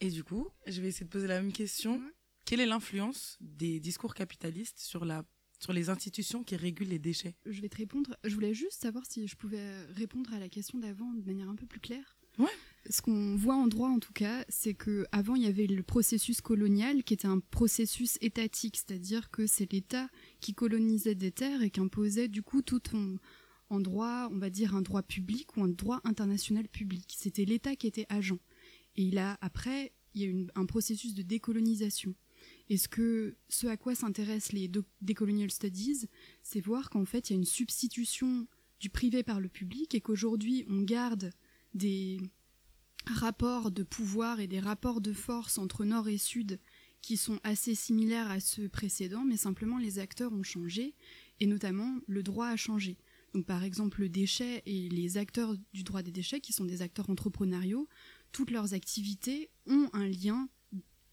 Et 0.03 0.09
du 0.09 0.21
coup, 0.21 0.49
je 0.67 0.81
vais 0.81 0.89
essayer 0.89 1.05
de 1.05 1.09
poser 1.09 1.27
la 1.27 1.41
même 1.41 1.53
question. 1.53 2.01
Quelle 2.43 2.59
est 2.59 2.65
l'influence 2.65 3.37
des 3.39 3.79
discours 3.79 4.13
capitalistes 4.13 4.79
sur, 4.79 5.05
la, 5.05 5.23
sur 5.61 5.71
les 5.71 5.89
institutions 5.89 6.43
qui 6.43 6.57
régulent 6.57 6.89
les 6.89 6.99
déchets? 6.99 7.37
Je 7.45 7.61
vais 7.61 7.69
te 7.69 7.77
répondre. 7.77 8.17
Je 8.25 8.35
voulais 8.35 8.53
juste 8.53 8.81
savoir 8.81 9.05
si 9.05 9.27
je 9.27 9.37
pouvais 9.37 9.85
répondre 9.93 10.33
à 10.33 10.39
la 10.39 10.49
question 10.49 10.77
d'avant 10.77 11.13
de 11.13 11.25
manière 11.25 11.47
un 11.47 11.55
peu 11.55 11.65
plus 11.65 11.79
claire. 11.79 12.17
Ouais. 12.37 12.51
Ce 12.89 13.01
qu'on 13.01 13.37
voit 13.37 13.55
en 13.55 13.67
droit, 13.67 13.87
en 13.87 13.99
tout 13.99 14.11
cas, 14.11 14.43
c'est 14.49 14.73
que 14.73 15.05
avant 15.13 15.35
il 15.35 15.43
y 15.43 15.47
avait 15.47 15.67
le 15.67 15.83
processus 15.83 16.41
colonial, 16.41 17.05
qui 17.05 17.13
était 17.13 17.29
un 17.29 17.39
processus 17.39 18.17
étatique, 18.19 18.75
c'est-à-dire 18.75 19.31
que 19.31 19.47
c'est 19.47 19.71
l'État 19.71 20.09
qui 20.41 20.53
colonisait 20.53 21.15
des 21.15 21.31
terres 21.31 21.61
et 21.61 21.69
qui 21.69 21.79
imposait 21.79 22.27
du 22.27 22.43
coup 22.43 22.61
tout 22.61 22.93
en, 22.93 23.15
en 23.69 23.79
droit, 23.79 24.27
on 24.33 24.37
va 24.37 24.49
dire 24.49 24.75
un 24.75 24.81
droit 24.81 25.01
public 25.01 25.55
ou 25.55 25.63
un 25.63 25.69
droit 25.69 26.01
international 26.03 26.67
public. 26.67 27.15
C'était 27.17 27.45
l'État 27.45 27.77
qui 27.77 27.87
était 27.87 28.05
agent. 28.09 28.39
Et 28.95 29.03
il 29.03 29.17
a, 29.17 29.37
après, 29.41 29.93
il 30.13 30.21
y 30.21 30.25
a 30.25 30.27
une, 30.27 30.51
un 30.55 30.65
processus 30.65 31.13
de 31.13 31.21
décolonisation. 31.21 32.15
Et 32.69 32.77
ce, 32.77 32.87
que, 32.87 33.35
ce 33.49 33.67
à 33.67 33.77
quoi 33.77 33.95
s'intéressent 33.95 34.53
les 34.53 34.69
Decolonial 35.01 35.51
Studies, 35.51 36.07
c'est 36.41 36.61
voir 36.61 36.89
qu'en 36.89 37.05
fait, 37.05 37.29
il 37.29 37.33
y 37.33 37.35
a 37.35 37.39
une 37.39 37.45
substitution 37.45 38.47
du 38.79 38.89
privé 38.89 39.23
par 39.23 39.39
le 39.39 39.49
public 39.49 39.95
et 39.95 40.01
qu'aujourd'hui, 40.01 40.65
on 40.69 40.81
garde 40.81 41.31
des 41.73 42.19
rapports 43.05 43.71
de 43.71 43.83
pouvoir 43.83 44.39
et 44.39 44.47
des 44.47 44.59
rapports 44.59 45.01
de 45.01 45.13
force 45.13 45.57
entre 45.57 45.85
Nord 45.85 46.07
et 46.07 46.17
Sud 46.17 46.59
qui 47.01 47.17
sont 47.17 47.39
assez 47.43 47.75
similaires 47.75 48.31
à 48.31 48.39
ceux 48.39 48.69
précédents, 48.69 49.25
mais 49.25 49.35
simplement 49.35 49.77
les 49.77 49.99
acteurs 49.99 50.31
ont 50.31 50.43
changé, 50.43 50.95
et 51.41 51.45
notamment 51.45 51.99
le 52.07 52.23
droit 52.23 52.47
a 52.47 52.55
changé. 52.55 52.97
Donc 53.33 53.45
par 53.45 53.63
exemple 53.63 53.99
le 53.99 54.09
déchet 54.09 54.63
et 54.65 54.87
les 54.87 55.17
acteurs 55.17 55.55
du 55.73 55.83
droit 55.83 56.01
des 56.01 56.11
déchets, 56.11 56.39
qui 56.39 56.53
sont 56.53 56.63
des 56.63 56.81
acteurs 56.81 57.09
entrepreneuriaux, 57.09 57.89
toutes 58.33 58.51
leurs 58.51 58.73
activités 58.73 59.49
ont 59.67 59.89
un 59.93 60.07
lien 60.07 60.49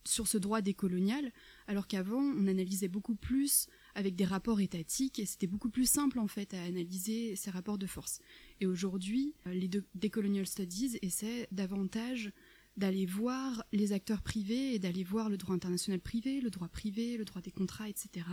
sur 0.04 0.26
ce 0.26 0.38
droit 0.38 0.62
décolonial, 0.62 1.30
alors 1.66 1.86
qu'avant, 1.86 2.22
on 2.22 2.46
analysait 2.46 2.88
beaucoup 2.88 3.14
plus 3.14 3.68
avec 3.94 4.16
des 4.16 4.24
rapports 4.24 4.60
étatiques 4.60 5.18
et 5.18 5.26
c'était 5.26 5.46
beaucoup 5.46 5.68
plus 5.68 5.88
simple 5.88 6.18
en 6.18 6.26
fait 6.26 6.54
à 6.54 6.62
analyser 6.62 7.36
ces 7.36 7.50
rapports 7.50 7.78
de 7.78 7.86
force. 7.86 8.20
Et 8.60 8.66
aujourd'hui, 8.66 9.34
euh, 9.46 9.52
les 9.52 9.68
Decolonial 9.94 10.46
Studies 10.46 10.98
essaient 11.02 11.46
davantage 11.52 12.32
d'aller 12.76 13.04
voir 13.04 13.62
les 13.72 13.92
acteurs 13.92 14.22
privés 14.22 14.74
et 14.74 14.78
d'aller 14.78 15.04
voir 15.04 15.28
le 15.28 15.36
droit 15.36 15.54
international 15.54 16.00
privé, 16.00 16.40
le 16.40 16.50
droit 16.50 16.68
privé, 16.68 17.16
le 17.16 17.24
droit 17.24 17.42
des 17.42 17.50
contrats, 17.50 17.88
etc. 17.88 18.26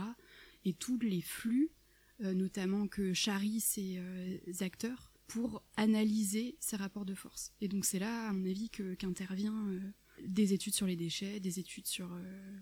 Et 0.64 0.72
tous 0.72 0.98
les 1.00 1.20
flux, 1.20 1.70
euh, 2.22 2.32
notamment 2.32 2.88
que 2.88 3.12
charrient 3.12 3.60
ces 3.60 3.96
euh, 3.98 4.38
acteurs 4.60 5.07
pour 5.28 5.62
analyser 5.76 6.56
ces 6.58 6.76
rapports 6.76 7.04
de 7.04 7.14
force. 7.14 7.52
Et 7.60 7.68
donc 7.68 7.84
c'est 7.84 7.98
là, 7.98 8.30
à 8.30 8.32
mon 8.32 8.44
avis, 8.46 8.70
qu'intervient 8.70 9.68
euh, 9.68 9.78
des 10.26 10.54
études 10.54 10.74
sur 10.74 10.86
les 10.86 10.96
déchets, 10.96 11.38
des 11.38 11.60
études 11.60 11.86
sur, 11.86 12.10
euh, 12.12 12.56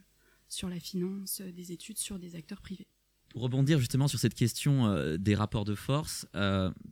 sur 0.48 0.68
la 0.68 0.81
finance, 0.81 1.40
des 1.40 1.72
études 1.72 1.96
sur 1.96 2.18
des 2.18 2.35
acteurs 2.35 2.61
privés. 2.61 2.88
Pour 3.31 3.42
rebondir 3.42 3.79
justement 3.79 4.09
sur 4.09 4.18
cette 4.18 4.35
question 4.35 4.87
euh, 4.87 5.16
des 5.16 5.35
rapports 5.35 5.64
de 5.64 5.74
force, 5.74 6.26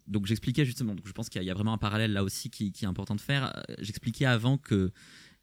donc 0.07 0.27
j'expliquais 0.27 0.65
justement, 0.65 0.95
donc 0.95 1.07
je 1.07 1.13
pense 1.13 1.29
qu'il 1.29 1.43
y, 1.43 1.51
a 1.51 1.55
vraiment 1.55 1.73
un 1.73 1.79
parallèle 1.79 2.13
là 2.13 2.23
aussi 2.23 2.51
qui, 2.51 2.71
qui 2.73 2.85
est 2.85 2.89
important 2.89 3.17
de 3.17 3.21
faire. 3.21 3.53
J'expliquais 3.79 4.27
avant 4.27 4.57
que 4.57 4.93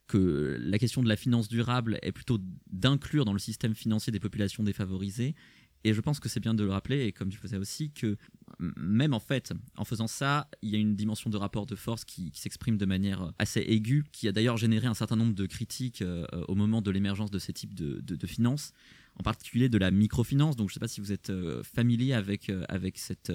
que 0.08 0.58
la 0.60 0.78
question 0.78 1.02
de 1.02 1.08
la 1.08 1.16
finance 1.16 1.48
durable 1.48 1.98
est 2.02 2.12
plutôt 2.12 2.38
d'inclure 2.70 3.24
dans 3.24 3.32
le 3.32 3.38
système 3.38 3.74
financier 3.74 4.10
des 4.10 4.20
populations 4.20 4.62
défavorisées 4.62 5.34
et 5.84 5.94
je 5.94 6.00
pense 6.00 6.20
que 6.20 6.28
c'est 6.28 6.40
bien 6.40 6.54
de 6.54 6.62
le 6.62 6.70
rappeler, 6.70 7.06
et 7.06 7.12
comme 7.12 7.28
tu 7.28 7.38
faisais 7.38 7.56
aussi, 7.56 7.90
que 7.90 8.16
même 8.76 9.12
en 9.12 9.20
fait, 9.20 9.52
en 9.76 9.84
faisant 9.84 10.06
ça, 10.06 10.48
il 10.62 10.70
y 10.70 10.76
a 10.76 10.78
une 10.78 10.94
dimension 10.94 11.30
de 11.30 11.36
rapport 11.36 11.66
de 11.66 11.74
force 11.74 12.04
qui, 12.04 12.32
s'exprime 12.34 12.76
de 12.76 12.86
manière 12.86 13.32
assez 13.38 13.60
aiguë, 13.60 14.04
qui 14.12 14.28
a 14.28 14.32
d'ailleurs 14.32 14.56
généré 14.56 14.86
un 14.86 14.94
certain 14.94 15.16
nombre 15.16 15.34
de 15.34 15.46
critiques 15.46 16.02
euh, 16.02 16.26
au 16.48 16.54
moment 16.54 16.82
de 16.82 16.90
l'émergence 16.90 17.30
de 17.30 17.38
ces 17.38 17.52
types 17.52 17.74
de, 17.74 18.00
de, 18.00 18.26
finances, 18.26 18.72
en 19.18 19.22
particulier 19.22 19.68
de 19.68 19.78
la 19.78 19.90
microfinance. 19.90 20.56
Donc 20.56 20.68
je 20.68 20.72
ne 20.72 20.74
sais 20.74 20.80
pas 20.80 20.88
si 20.88 21.00
vous 21.00 21.12
êtes 21.12 21.30
euh, 21.30 21.62
familier 21.62 22.14
avec, 22.14 22.48
euh, 22.48 22.64
avec, 22.68 22.98
cette, 22.98 23.30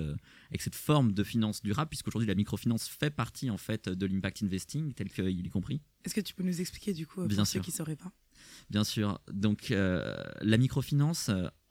avec 0.50 0.62
cette 0.62 0.76
forme 0.76 1.14
de 1.14 1.24
finance 1.24 1.62
durable, 1.62 1.90
puisqu'aujourd'hui 1.90 2.28
la 2.28 2.36
microfinance 2.36 2.88
fait 2.88 3.12
partie 3.12 3.50
en 3.50 3.58
fait 3.58 3.90
de 3.90 4.06
l'impact 4.06 4.44
investing 4.44 4.94
tel 4.94 5.10
qu'il 5.10 5.46
est 5.46 5.50
compris. 5.50 5.82
Est-ce 6.06 6.16
que 6.16 6.22
tu 6.22 6.34
peux 6.34 6.44
nous 6.44 6.62
expliquer 6.62 6.94
du 6.94 7.06
coup 7.06 7.28
pour 7.28 7.48
ceux 7.48 7.60
qui 7.60 7.72
ne 7.72 7.76
sauraient 7.76 7.96
pas? 7.96 8.12
Bien 8.70 8.84
sûr. 8.84 9.20
Donc 9.32 9.70
la 9.70 10.58
microfinance 10.58 11.30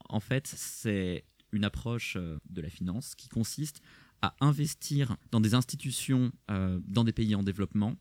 en 0.08 0.20
fait, 0.20 0.46
c'est 0.46 1.24
approche 1.64 2.16
de 2.16 2.60
la 2.60 2.68
finance 2.68 3.14
qui 3.14 3.28
consiste 3.28 3.80
à 4.22 4.34
investir 4.40 5.16
dans 5.30 5.40
des 5.40 5.54
institutions 5.54 6.32
dans 6.48 7.04
des 7.04 7.12
pays 7.12 7.34
en 7.34 7.42
développement. 7.42 7.96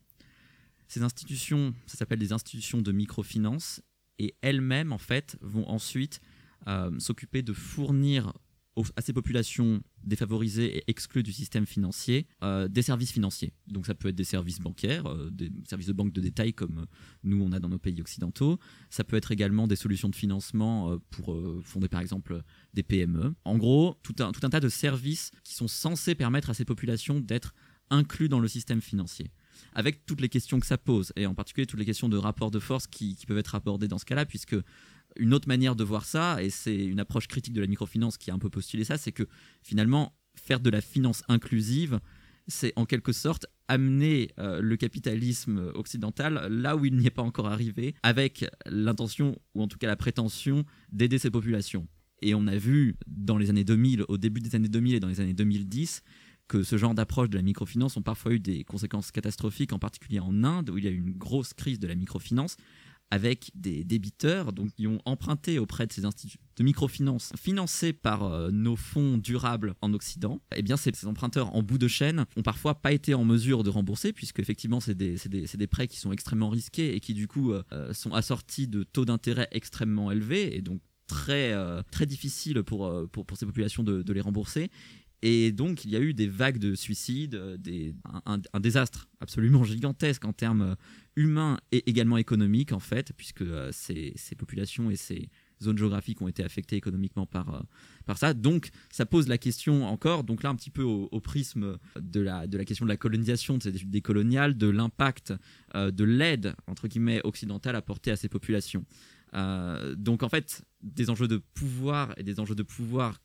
Ces 0.88 1.02
institutions, 1.02 1.74
ça 1.86 1.96
s'appelle 1.96 2.18
des 2.18 2.32
institutions 2.32 2.80
de 2.80 2.92
microfinance, 2.92 3.82
et 4.18 4.34
elles-mêmes, 4.40 4.92
en 4.92 4.98
fait, 4.98 5.36
vont 5.40 5.68
ensuite 5.68 6.20
s'occuper 6.98 7.42
de 7.42 7.52
fournir 7.52 8.32
à 8.96 9.02
ces 9.02 9.12
populations 9.12 9.82
défavorisées 10.04 10.78
et 10.78 10.84
exclues 10.88 11.22
du 11.22 11.32
système 11.32 11.66
financier 11.66 12.26
euh, 12.42 12.68
des 12.68 12.82
services 12.82 13.12
financiers. 13.12 13.52
Donc 13.66 13.86
ça 13.86 13.94
peut 13.94 14.08
être 14.08 14.14
des 14.16 14.24
services 14.24 14.60
bancaires, 14.60 15.06
euh, 15.06 15.30
des 15.30 15.50
services 15.68 15.86
de 15.86 15.92
banque 15.92 16.12
de 16.12 16.20
détail 16.20 16.52
comme 16.52 16.80
euh, 16.80 16.86
nous 17.24 17.42
on 17.42 17.52
a 17.52 17.60
dans 17.60 17.68
nos 17.68 17.78
pays 17.78 18.00
occidentaux. 18.00 18.58
Ça 18.90 19.04
peut 19.04 19.16
être 19.16 19.32
également 19.32 19.66
des 19.66 19.76
solutions 19.76 20.08
de 20.08 20.16
financement 20.16 20.98
pour 21.10 21.36
fonder 21.62 21.88
par 21.88 22.00
exemple 22.00 22.42
des 22.74 22.82
PME. 22.82 23.34
En 23.44 23.56
gros, 23.56 23.96
tout 24.02 24.14
un, 24.20 24.32
tout 24.32 24.40
un 24.44 24.50
tas 24.50 24.60
de 24.60 24.68
services 24.68 25.30
qui 25.44 25.54
sont 25.54 25.68
censés 25.68 26.14
permettre 26.14 26.50
à 26.50 26.54
ces 26.54 26.64
populations 26.64 27.20
d'être 27.20 27.54
inclus 27.90 28.28
dans 28.28 28.40
le 28.40 28.48
système 28.48 28.80
financier 28.80 29.30
avec 29.74 30.04
toutes 30.06 30.20
les 30.20 30.28
questions 30.28 30.60
que 30.60 30.66
ça 30.66 30.78
pose, 30.78 31.12
et 31.16 31.26
en 31.26 31.34
particulier 31.34 31.66
toutes 31.66 31.78
les 31.78 31.86
questions 31.86 32.08
de 32.08 32.16
rapport 32.16 32.50
de 32.50 32.58
force 32.58 32.86
qui 32.86 33.16
peuvent 33.26 33.38
être 33.38 33.54
abordées 33.54 33.88
dans 33.88 33.98
ce 33.98 34.04
cas-là, 34.04 34.26
puisque 34.26 34.56
une 35.18 35.34
autre 35.34 35.48
manière 35.48 35.76
de 35.76 35.84
voir 35.84 36.04
ça, 36.04 36.42
et 36.42 36.50
c'est 36.50 36.76
une 36.76 37.00
approche 37.00 37.28
critique 37.28 37.54
de 37.54 37.60
la 37.60 37.66
microfinance 37.66 38.18
qui 38.18 38.30
a 38.30 38.34
un 38.34 38.38
peu 38.38 38.50
postulé 38.50 38.84
ça, 38.84 38.98
c'est 38.98 39.12
que 39.12 39.24
finalement, 39.62 40.14
faire 40.34 40.60
de 40.60 40.70
la 40.70 40.80
finance 40.80 41.22
inclusive, 41.28 42.00
c'est 42.48 42.72
en 42.76 42.84
quelque 42.84 43.12
sorte 43.12 43.46
amener 43.68 44.30
euh, 44.38 44.60
le 44.60 44.76
capitalisme 44.76 45.72
occidental 45.74 46.46
là 46.48 46.76
où 46.76 46.84
il 46.84 46.96
n'y 46.96 47.06
est 47.06 47.10
pas 47.10 47.22
encore 47.22 47.48
arrivé, 47.48 47.94
avec 48.02 48.44
l'intention, 48.66 49.36
ou 49.54 49.62
en 49.62 49.68
tout 49.68 49.78
cas 49.78 49.88
la 49.88 49.96
prétention, 49.96 50.64
d'aider 50.92 51.18
ces 51.18 51.30
populations. 51.30 51.88
Et 52.22 52.34
on 52.34 52.46
a 52.46 52.56
vu 52.56 52.96
dans 53.06 53.36
les 53.36 53.50
années 53.50 53.64
2000, 53.64 54.04
au 54.08 54.18
début 54.18 54.40
des 54.40 54.54
années 54.54 54.68
2000 54.68 54.94
et 54.94 55.00
dans 55.00 55.08
les 55.08 55.20
années 55.20 55.34
2010, 55.34 56.02
que 56.48 56.62
ce 56.62 56.76
genre 56.76 56.94
d'approche 56.94 57.28
de 57.28 57.36
la 57.36 57.42
microfinance 57.42 57.96
ont 57.96 58.02
parfois 58.02 58.32
eu 58.32 58.40
des 58.40 58.64
conséquences 58.64 59.10
catastrophiques, 59.10 59.72
en 59.72 59.78
particulier 59.78 60.20
en 60.20 60.44
Inde, 60.44 60.70
où 60.70 60.78
il 60.78 60.84
y 60.84 60.88
a 60.88 60.90
eu 60.90 60.98
une 60.98 61.12
grosse 61.12 61.52
crise 61.52 61.80
de 61.80 61.88
la 61.88 61.94
microfinance, 61.94 62.56
avec 63.10 63.50
des 63.54 63.84
débiteurs 63.84 64.52
donc, 64.52 64.70
qui 64.74 64.86
ont 64.86 65.00
emprunté 65.04 65.58
auprès 65.58 65.86
de 65.86 65.92
ces 65.92 66.04
instituts 66.04 66.38
de 66.56 66.64
microfinance 66.64 67.32
financés 67.36 67.92
par 67.92 68.24
euh, 68.24 68.50
nos 68.50 68.76
fonds 68.76 69.18
durables 69.18 69.74
en 69.80 69.92
Occident, 69.92 70.40
eh 70.54 70.64
ces, 70.76 71.06
emprunteurs 71.06 71.54
en 71.54 71.62
bout 71.62 71.78
de 71.78 71.88
chaîne 71.88 72.26
ont 72.36 72.42
parfois 72.42 72.74
pas 72.74 72.92
été 72.92 73.14
en 73.14 73.24
mesure 73.24 73.62
de 73.62 73.70
rembourser 73.70 74.12
puisque 74.12 74.40
effectivement 74.40 74.80
c'est 74.80 74.94
des, 74.94 75.66
prêts 75.66 75.88
qui 75.88 75.98
sont 75.98 76.12
extrêmement 76.12 76.48
risqués 76.48 76.96
et 76.96 77.00
qui 77.00 77.14
du 77.14 77.28
coup 77.28 77.52
euh, 77.52 77.92
sont 77.92 78.12
assortis 78.12 78.68
de 78.68 78.82
taux 78.82 79.04
d'intérêt 79.04 79.48
extrêmement 79.52 80.10
élevés 80.10 80.56
et 80.56 80.62
donc 80.62 80.80
très, 81.06 81.52
euh, 81.52 81.82
très 81.92 82.06
difficile 82.06 82.62
pour, 82.64 82.90
ces 83.34 83.46
populations 83.46 83.84
de 83.84 84.12
les 84.12 84.20
rembourser. 84.20 84.70
Et 85.22 85.50
donc, 85.52 85.84
il 85.84 85.90
y 85.90 85.96
a 85.96 86.00
eu 86.00 86.12
des 86.12 86.28
vagues 86.28 86.58
de 86.58 86.74
suicides, 86.74 87.34
euh, 87.34 87.56
des, 87.56 87.94
un, 88.26 88.60
désastre 88.60 89.08
absolument 89.20 89.64
gigantesque 89.64 90.24
en 90.24 90.32
termes 90.32 90.62
euh, 90.62 90.74
humains 91.16 91.58
et 91.72 91.88
également 91.88 92.18
économiques, 92.18 92.72
en 92.72 92.80
fait, 92.80 93.12
puisque 93.16 93.42
euh, 93.42 93.70
ces, 93.72 94.14
populations 94.36 94.90
et 94.90 94.96
ces 94.96 95.30
zones 95.62 95.78
géographiques 95.78 96.20
ont 96.20 96.28
été 96.28 96.44
affectées 96.44 96.76
économiquement 96.76 97.24
par, 97.24 97.64
par 98.04 98.18
ça. 98.18 98.34
Donc, 98.34 98.68
ça 98.90 99.06
pose 99.06 99.26
la 99.26 99.38
question 99.38 99.86
encore, 99.86 100.22
donc 100.22 100.42
là, 100.42 100.50
un 100.50 100.54
petit 100.54 100.68
peu 100.68 100.82
au, 100.82 101.20
prisme 101.20 101.78
de 101.98 102.20
la, 102.20 102.46
de 102.46 102.58
la 102.58 102.66
question 102.66 102.84
de 102.84 102.90
la 102.90 102.98
colonisation, 102.98 103.56
de 103.56 103.62
ces 103.62 103.70
études 103.70 103.90
décoloniales, 103.90 104.58
de 104.58 104.68
l'impact 104.68 105.32
de 105.74 106.04
l'aide, 106.04 106.54
entre 106.66 106.88
guillemets, 106.88 107.22
occidentale 107.24 107.74
apportée 107.74 108.10
à 108.10 108.16
ces 108.16 108.28
populations. 108.28 108.84
donc, 109.32 110.22
en 110.22 110.28
fait, 110.28 110.62
des 110.82 111.08
enjeux 111.08 111.26
de 111.26 111.38
pouvoir 111.38 112.12
et 112.18 112.22
des 112.22 112.38
enjeux 112.38 112.54
de 112.54 112.62
pouvoir 112.62 113.22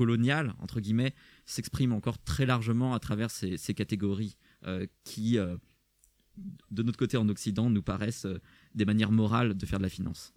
colonial, 0.00 0.54
entre 0.60 0.80
guillemets, 0.80 1.14
s'exprime 1.44 1.92
encore 1.92 2.16
très 2.18 2.46
largement 2.46 2.94
à 2.94 2.98
travers 3.00 3.30
ces, 3.30 3.74
catégories 3.74 4.38
euh, 4.66 4.86
qui, 5.04 5.38
euh, 5.38 5.58
de 6.70 6.82
notre 6.82 6.98
côté 6.98 7.18
en 7.18 7.28
Occident, 7.28 7.68
nous 7.68 7.82
paraissent 7.82 8.24
euh, 8.24 8.40
des 8.74 8.86
manières 8.86 9.12
morales 9.12 9.52
de 9.54 9.66
faire 9.66 9.78
de 9.78 9.82
la 9.82 9.90
finance. 9.90 10.32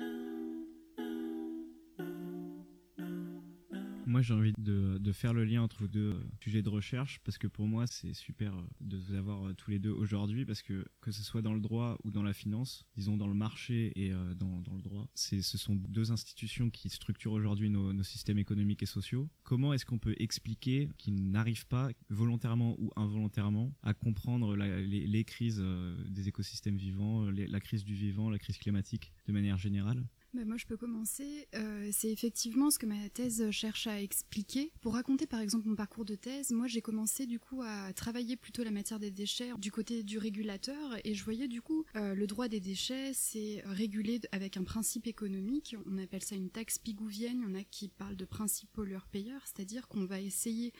Moi, 4.13 4.21
j'ai 4.21 4.35
envie 4.35 4.53
de, 4.59 5.11
faire 5.11 5.33
le 5.33 5.43
lien 5.43 5.63
entre 5.63 5.79
vos 5.79 5.87
deux 5.87 6.23
sujets 6.39 6.61
de 6.61 6.69
recherche 6.69 7.19
parce 7.23 7.39
que 7.39 7.47
pour 7.47 7.67
moi, 7.67 7.87
c'est 7.87 8.13
super 8.13 8.53
de 8.79 8.95
vous 8.95 9.15
avoir 9.15 9.47
euh, 9.47 9.53
tous 9.55 9.71
les 9.71 9.79
deux 9.79 9.89
aujourd'hui 9.89 10.45
parce 10.45 10.61
que 10.61 10.85
que 11.01 11.11
ce 11.11 11.23
soit 11.23 11.41
dans 11.41 11.55
le 11.55 11.59
droit 11.59 11.97
ou 12.03 12.11
dans 12.11 12.21
la 12.21 12.33
finance, 12.33 12.85
disons 12.95 13.17
dans 13.17 13.25
le 13.25 13.33
marché 13.33 13.91
et 13.95 14.13
euh, 14.13 14.35
dans, 14.35 14.61
le 14.75 14.83
droit, 14.83 15.07
ce 15.15 15.41
sont 15.41 15.73
deux 15.73 16.11
institutions 16.11 16.69
qui 16.69 16.89
structurent 16.89 17.31
aujourd'hui 17.31 17.71
nos, 17.71 18.03
systèmes 18.03 18.37
économiques 18.37 18.83
et 18.83 18.85
sociaux. 18.85 19.31
Comment 19.41 19.73
est-ce 19.73 19.83
qu'on 19.87 19.97
peut 19.97 20.15
expliquer 20.19 20.89
qu'ils 20.99 21.31
n'arrivent 21.31 21.65
pas 21.65 21.89
volontairement 22.11 22.75
ou 22.79 22.91
involontairement 22.95 23.73
à 23.81 23.95
comprendre 23.95 24.55
les, 24.55 25.23
crises 25.23 25.59
euh, 25.59 25.97
des 26.07 26.27
écosystèmes 26.27 26.77
vivants, 26.77 27.31
la 27.31 27.59
crise 27.59 27.83
du 27.83 27.95
vivant, 27.95 28.29
la 28.29 28.37
crise 28.37 28.59
climatique 28.59 29.11
de 29.25 29.33
manière 29.33 29.57
générale? 29.57 30.05
Bah, 30.33 30.45
moi, 30.45 30.57
je 30.57 30.65
peux 30.65 30.77
commencer. 30.77 31.47
Euh, 31.53 31.89
c'est 31.91 32.11
effectivement 32.11 32.71
ce 32.71 32.79
que 32.79 32.87
ma 32.87 33.07
thèse 33.09 33.51
cherche 33.51 33.85
à 33.85 34.01
expliquer. 34.01 34.71
Pour 34.81 34.93
raconter, 34.93 35.27
par 35.27 35.39
exemple, 35.39 35.67
mon 35.67 35.75
parcours 35.75 36.05
de 36.05 36.15
thèse, 36.15 36.51
moi, 36.51 36.67
j'ai 36.67 36.81
commencé 36.81 37.27
du 37.27 37.39
coup 37.39 37.61
à 37.61 37.93
travailler 37.93 38.35
plutôt 38.35 38.63
la 38.63 38.71
matière 38.71 38.99
des 38.99 39.11
déchets 39.11 39.51
du 39.59 39.71
côté 39.71 40.01
du 40.01 40.17
régulateur, 40.17 40.97
et 41.03 41.13
je 41.13 41.23
voyais 41.23 41.47
du 41.47 41.61
coup 41.61 41.85
euh, 41.95 42.15
le 42.15 42.25
droit 42.25 42.47
des 42.47 42.59
déchets, 42.59 43.11
c'est 43.13 43.61
régulé 43.65 44.21
avec 44.31 44.57
un 44.57 44.63
principe 44.63 45.05
économique. 45.05 45.75
On 45.85 45.99
appelle 45.99 46.23
ça 46.23 46.35
une 46.35 46.49
taxe 46.49 46.79
pigouvienne. 46.79 47.43
Il 47.43 47.49
y 47.49 47.51
en 47.51 47.55
a 47.55 47.63
qui 47.63 47.89
parlent 47.89 48.15
de 48.15 48.25
principe 48.25 48.71
pollueur-payeur, 48.73 49.41
c'est-à-dire 49.45 49.87
qu'on 49.87 50.05
va 50.05 50.19
essayer 50.19 50.73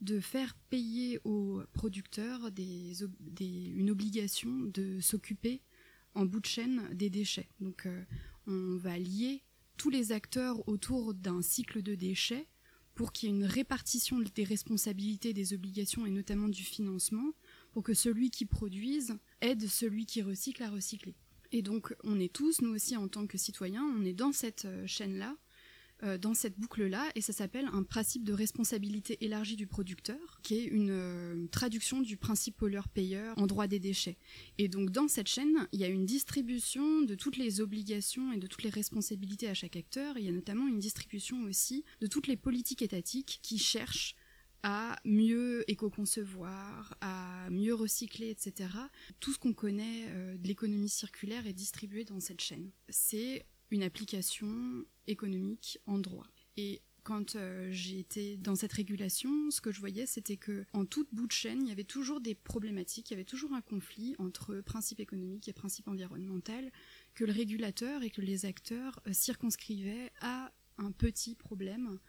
de 0.00 0.20
faire 0.20 0.54
payer 0.68 1.20
aux 1.24 1.62
producteurs 1.72 2.50
une 3.40 3.90
obligation 3.90 4.50
de 4.50 5.00
s'occuper 5.00 5.62
en 6.14 6.24
bout 6.24 6.40
de 6.40 6.46
chaîne 6.46 6.88
des 6.92 7.10
déchets. 7.10 7.48
Donc 7.60 7.86
euh, 7.86 8.02
on 8.46 8.76
va 8.76 8.98
lier 8.98 9.42
tous 9.76 9.90
les 9.90 10.12
acteurs 10.12 10.66
autour 10.68 11.14
d'un 11.14 11.42
cycle 11.42 11.82
de 11.82 11.94
déchets 11.94 12.48
pour 12.94 13.12
qu'il 13.12 13.28
y 13.28 13.32
ait 13.32 13.36
une 13.36 13.44
répartition 13.44 14.18
des 14.20 14.44
responsabilités, 14.44 15.34
des 15.34 15.52
obligations 15.52 16.06
et 16.06 16.10
notamment 16.10 16.48
du 16.48 16.62
financement, 16.62 17.32
pour 17.72 17.82
que 17.82 17.92
celui 17.92 18.30
qui 18.30 18.46
produise 18.46 19.18
aide 19.42 19.68
celui 19.68 20.06
qui 20.06 20.22
recycle 20.22 20.62
à 20.62 20.70
recycler. 20.70 21.14
Et 21.52 21.62
donc 21.62 21.94
on 22.04 22.18
est 22.18 22.32
tous, 22.32 22.62
nous 22.62 22.74
aussi 22.74 22.96
en 22.96 23.08
tant 23.08 23.26
que 23.26 23.38
citoyens, 23.38 23.84
on 23.84 24.04
est 24.04 24.14
dans 24.14 24.32
cette 24.32 24.64
euh, 24.64 24.86
chaîne-là 24.86 25.36
euh, 26.02 26.18
dans 26.18 26.34
cette 26.34 26.58
boucle-là, 26.58 27.10
et 27.14 27.20
ça 27.20 27.32
s'appelle 27.32 27.68
un 27.72 27.82
principe 27.82 28.24
de 28.24 28.32
responsabilité 28.32 29.24
élargie 29.24 29.56
du 29.56 29.66
producteur, 29.66 30.40
qui 30.42 30.58
est 30.58 30.64
une 30.64 30.90
euh, 30.90 31.46
traduction 31.50 32.00
du 32.00 32.16
principe 32.16 32.56
pollueur-payeur 32.56 33.36
en 33.38 33.46
droit 33.46 33.66
des 33.66 33.78
déchets. 33.78 34.18
Et 34.58 34.68
donc 34.68 34.90
dans 34.90 35.08
cette 35.08 35.28
chaîne, 35.28 35.66
il 35.72 35.80
y 35.80 35.84
a 35.84 35.88
une 35.88 36.04
distribution 36.04 37.02
de 37.02 37.14
toutes 37.14 37.36
les 37.36 37.60
obligations 37.60 38.32
et 38.32 38.36
de 38.36 38.46
toutes 38.46 38.62
les 38.62 38.70
responsabilités 38.70 39.48
à 39.48 39.54
chaque 39.54 39.76
acteur, 39.76 40.18
il 40.18 40.24
y 40.24 40.28
a 40.28 40.32
notamment 40.32 40.68
une 40.68 40.78
distribution 40.78 41.42
aussi 41.44 41.84
de 42.00 42.06
toutes 42.06 42.26
les 42.26 42.36
politiques 42.36 42.82
étatiques 42.82 43.40
qui 43.42 43.58
cherchent 43.58 44.16
à 44.62 44.96
mieux 45.04 45.64
éco-concevoir, 45.70 46.96
à 47.00 47.48
mieux 47.50 47.74
recycler, 47.74 48.30
etc. 48.30 48.68
Tout 49.20 49.32
ce 49.32 49.38
qu'on 49.38 49.52
connaît 49.52 50.06
euh, 50.08 50.36
de 50.36 50.48
l'économie 50.48 50.88
circulaire 50.88 51.46
est 51.46 51.52
distribué 51.52 52.04
dans 52.04 52.18
cette 52.18 52.40
chaîne. 52.40 52.70
C'est 52.88 53.46
une 53.70 53.82
application 53.82 54.84
économique 55.06 55.78
en 55.86 55.98
droit. 55.98 56.26
Et 56.56 56.82
quand 57.06 57.36
euh, 57.36 57.68
j'ai 57.70 58.00
été 58.00 58.36
dans 58.36 58.56
cette 58.56 58.72
régulation, 58.72 59.52
ce 59.52 59.60
que 59.60 59.70
je 59.70 59.78
voyais, 59.78 60.06
c'était 60.06 60.36
que 60.36 60.64
en 60.72 60.84
toute 60.84 61.08
bout 61.14 61.28
de 61.28 61.32
chaîne, 61.32 61.62
il 61.62 61.68
y 61.68 61.70
avait 61.70 61.84
toujours 61.84 62.20
des 62.20 62.34
problématiques, 62.34 63.10
il 63.10 63.12
y 63.12 63.16
avait 63.16 63.24
toujours 63.24 63.52
un 63.52 63.60
conflit 63.60 64.16
entre 64.18 64.60
principe 64.60 64.98
économique 64.98 65.46
et 65.46 65.52
principe 65.52 65.86
environnemental, 65.86 66.72
que 67.14 67.24
le 67.24 67.32
régulateur 67.32 68.02
et 68.02 68.10
que 68.10 68.22
les 68.22 68.44
acteurs 68.44 69.00
euh, 69.06 69.12
circonscrivaient 69.12 70.10
à 70.20 70.52
un 70.78 70.90
petit 70.90 71.36
problème, 71.36 72.00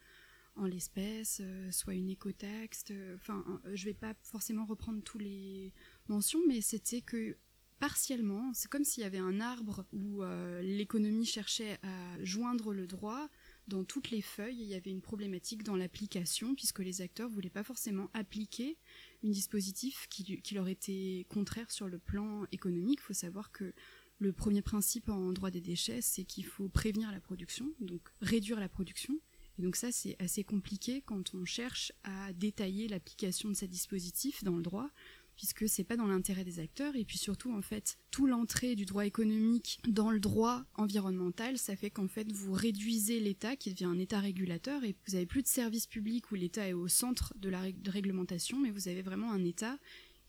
en 0.55 0.65
l'espèce, 0.65 1.41
euh, 1.43 1.71
soit 1.71 1.93
une 1.93 2.09
écotaxe. 2.09 2.85
Enfin, 3.13 3.61
je 3.75 3.85
vais 3.85 3.93
pas 3.93 4.15
forcément 4.23 4.65
reprendre 4.65 5.03
tous 5.03 5.19
les 5.19 5.73
mentions, 6.07 6.41
mais 6.47 6.61
c'était 6.61 7.01
que 7.01 7.37
partiellement. 7.79 8.51
C'est 8.53 8.69
comme 8.69 8.83
s'il 8.83 9.03
y 9.03 9.05
avait 9.05 9.17
un 9.17 9.39
arbre 9.39 9.85
où 9.93 10.23
euh, 10.23 10.61
l'économie 10.61 11.25
cherchait 11.25 11.79
à 11.83 12.23
joindre 12.23 12.73
le 12.73 12.87
droit. 12.87 13.29
Dans 13.67 13.83
toutes 13.83 14.11
les 14.11 14.21
feuilles, 14.21 14.61
il 14.61 14.67
y 14.67 14.75
avait 14.75 14.91
une 14.91 15.01
problématique 15.01 15.63
dans 15.63 15.75
l'application, 15.75 16.55
puisque 16.55 16.79
les 16.79 17.01
acteurs 17.01 17.29
ne 17.29 17.33
voulaient 17.33 17.49
pas 17.49 17.63
forcément 17.63 18.09
appliquer 18.13 18.77
un 19.23 19.29
dispositif 19.29 20.07
qui, 20.09 20.41
leur 20.53 20.67
était 20.67 21.25
contraire 21.29 21.69
sur 21.71 21.87
le 21.87 21.99
plan 21.99 22.45
économique. 22.51 22.99
Il 23.01 23.05
faut 23.05 23.13
savoir 23.13 23.51
que 23.51 23.73
le 24.19 24.31
premier 24.31 24.61
principe 24.61 25.09
en 25.09 25.31
droit 25.33 25.51
des 25.51 25.61
déchets, 25.61 26.01
c'est 26.01 26.23
qu'il 26.23 26.45
faut 26.45 26.69
prévenir 26.69 27.11
la 27.11 27.19
production, 27.19 27.71
donc 27.79 28.01
réduire 28.21 28.59
la 28.59 28.69
production. 28.69 29.19
Et 29.59 29.63
donc 29.63 29.75
ça, 29.75 29.91
c'est 29.91 30.15
assez 30.19 30.43
compliqué 30.43 31.01
quand 31.01 31.33
on 31.33 31.43
cherche 31.43 31.91
à 32.03 32.31
détailler 32.33 32.87
l'application 32.87 33.49
de 33.49 33.55
ces 33.55 33.67
dispositifs 33.67 34.43
dans 34.43 34.55
le 34.55 34.61
droit, 34.61 34.89
puisque 35.37 35.69
c'est 35.69 35.83
pas 35.83 35.95
dans 35.95 36.07
l'intérêt 36.07 36.43
des 36.43 36.59
acteurs 36.59 36.95
et 36.95 37.05
puis 37.05 37.17
surtout 37.17 37.53
en 37.53 37.61
fait 37.61 37.97
tout 38.11 38.27
l'entrée 38.27 38.75
du 38.75 38.85
droit 38.85 39.05
économique 39.05 39.79
dans 39.87 40.09
le 40.09 40.19
droit 40.19 40.65
environnemental 40.75 41.57
ça 41.57 41.75
fait 41.75 41.89
qu'en 41.89 42.07
fait 42.07 42.31
vous 42.31 42.51
réduisez 42.51 43.19
l'État 43.19 43.55
qui 43.55 43.71
devient 43.71 43.85
un 43.85 43.99
État 43.99 44.19
régulateur 44.19 44.83
et 44.83 44.95
vous 45.07 45.15
avez 45.15 45.25
plus 45.25 45.43
de 45.43 45.47
services 45.47 45.87
publics 45.87 46.31
où 46.31 46.35
l'État 46.35 46.67
est 46.67 46.73
au 46.73 46.87
centre 46.87 47.33
de 47.37 47.49
la 47.49 47.61
réglementation 47.87 48.59
mais 48.59 48.71
vous 48.71 48.87
avez 48.87 49.01
vraiment 49.01 49.31
un 49.31 49.45
État 49.45 49.77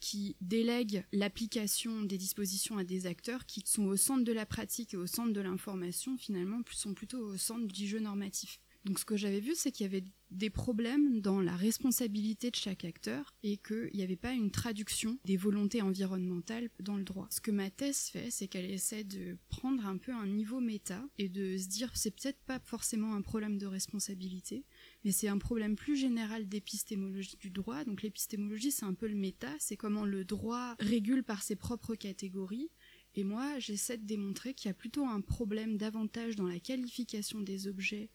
qui 0.00 0.36
délègue 0.40 1.04
l'application 1.12 2.02
des 2.02 2.18
dispositions 2.18 2.78
à 2.78 2.84
des 2.84 3.06
acteurs 3.06 3.46
qui 3.46 3.62
sont 3.66 3.86
au 3.86 3.96
centre 3.96 4.24
de 4.24 4.32
la 4.32 4.46
pratique 4.46 4.94
et 4.94 4.96
au 4.96 5.06
centre 5.06 5.32
de 5.32 5.40
l'information 5.40 6.16
finalement 6.16 6.60
sont 6.70 6.94
plutôt 6.94 7.18
au 7.18 7.36
centre 7.36 7.66
du 7.66 7.86
jeu 7.86 7.98
normatif. 7.98 8.60
Donc 8.84 8.98
ce 8.98 9.04
que 9.04 9.16
j'avais 9.16 9.40
vu, 9.40 9.54
c'est 9.54 9.72
qu'il 9.72 9.84
y 9.84 9.88
avait 9.88 10.04
des 10.30 10.50
problèmes 10.50 11.20
dans 11.20 11.40
la 11.40 11.56
responsabilité 11.56 12.50
de 12.50 12.56
chaque 12.56 12.84
acteur 12.84 13.34
et 13.42 13.56
qu'il 13.56 13.90
n'y 13.94 14.02
avait 14.02 14.16
pas 14.16 14.32
une 14.32 14.50
traduction 14.50 15.18
des 15.24 15.36
volontés 15.36 15.82
environnementales 15.82 16.70
dans 16.80 16.96
le 16.96 17.04
droit. 17.04 17.26
Ce 17.30 17.40
que 17.40 17.50
ma 17.50 17.70
thèse 17.70 18.08
fait, 18.08 18.30
c'est 18.30 18.46
qu'elle 18.46 18.70
essaie 18.70 19.04
de 19.04 19.38
prendre 19.48 19.86
un 19.86 19.96
peu 19.96 20.12
un 20.12 20.26
niveau 20.26 20.60
méta 20.60 21.02
et 21.18 21.28
de 21.28 21.56
se 21.56 21.68
dire 21.68 21.90
c'est 21.94 22.10
peut-être 22.10 22.40
pas 22.46 22.60
forcément 22.60 23.14
un 23.14 23.22
problème 23.22 23.58
de 23.58 23.66
responsabilité, 23.66 24.64
mais 25.04 25.12
c'est 25.12 25.28
un 25.28 25.38
problème 25.38 25.76
plus 25.76 25.96
général 25.96 26.48
d'épistémologie 26.48 27.36
du 27.38 27.50
droit. 27.50 27.84
Donc 27.84 28.02
l'épistémologie, 28.02 28.70
c'est 28.70 28.86
un 28.86 28.94
peu 28.94 29.08
le 29.08 29.16
méta, 29.16 29.50
c'est 29.58 29.76
comment 29.76 30.04
le 30.04 30.24
droit 30.24 30.76
régule 30.78 31.24
par 31.24 31.42
ses 31.42 31.56
propres 31.56 31.94
catégories. 31.94 32.70
Et 33.14 33.24
moi, 33.24 33.58
j'essaie 33.58 33.96
de 33.96 34.06
démontrer 34.06 34.54
qu'il 34.54 34.68
y 34.68 34.70
a 34.70 34.74
plutôt 34.74 35.04
un 35.04 35.20
problème 35.20 35.76
davantage 35.76 36.36
dans 36.36 36.46
la 36.46 36.60
qualification 36.60 37.40
des 37.40 37.66
objets 37.66 38.10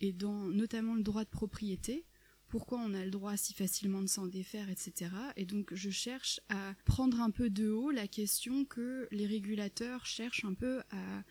et 0.00 0.12
dans 0.12 0.46
notamment 0.48 0.94
le 0.94 1.02
droit 1.02 1.24
de 1.24 1.30
propriété, 1.30 2.04
pourquoi 2.48 2.78
on 2.78 2.94
a 2.94 3.04
le 3.04 3.10
droit 3.10 3.36
si 3.36 3.52
facilement 3.52 4.02
de 4.02 4.06
s'en 4.08 4.26
défaire, 4.26 4.70
etc. 4.70 5.10
Et 5.36 5.44
donc 5.44 5.72
je 5.74 5.90
cherche 5.90 6.40
à 6.48 6.74
prendre 6.84 7.20
un 7.20 7.30
peu 7.30 7.50
de 7.50 7.68
haut 7.68 7.90
la 7.90 8.08
question 8.08 8.64
que 8.64 9.06
les 9.10 9.26
régulateurs 9.26 10.06
cherchent 10.06 10.44
un 10.44 10.54
peu 10.54 10.80
à 10.90 11.22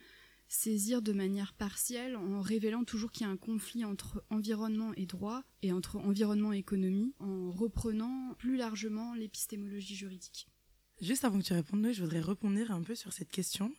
saisir 0.47 1.01
de 1.01 1.12
manière 1.12 1.53
partielle 1.53 2.15
en 2.15 2.41
révélant 2.41 2.84
toujours 2.84 3.12
qu'il 3.12 3.25
y 3.25 3.30
a 3.30 3.34
un 3.34 3.38
conflit 3.38 3.84
entre 3.84 4.23
environnement 4.30 4.93
et 4.95 5.06
droit 5.06 5.43
et 5.62 5.73
entre 5.73 5.97
environnement 5.97 6.53
et 6.53 6.60
économie 6.60 7.13
en 7.19 7.51
reprenant 7.51 8.34
plus 8.38 8.56
largement 8.56 9.13
l'épistémologie 9.13 9.95
juridique. 9.95 10.47
Juste 11.01 11.25
avant 11.25 11.39
que 11.39 11.43
tu 11.43 11.53
répondes, 11.53 11.91
je 11.91 12.01
voudrais 12.01 12.21
répondre 12.21 12.71
un 12.71 12.82
peu 12.82 12.95
sur 12.95 13.13
cette 13.13 13.30
question. 13.30 13.71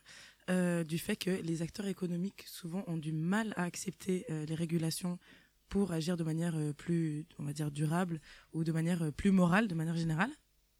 Euh, 0.49 0.83
du 0.83 0.97
fait 0.97 1.15
que 1.15 1.29
les 1.29 1.61
acteurs 1.61 1.85
économiques 1.85 2.43
souvent 2.47 2.83
ont 2.87 2.97
du 2.97 3.11
mal 3.11 3.53
à 3.55 3.63
accepter 3.63 4.25
euh, 4.31 4.45
les 4.45 4.55
régulations 4.55 5.19
pour 5.67 5.91
agir 5.91 6.17
de 6.17 6.23
manière 6.23 6.55
euh, 6.57 6.73
plus, 6.73 7.27
on 7.37 7.43
va 7.43 7.53
dire, 7.53 7.69
durable 7.69 8.19
ou 8.53 8.63
de 8.63 8.71
manière 8.71 9.11
plus 9.13 9.29
morale, 9.31 9.67
de 9.67 9.75
manière 9.75 9.95
générale. 9.95 10.31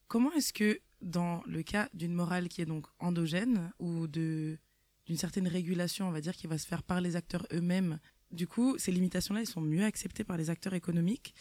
Comment 0.07 0.31
est-ce 0.31 0.53
que 0.53 0.79
dans 1.01 1.43
le 1.45 1.61
cas 1.61 1.87
d'une 1.93 2.13
morale 2.13 2.49
qui 2.49 2.61
est 2.61 2.65
donc 2.65 2.87
endogène 2.99 3.71
ou 3.79 4.07
de 4.07 4.57
d'une 5.05 5.17
certaine 5.17 5.47
régulation, 5.47 6.07
on 6.07 6.11
va 6.11 6.21
dire, 6.21 6.35
qui 6.35 6.45
va 6.45 6.59
se 6.59 6.67
faire 6.67 6.83
par 6.83 7.01
les 7.01 7.15
acteurs 7.15 7.47
eux-mêmes, 7.51 7.99
du 8.29 8.45
coup, 8.45 8.77
ces 8.77 8.91
limitations-là, 8.91 9.39
elles 9.39 9.47
sont 9.47 9.59
mieux 9.59 9.83
acceptées 9.83 10.23
par 10.23 10.37
les 10.37 10.51
acteurs 10.51 10.75
économiques? 10.75 11.33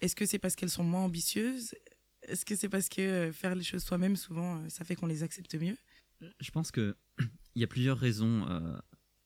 Est-ce 0.00 0.14
que 0.14 0.24
c'est 0.24 0.38
parce 0.38 0.54
qu'elles 0.54 0.70
sont 0.70 0.84
moins 0.84 1.02
ambitieuses? 1.02 1.74
Est-ce 2.22 2.44
que 2.44 2.54
c'est 2.54 2.68
parce 2.68 2.88
que 2.88 3.32
faire 3.32 3.56
les 3.56 3.64
choses 3.64 3.82
soi-même, 3.82 4.14
souvent, 4.14 4.68
ça 4.68 4.84
fait 4.84 4.94
qu'on 4.94 5.06
les 5.06 5.24
accepte 5.24 5.56
mieux? 5.56 5.76
Je 6.40 6.50
pense 6.50 6.70
qu'il 6.70 6.94
y 7.56 7.64
a 7.64 7.66
plusieurs 7.66 7.98
raisons 7.98 8.46
euh, 8.48 8.76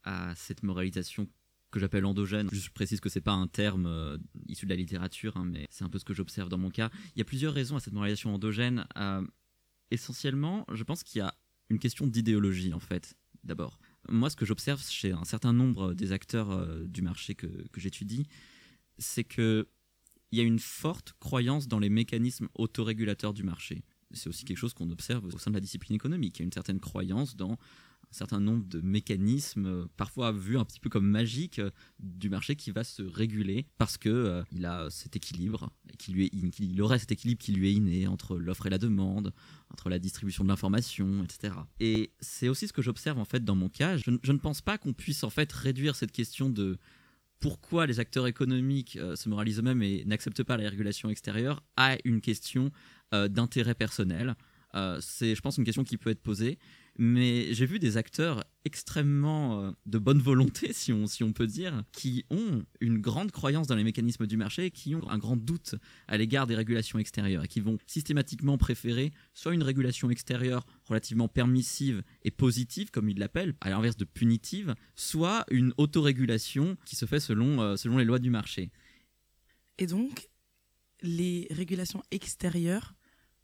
à 0.05 0.35
cette 0.35 0.62
moralisation 0.62 1.28
que 1.70 1.81
j'appelle 1.81 2.05
endogène. 2.05 2.48
Je 2.52 2.70
précise 2.70 3.00
que 3.00 3.09
c'est 3.09 3.22
pas 3.22 3.33
un 3.33 3.46
terme 3.46 3.87
euh, 3.87 4.18
issu 4.46 4.66
de 4.66 4.70
la 4.70 4.76
littérature, 4.76 5.37
hein, 5.37 5.44
mais 5.46 5.66
c'est 5.70 5.85
un 5.85 5.88
peu 5.88 5.98
ce 5.98 6.05
que 6.05 6.12
j'observe 6.12 6.48
dans 6.48 6.59
mon 6.59 6.70
cas. 6.70 6.90
Il 7.14 7.18
y 7.18 7.22
a 7.22 7.24
plusieurs 7.24 7.55
raisons 7.55 7.76
à 7.76 7.81
cette 7.81 7.94
moralisation 7.94 8.35
endogène. 8.35 8.87
Euh, 8.96 9.26
essentiellement, 9.90 10.66
je 10.72 10.85
pense 10.85 11.02
qu'il 11.02 11.20
y 11.20 11.22
a 11.22 11.35
une 11.70 11.78
question 11.78 12.07
d'idéologie 12.07 12.74
en 12.74 12.81
fait. 12.81 13.14
D'abord, 13.42 13.78
moi, 14.09 14.31
ce 14.31 14.37
que 14.37 14.44
j'observe 14.44 14.83
chez 14.88 15.12
un 15.12 15.24
certain 15.24 15.52
nombre 15.52 15.94
des 15.94 16.12
acteurs 16.12 16.87
du 16.87 17.02
marché 17.02 17.35
que, 17.35 17.46
que 17.46 17.81
j'étudie, 17.81 18.28
c'est 18.98 19.24
que 19.24 19.68
il 20.31 20.38
y 20.38 20.40
a 20.40 20.44
une 20.44 20.61
forte 20.61 21.12
croyance 21.18 21.68
dans 21.68 21.78
les 21.78 21.90
mécanismes 21.90 22.48
autorégulateurs 22.55 23.35
du 23.35 23.42
marché 23.42 23.83
c'est 24.14 24.29
aussi 24.29 24.44
quelque 24.44 24.59
chose 24.59 24.75
qu'on 24.75 24.90
observe 24.90 25.25
au 25.27 25.38
sein 25.38 25.51
de 25.51 25.57
la 25.57 25.61
discipline 25.61 25.94
économique. 25.94 26.38
Il 26.38 26.42
y 26.42 26.44
a 26.44 26.46
une 26.46 26.53
certaine 26.53 26.81
croyance 26.81 27.37
dans 27.37 27.59
un 28.12 28.14
certain 28.14 28.40
nombre 28.40 28.64
de 28.68 28.81
mécanismes, 28.81 29.66
euh, 29.66 29.87
parfois 29.96 30.33
vus 30.33 30.59
un 30.59 30.64
petit 30.64 30.81
peu 30.81 30.90
comme 30.90 31.07
magiques, 31.07 31.59
euh, 31.59 31.70
du 31.98 32.29
marché 32.29 32.57
qui 32.57 32.70
va 32.70 32.85
se 32.85 33.03
réguler 33.03 33.66
parce 33.79 33.96
que 33.96 34.11
euh, 34.11 34.42
il 34.53 34.66
a 34.66 34.90
cet 34.90 35.16
équilibre, 35.16 35.72
qui 35.98 36.12
lui 36.12 36.31
il 36.59 36.83
aurait 36.83 36.98
cet 36.98 37.12
équilibre 37.12 37.40
qui 37.40 37.53
lui 37.53 37.68
est 37.68 37.72
inné 37.72 38.07
entre 38.07 38.37
l'offre 38.37 38.66
et 38.66 38.70
la 38.70 38.79
demande, 38.79 39.33
entre 39.70 39.88
la 39.88 39.98
distribution 39.98 40.44
de 40.44 40.48
l'information, 40.51 41.25
etc. 41.25 41.55
Et 41.81 42.12
c'est 42.20 42.48
aussi 42.48 42.68
ce 42.68 42.72
que 42.75 42.83
j'observe 42.83 43.18
en 43.18 43.25
fait 43.25 43.44
dans 43.44 43.57
mon 43.57 43.70
cas. 43.70 43.96
Je, 43.96 44.11
ne 44.11 44.38
pense 44.38 44.61
pas 44.61 44.77
qu'on 44.77 44.92
puisse 44.92 45.25
en 45.25 45.31
fait 45.31 45.51
réduire 45.51 45.96
cette 45.96 46.12
question 46.12 46.51
de 46.51 46.79
pourquoi 47.40 47.87
les 47.87 47.98
acteurs 47.98 48.29
économiques 48.29 48.96
se 49.16 49.29
moralisent 49.29 49.59
eux-mêmes 49.59 49.83
et 49.83 50.05
n'acceptent 50.05 50.44
pas 50.44 50.57
la 50.57 50.68
régulation 50.68 51.09
extérieure 51.09 51.64
à 51.77 51.96
une 52.05 52.20
question 52.20 52.66
euh, 52.66 52.68
d'intérêt 53.12 53.75
personnel. 53.75 54.35
Euh, 54.75 54.98
c'est, 55.01 55.35
je 55.35 55.40
pense, 55.40 55.59
une 55.59 55.64
question 55.64 55.85
qui 55.85 55.98
peut 55.98 56.11
être 56.11 56.22
posée. 56.22 56.59
Mais 56.98 57.53
j'ai 57.55 57.64
vu 57.64 57.79
des 57.79 57.96
acteurs 57.96 58.44
extrêmement 58.64 59.61
euh, 59.61 59.70
de 59.87 59.98
bonne 59.98 60.18
volonté, 60.18 60.72
si 60.72 60.92
on, 60.92 61.07
si 61.07 61.25
on 61.25 61.33
peut 61.33 61.46
dire, 61.46 61.85
qui 61.92 62.25
ont 62.31 62.64
une 62.81 62.98
grande 62.98 63.33
croyance 63.33 63.66
dans 63.66 63.75
les 63.75 63.85
mécanismes 63.85 64.27
du 64.27 64.37
marché, 64.37 64.70
qui 64.70 64.94
ont 64.94 65.09
un 65.09 65.18
grand 65.18 65.37
doute 65.37 65.75
à 66.07 66.16
l'égard 66.18 66.46
des 66.46 66.55
régulations 66.55 66.98
extérieures, 66.98 67.44
et 67.44 67.48
qui 67.48 67.61
vont 67.61 67.79
systématiquement 67.87 68.59
préférer 68.59 69.12
soit 69.33 69.55
une 69.55 69.62
régulation 69.62 70.11
extérieure 70.11 70.66
relativement 70.85 71.29
permissive 71.29 72.03
et 72.22 72.31
positive, 72.31 72.90
comme 72.90 73.09
ils 73.09 73.18
l'appellent, 73.18 73.55
à 73.61 73.70
l'inverse 73.70 73.96
de 73.96 74.05
punitive, 74.05 74.75
soit 74.94 75.44
une 75.51 75.72
autorégulation 75.79 76.77
qui 76.85 76.96
se 76.96 77.07
fait 77.07 77.20
selon, 77.20 77.77
selon 77.77 77.98
les 77.98 78.05
lois 78.05 78.18
du 78.18 78.31
marché. 78.31 78.70
Et 79.79 79.87
donc, 79.87 80.29
les 81.01 81.48
régulations 81.51 82.03
extérieures 82.11 82.94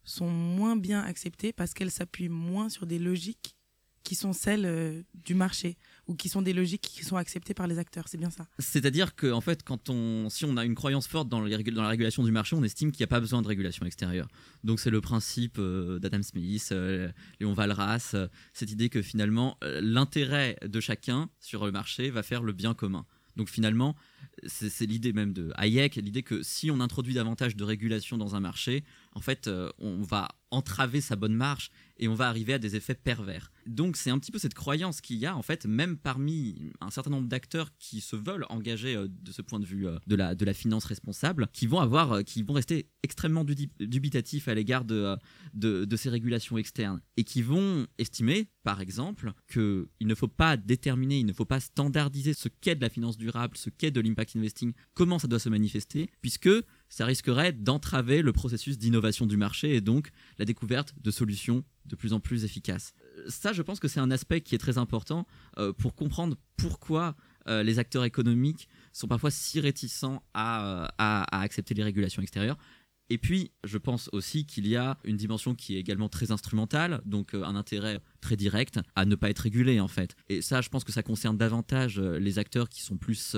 sont 0.03 0.29
moins 0.29 0.75
bien 0.75 1.01
acceptées 1.01 1.53
parce 1.53 1.73
qu'elles 1.73 1.91
s'appuient 1.91 2.29
moins 2.29 2.69
sur 2.69 2.85
des 2.85 2.99
logiques 2.99 3.55
qui 4.03 4.15
sont 4.15 4.33
celles 4.33 4.65
euh, 4.65 5.03
du 5.13 5.35
marché 5.35 5.77
ou 6.07 6.15
qui 6.15 6.29
sont 6.29 6.41
des 6.41 6.53
logiques 6.53 6.81
qui 6.81 7.03
sont 7.03 7.17
acceptées 7.17 7.53
par 7.53 7.67
les 7.67 7.77
acteurs. 7.77 8.07
C'est 8.07 8.17
bien 8.17 8.31
ça. 8.31 8.47
C'est-à-dire 8.57 9.15
que 9.15 9.31
en 9.31 9.41
fait, 9.41 9.63
quand 9.63 9.89
on, 9.89 10.29
si 10.29 10.45
on 10.45 10.57
a 10.57 10.65
une 10.65 10.73
croyance 10.73 11.07
forte 11.07 11.29
dans, 11.29 11.41
la 11.41 11.87
régulation 11.87 12.23
du 12.23 12.31
marché, 12.31 12.55
on 12.55 12.63
estime 12.63 12.91
qu'il 12.91 13.01
n'y 13.01 13.03
a 13.03 13.07
pas 13.07 13.19
besoin 13.19 13.41
de 13.41 13.47
régulation 13.47 13.85
extérieure. 13.85 14.27
Donc 14.63 14.79
c'est 14.79 14.89
le 14.89 15.01
principe 15.01 15.57
euh, 15.59 15.99
d'Adam 15.99 16.23
Smith, 16.23 16.69
euh, 16.71 17.11
Léon 17.39 17.53
Valras, 17.53 18.15
cette 18.53 18.71
idée 18.71 18.89
que 18.89 19.01
finalement 19.01 19.57
l'intérêt 19.61 20.57
de 20.65 20.79
chacun 20.79 21.29
sur 21.39 21.65
le 21.65 21.71
marché 21.71 22.09
va 22.09 22.23
faire 22.23 22.41
le 22.41 22.53
bien 22.53 22.73
commun. 22.73 23.05
Donc 23.35 23.49
finalement, 23.49 23.95
c'est 24.47 24.85
l'idée 24.85 25.13
même 25.13 25.33
de 25.33 25.51
Hayek, 25.55 25.95
l'idée 25.95 26.23
que 26.23 26.43
si 26.43 26.71
on 26.71 26.79
introduit 26.79 27.13
davantage 27.13 27.55
de 27.55 27.63
régulation 27.63 28.17
dans 28.17 28.35
un 28.35 28.39
marché, 28.39 28.83
en 29.13 29.21
fait, 29.21 29.47
euh, 29.47 29.69
on 29.79 30.01
va 30.01 30.29
entraver 30.51 31.01
sa 31.01 31.15
bonne 31.15 31.35
marche 31.35 31.71
et 31.99 32.07
on 32.07 32.15
va 32.15 32.27
arriver 32.27 32.53
à 32.53 32.59
des 32.59 32.75
effets 32.75 32.95
pervers. 32.95 33.51
Donc 33.67 33.97
c'est 33.97 34.09
un 34.09 34.17
petit 34.19 34.31
peu 34.31 34.39
cette 34.39 34.53
croyance 34.53 35.01
qu'il 35.01 35.17
y 35.17 35.25
a 35.25 35.35
en 35.35 35.41
fait 35.41 35.65
même 35.65 35.97
parmi 35.97 36.71
un 36.81 36.89
certain 36.89 37.11
nombre 37.11 37.27
d'acteurs 37.27 37.71
qui 37.77 38.01
se 38.01 38.15
veulent 38.15 38.45
engager 38.49 38.95
euh, 38.95 39.07
de 39.09 39.31
ce 39.31 39.41
point 39.41 39.59
de 39.59 39.65
vue 39.65 39.87
euh, 39.87 39.97
de, 40.07 40.15
la, 40.15 40.35
de 40.35 40.45
la 40.45 40.53
finance 40.53 40.85
responsable, 40.85 41.47
qui 41.53 41.67
vont 41.67 41.79
avoir, 41.79 42.23
qui 42.23 42.43
vont 42.43 42.53
rester 42.53 42.89
extrêmement 43.03 43.43
dubitatifs 43.43 44.47
à 44.47 44.53
l'égard 44.53 44.85
de, 44.85 45.15
de, 45.53 45.85
de, 45.85 45.95
ces 45.95 46.09
régulations 46.09 46.57
externes 46.57 47.01
et 47.17 47.23
qui 47.23 47.41
vont 47.41 47.85
estimer 47.97 48.49
par 48.63 48.81
exemple 48.81 49.33
qu'il 49.51 49.87
ne 50.01 50.15
faut 50.15 50.27
pas 50.27 50.57
déterminer, 50.57 51.19
il 51.19 51.25
ne 51.25 51.33
faut 51.33 51.45
pas 51.45 51.59
standardiser 51.59 52.33
ce 52.33 52.49
qu'est 52.49 52.75
de 52.75 52.81
la 52.81 52.89
finance 52.89 53.17
durable, 53.17 53.57
ce 53.57 53.69
qu'est 53.69 53.91
de 53.91 54.01
l'impact 54.01 54.35
investing, 54.35 54.73
comment 54.93 55.19
ça 55.19 55.27
doit 55.27 55.39
se 55.39 55.49
manifester, 55.49 56.09
puisque 56.21 56.49
ça 56.89 57.05
risquerait 57.05 57.53
d'entraver 57.53 58.21
le 58.21 58.33
processus 58.33 58.77
d'innovation 58.77 59.25
du 59.25 59.37
marché 59.37 59.75
et 59.75 59.81
donc 59.81 60.09
la 60.37 60.45
découverte 60.45 60.93
de 61.01 61.11
solutions 61.11 61.63
de 61.85 61.95
plus 61.95 62.13
en 62.13 62.19
plus 62.19 62.43
efficaces. 62.43 62.93
Euh, 63.17 63.25
ça, 63.27 63.53
je 63.53 63.61
pense 63.61 63.79
que 63.79 63.87
c'est 63.87 63.99
un 63.99 64.11
aspect 64.11 64.41
qui 64.41 64.55
est 64.55 64.59
très 64.59 64.77
important 64.77 65.27
euh, 65.57 65.71
pour 65.71 65.95
comprendre 65.95 66.35
pourquoi 66.57 67.15
euh, 67.47 67.63
les 67.63 67.79
acteurs 67.79 68.03
économiques 68.03 68.67
sont 68.91 69.07
parfois 69.07 69.31
si 69.31 69.59
réticents 69.59 70.23
à, 70.33 70.91
à, 70.97 71.41
accepter 71.41 71.73
les 71.73 71.83
régulations 71.83 72.21
extérieures. 72.21 72.57
Et 73.11 73.17
puis, 73.17 73.51
je 73.63 73.79
pense 73.79 74.07
aussi 74.11 74.45
qu'il 74.45 74.67
y 74.67 74.75
a 74.75 74.99
une 75.03 75.17
dimension 75.17 75.55
qui 75.55 75.75
est 75.75 75.79
également 75.79 76.09
très 76.09 76.31
instrumentale, 76.31 77.01
donc 77.05 77.33
un 77.33 77.55
intérêt 77.55 78.01
très 78.21 78.35
direct 78.35 78.79
à 78.95 79.05
ne 79.05 79.15
pas 79.15 79.31
être 79.31 79.39
régulé 79.39 79.79
en 79.79 79.87
fait. 79.87 80.15
Et 80.27 80.43
ça, 80.43 80.61
je 80.61 80.69
pense 80.69 80.83
que 80.83 80.91
ça 80.91 81.01
concerne 81.01 81.35
davantage 81.35 81.99
les 81.99 82.37
acteurs 82.37 82.69
qui 82.69 82.83
sont 82.83 82.97
plus 82.97 83.35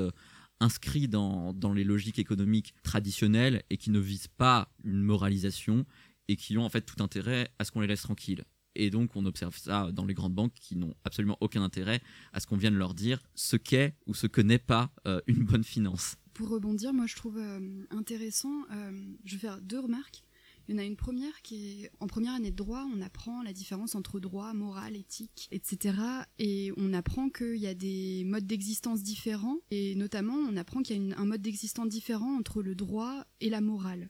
inscrits 0.62 1.08
dans, 1.08 1.54
dans, 1.54 1.74
les 1.74 1.84
logiques 1.84 2.20
économiques 2.20 2.74
traditionnelles 2.84 3.64
et 3.70 3.78
qui 3.78 3.90
ne 3.90 4.00
visent 4.00 4.30
pas 4.30 4.70
une 4.84 5.02
moralisation 5.02 5.86
et 6.28 6.36
qui 6.36 6.58
ont 6.58 6.64
en 6.64 6.70
fait 6.70 6.82
tout 6.82 7.04
intérêt 7.04 7.52
à 7.60 7.66
ce 7.66 7.72
qu'on 7.72 7.82
les 7.82 7.88
laisse 7.88 8.04
tranquilles. 8.04 8.46
Et 8.76 8.90
donc 8.90 9.16
on 9.16 9.26
observe 9.26 9.58
ça 9.58 9.92
dans 9.92 10.06
les 10.06 10.14
grandes 10.14 10.34
banques 10.34 10.54
qui 10.54 10.76
n'ont 10.76 10.94
absolument 11.04 11.38
aucun 11.42 11.62
intérêt 11.62 12.02
à 12.34 12.40
ce 12.40 12.48
qu'on 12.48 12.58
vienne 12.58 12.76
leur 12.76 12.94
dire 12.94 13.22
ce 13.36 13.58
qu'est 13.58 13.96
ou 14.06 14.14
ce 14.14 14.28
que 14.28 14.42
n'est 14.42 14.60
pas 14.60 14.92
euh, 15.08 15.22
une 15.28 15.44
bonne 15.44 15.64
finance. 15.64 16.16
Pour 16.34 16.50
rebondir, 16.50 16.94
moi 16.94 17.06
je 17.08 17.16
trouve 17.16 17.38
euh, 17.38 17.84
intéressant, 17.90 18.64
euh, 18.72 18.92
je 19.26 19.34
vais 19.34 19.40
faire 19.40 19.62
deux 19.62 19.80
remarques. 19.80 20.24
Il 20.68 20.76
y 20.76 20.78
en 20.78 20.82
a 20.82 20.86
une 20.86 20.96
première 20.96 21.42
qui 21.42 21.84
est 21.84 21.92
en 22.00 22.08
première 22.08 22.34
année 22.34 22.52
de 22.52 22.56
droit, 22.56 22.88
on 22.94 23.02
apprend 23.02 23.42
la 23.44 23.54
différence 23.54 23.96
entre 23.96 24.20
droit, 24.20 24.54
morale, 24.54 24.96
éthique, 24.96 25.48
etc. 25.52 25.98
Et 26.40 26.72
on 26.78 26.94
apprend 26.94 27.30
qu'il 27.30 27.58
y 27.58 27.68
a 27.68 27.74
des 27.74 28.24
modes 28.26 28.48
d'existence 28.48 29.04
différents, 29.04 29.58
et 29.72 29.96
notamment 29.96 30.36
on 30.36 30.56
apprend 30.58 30.82
qu'il 30.82 31.10
y 31.10 31.14
a 31.14 31.20
un 31.20 31.26
mode 31.26 31.42
d'existence 31.42 31.90
différent 31.90 32.38
entre 32.38 32.62
le 32.62 32.76
droit 32.76 33.26
et 33.40 33.50
la 33.50 33.62
morale. 33.62 34.10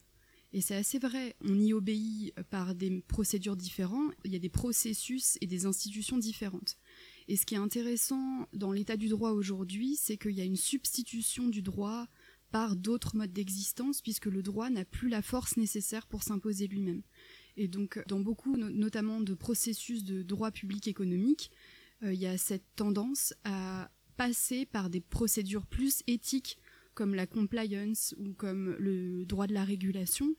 Et 0.53 0.59
c'est 0.59 0.75
assez 0.75 0.99
vrai, 0.99 1.35
on 1.41 1.57
y 1.57 1.71
obéit 1.71 2.33
par 2.49 2.75
des 2.75 3.01
procédures 3.07 3.55
différentes, 3.55 4.13
il 4.25 4.33
y 4.33 4.35
a 4.35 4.39
des 4.39 4.49
processus 4.49 5.37
et 5.39 5.47
des 5.47 5.65
institutions 5.65 6.17
différentes. 6.17 6.77
Et 7.29 7.37
ce 7.37 7.45
qui 7.45 7.55
est 7.55 7.59
intéressant 7.59 8.47
dans 8.51 8.73
l'état 8.73 8.97
du 8.97 9.07
droit 9.07 9.31
aujourd'hui, 9.31 9.95
c'est 9.95 10.17
qu'il 10.17 10.31
y 10.31 10.41
a 10.41 10.45
une 10.45 10.57
substitution 10.57 11.47
du 11.47 11.61
droit 11.61 12.07
par 12.51 12.75
d'autres 12.75 13.15
modes 13.15 13.33
d'existence, 13.33 14.01
puisque 14.01 14.25
le 14.25 14.43
droit 14.43 14.69
n'a 14.69 14.85
plus 14.85 15.09
la 15.09 15.21
force 15.21 15.57
nécessaire 15.57 16.07
pour 16.07 16.23
s'imposer 16.23 16.67
lui-même. 16.67 17.01
Et 17.57 17.67
donc, 17.67 18.01
dans 18.07 18.19
beaucoup, 18.19 18.55
notamment 18.57 19.21
de 19.21 19.33
processus 19.33 20.03
de 20.03 20.21
droit 20.23 20.51
public 20.51 20.87
économique, 20.87 21.51
euh, 22.03 22.13
il 22.13 22.19
y 22.19 22.27
a 22.27 22.37
cette 22.37 22.65
tendance 22.75 23.33
à 23.43 23.89
passer 24.17 24.65
par 24.65 24.89
des 24.89 25.01
procédures 25.01 25.65
plus 25.65 26.03
éthiques, 26.07 26.57
comme 26.93 27.15
la 27.15 27.25
compliance 27.25 28.13
ou 28.17 28.33
comme 28.33 28.75
le 28.77 29.25
droit 29.25 29.47
de 29.47 29.53
la 29.53 29.63
régulation, 29.63 30.35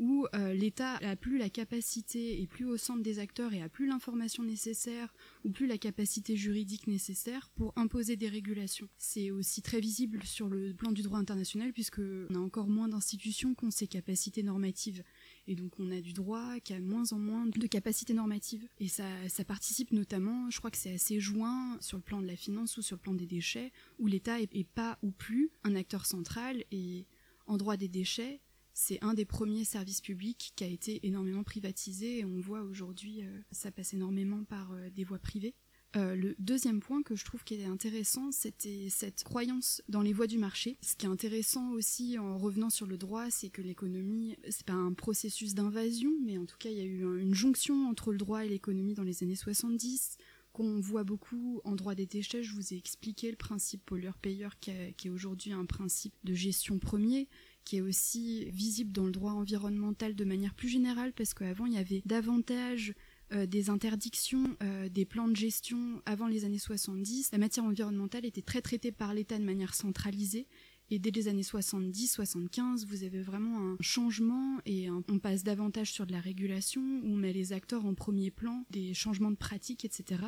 où 0.00 0.26
euh, 0.34 0.54
l'État 0.54 0.98
n'a 1.00 1.14
plus 1.14 1.36
la 1.36 1.50
capacité 1.50 2.40
et 2.40 2.46
plus 2.46 2.64
au 2.64 2.78
centre 2.78 3.02
des 3.02 3.18
acteurs 3.18 3.52
et 3.52 3.60
a 3.60 3.68
plus 3.68 3.86
l'information 3.86 4.42
nécessaire 4.42 5.14
ou 5.44 5.50
plus 5.50 5.66
la 5.66 5.76
capacité 5.76 6.36
juridique 6.36 6.86
nécessaire 6.86 7.50
pour 7.50 7.74
imposer 7.76 8.16
des 8.16 8.30
régulations. 8.30 8.88
C'est 8.96 9.30
aussi 9.30 9.60
très 9.60 9.78
visible 9.78 10.22
sur 10.24 10.48
le 10.48 10.72
plan 10.72 10.90
du 10.90 11.02
droit 11.02 11.18
international 11.18 11.74
puisque 11.74 12.00
on 12.30 12.34
a 12.34 12.38
encore 12.38 12.68
moins 12.68 12.88
d'institutions 12.88 13.54
qui 13.54 13.66
ont 13.66 13.70
ces 13.70 13.86
capacités 13.86 14.42
normatives. 14.42 15.04
Et 15.46 15.54
donc 15.54 15.78
on 15.78 15.90
a 15.90 16.00
du 16.00 16.14
droit 16.14 16.58
qui 16.60 16.72
a 16.72 16.80
moins 16.80 17.12
en 17.12 17.18
moins 17.18 17.46
de 17.46 17.66
capacités 17.66 18.14
normatives. 18.14 18.66
Et 18.78 18.88
ça, 18.88 19.04
ça 19.28 19.44
participe 19.44 19.92
notamment, 19.92 20.48
je 20.48 20.58
crois 20.58 20.70
que 20.70 20.78
c'est 20.78 20.94
assez 20.94 21.20
joint 21.20 21.76
sur 21.80 21.98
le 21.98 22.02
plan 22.02 22.22
de 22.22 22.26
la 22.26 22.36
finance 22.36 22.78
ou 22.78 22.82
sur 22.82 22.96
le 22.96 23.00
plan 23.02 23.12
des 23.12 23.26
déchets, 23.26 23.70
où 23.98 24.06
l'État 24.06 24.40
est, 24.40 24.54
est 24.56 24.64
pas 24.64 24.98
ou 25.02 25.10
plus 25.10 25.50
un 25.62 25.74
acteur 25.74 26.06
central 26.06 26.64
et 26.72 27.04
en 27.46 27.58
droit 27.58 27.76
des 27.76 27.88
déchets, 27.88 28.40
c'est 28.74 29.02
un 29.02 29.14
des 29.14 29.24
premiers 29.24 29.64
services 29.64 30.00
publics 30.00 30.52
qui 30.56 30.64
a 30.64 30.66
été 30.66 31.06
énormément 31.06 31.42
privatisé 31.42 32.20
et 32.20 32.24
on 32.24 32.40
voit 32.40 32.62
aujourd'hui 32.62 33.22
euh, 33.22 33.40
ça 33.50 33.70
passe 33.70 33.94
énormément 33.94 34.44
par 34.44 34.72
euh, 34.72 34.90
des 34.90 35.04
voies 35.04 35.18
privées. 35.18 35.54
Euh, 35.96 36.14
le 36.14 36.36
deuxième 36.38 36.78
point 36.78 37.02
que 37.02 37.16
je 37.16 37.24
trouve 37.24 37.42
qui 37.42 37.54
est 37.54 37.64
intéressant, 37.64 38.30
c'était 38.30 38.86
cette 38.90 39.24
croyance 39.24 39.82
dans 39.88 40.02
les 40.02 40.12
voies 40.12 40.28
du 40.28 40.38
marché. 40.38 40.78
Ce 40.82 40.94
qui 40.94 41.06
est 41.06 41.08
intéressant 41.08 41.72
aussi 41.72 42.16
en 42.16 42.38
revenant 42.38 42.70
sur 42.70 42.86
le 42.86 42.96
droit, 42.96 43.28
c'est 43.30 43.50
que 43.50 43.60
l'économie, 43.60 44.36
c'est 44.50 44.66
pas 44.66 44.72
un 44.72 44.92
processus 44.92 45.54
d'invasion, 45.54 46.12
mais 46.24 46.38
en 46.38 46.46
tout 46.46 46.58
cas, 46.58 46.70
il 46.70 46.76
y 46.76 46.80
a 46.80 46.84
eu 46.84 47.20
une 47.20 47.34
jonction 47.34 47.88
entre 47.88 48.12
le 48.12 48.18
droit 48.18 48.44
et 48.44 48.48
l'économie 48.48 48.94
dans 48.94 49.02
les 49.02 49.24
années 49.24 49.34
70 49.34 50.16
qu'on 50.52 50.80
voit 50.80 51.04
beaucoup 51.04 51.60
en 51.64 51.74
droit 51.74 51.94
des 51.94 52.06
déchets. 52.06 52.42
Je 52.42 52.54
vous 52.54 52.72
ai 52.72 52.76
expliqué 52.76 53.30
le 53.30 53.36
principe 53.36 53.84
pollueur-payeur 53.86 54.58
qui, 54.60 54.70
est 54.70 55.08
aujourd'hui 55.08 55.52
un 55.52 55.64
principe 55.64 56.14
de 56.24 56.34
gestion 56.34 56.78
premier 56.78 57.28
qui 57.64 57.76
est 57.76 57.80
aussi 57.80 58.46
visible 58.50 58.92
dans 58.92 59.04
le 59.04 59.12
droit 59.12 59.32
environnemental 59.32 60.14
de 60.14 60.24
manière 60.24 60.54
plus 60.54 60.68
générale, 60.68 61.12
parce 61.12 61.34
qu'avant, 61.34 61.66
il 61.66 61.74
y 61.74 61.78
avait 61.78 62.02
davantage 62.04 62.94
euh, 63.32 63.46
des 63.46 63.70
interdictions, 63.70 64.56
euh, 64.62 64.88
des 64.88 65.04
plans 65.04 65.28
de 65.28 65.36
gestion 65.36 66.02
avant 66.04 66.26
les 66.26 66.44
années 66.44 66.58
70. 66.58 67.30
La 67.32 67.38
matière 67.38 67.64
environnementale 67.64 68.24
était 68.24 68.42
très 68.42 68.60
traitée 68.60 68.90
par 68.90 69.14
l'État 69.14 69.38
de 69.38 69.44
manière 69.44 69.74
centralisée. 69.74 70.48
Et 70.92 70.98
dès 70.98 71.12
les 71.12 71.28
années 71.28 71.42
70-75, 71.42 72.84
vous 72.86 73.04
avez 73.04 73.22
vraiment 73.22 73.60
un 73.60 73.76
changement 73.80 74.58
et 74.66 74.90
on 74.90 75.20
passe 75.20 75.44
davantage 75.44 75.92
sur 75.92 76.04
de 76.04 76.10
la 76.10 76.18
régulation, 76.18 76.82
où 77.04 77.12
on 77.12 77.16
met 77.16 77.32
les 77.32 77.52
acteurs 77.52 77.86
en 77.86 77.94
premier 77.94 78.32
plan, 78.32 78.64
des 78.70 78.92
changements 78.92 79.30
de 79.30 79.36
pratiques, 79.36 79.84
etc. 79.84 80.22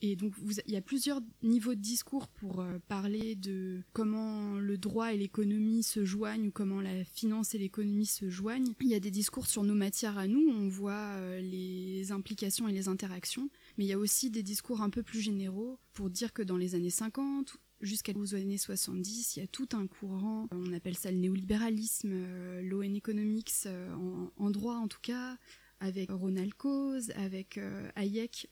Et 0.00 0.14
donc, 0.14 0.34
il 0.66 0.72
y 0.72 0.76
a 0.76 0.80
plusieurs 0.80 1.20
niveaux 1.42 1.74
de 1.74 1.80
discours 1.80 2.28
pour 2.28 2.60
euh, 2.60 2.78
parler 2.86 3.34
de 3.34 3.82
comment 3.92 4.54
le 4.58 4.78
droit 4.78 5.12
et 5.12 5.16
l'économie 5.16 5.82
se 5.82 6.04
joignent 6.04 6.48
ou 6.48 6.50
comment 6.52 6.80
la 6.80 7.04
finance 7.04 7.54
et 7.54 7.58
l'économie 7.58 8.06
se 8.06 8.28
joignent. 8.28 8.74
Il 8.80 8.86
y 8.86 8.94
a 8.94 9.00
des 9.00 9.10
discours 9.10 9.48
sur 9.48 9.64
nos 9.64 9.74
matières 9.74 10.16
à 10.16 10.28
nous, 10.28 10.48
on 10.48 10.68
voit 10.68 10.92
euh, 11.16 11.40
les 11.40 12.12
implications 12.12 12.68
et 12.68 12.72
les 12.72 12.86
interactions, 12.86 13.50
mais 13.76 13.84
il 13.84 13.88
y 13.88 13.92
a 13.92 13.98
aussi 13.98 14.30
des 14.30 14.44
discours 14.44 14.82
un 14.82 14.90
peu 14.90 15.02
plus 15.02 15.20
généraux 15.20 15.80
pour 15.94 16.10
dire 16.10 16.32
que 16.32 16.42
dans 16.42 16.56
les 16.56 16.76
années 16.76 16.90
50 16.90 17.56
jusqu'aux 17.80 18.34
années 18.36 18.58
70, 18.58 19.36
il 19.36 19.40
y 19.40 19.42
a 19.42 19.48
tout 19.48 19.68
un 19.72 19.88
courant, 19.88 20.48
on 20.52 20.72
appelle 20.72 20.96
ça 20.96 21.10
le 21.10 21.18
néolibéralisme, 21.18 22.10
euh, 22.12 22.62
l'ON 22.62 22.94
Economics, 22.94 23.66
en, 23.66 24.30
en, 24.36 24.50
droit 24.50 24.76
en 24.76 24.86
tout 24.86 25.00
cas, 25.02 25.36
avec 25.80 26.10
Ronald 26.10 26.54
Coase, 26.54 27.12
avec 27.16 27.58
Hayek 27.94 28.48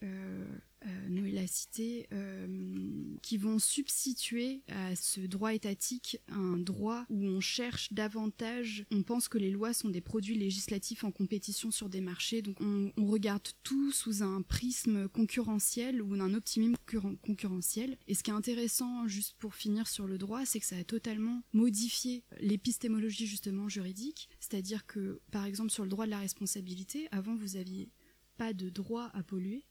euh, 0.85 0.89
nous 1.09 1.25
l'a 1.25 1.47
cité, 1.47 2.07
euh, 2.13 2.47
qui 3.23 3.39
vont 3.39 3.59
substituer 3.59 4.63
à 4.69 4.95
ce 4.95 5.21
droit 5.21 5.55
étatique 5.55 6.19
un 6.29 6.59
droit 6.59 7.05
où 7.09 7.25
on 7.25 7.41
cherche 7.41 7.93
davantage, 7.93 8.85
on 8.91 9.03
pense 9.03 9.29
que 9.29 9.39
les 9.39 9.51
lois 9.51 9.73
sont 9.73 9.89
des 9.89 10.01
produits 10.01 10.37
législatifs 10.37 11.05
en 11.05 11.11
compétition 11.11 11.71
sur 11.71 11.89
des 11.89 12.01
marchés, 12.01 12.43
donc 12.43 12.61
on, 12.61 12.93
regarde 13.07 13.49
tout 13.63 13.93
sous 13.93 14.23
un 14.23 14.43
prisme 14.43 15.09
concurrentiel 15.09 16.03
ou 16.03 16.15
un 16.15 16.35
optimisme 16.35 16.75
concurrentiel. 17.23 17.97
Et 18.09 18.15
ce 18.15 18.23
qui 18.23 18.31
est 18.31 18.35
intéressant, 18.35 19.07
juste 19.07 19.37
pour 19.39 19.55
finir 19.55 19.87
sur 19.87 20.07
le 20.07 20.19
droit, 20.19 20.45
c'est 20.45 20.61
que 20.61 20.67
ça 20.67 20.77
a 20.77 20.85
totalement 20.85 21.43
modifié 21.53 22.25
l'épistémologie 22.41 23.27
justement 23.27 23.69
juridique, 23.69 24.29
c'est-à-dire 24.41 24.87
que 24.87 25.21
par 25.31 25.47
exemple 25.47 25.71
sur 25.71 25.85
le 25.85 25.89
droit 25.89 26.05
de 26.05 26.11
la 26.11 26.19
responsabilité, 26.19 27.09
avant 27.13 27.37
vous 27.37 27.57
aviez 27.57 27.89
pas 28.37 28.53
de 28.53 28.69
droit 28.69 29.11
à 29.15 29.23
polluer, 29.23 29.65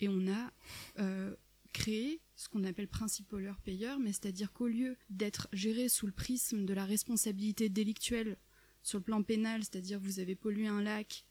et 0.00 0.08
on 0.08 0.26
a 0.28 0.52
euh, 0.98 1.34
créé 1.72 2.20
ce 2.36 2.48
qu'on 2.48 2.64
appelle 2.64 2.88
principe 2.88 3.28
pollueur-payeur, 3.28 3.98
mais 3.98 4.12
c'est-à-dire 4.12 4.52
qu'au 4.52 4.68
lieu 4.68 4.96
d'être 5.10 5.48
géré 5.52 5.88
sous 5.88 6.06
le 6.06 6.12
prisme 6.12 6.64
de 6.64 6.74
la 6.74 6.84
responsabilité 6.84 7.68
délictuelle 7.68 8.36
sur 8.82 8.98
le 8.98 9.04
plan 9.04 9.22
pénal, 9.22 9.62
c'est-à-dire 9.62 9.98
vous 9.98 10.20
avez 10.20 10.34
pollué 10.34 10.66
un 10.66 10.82
lac, 10.82 11.24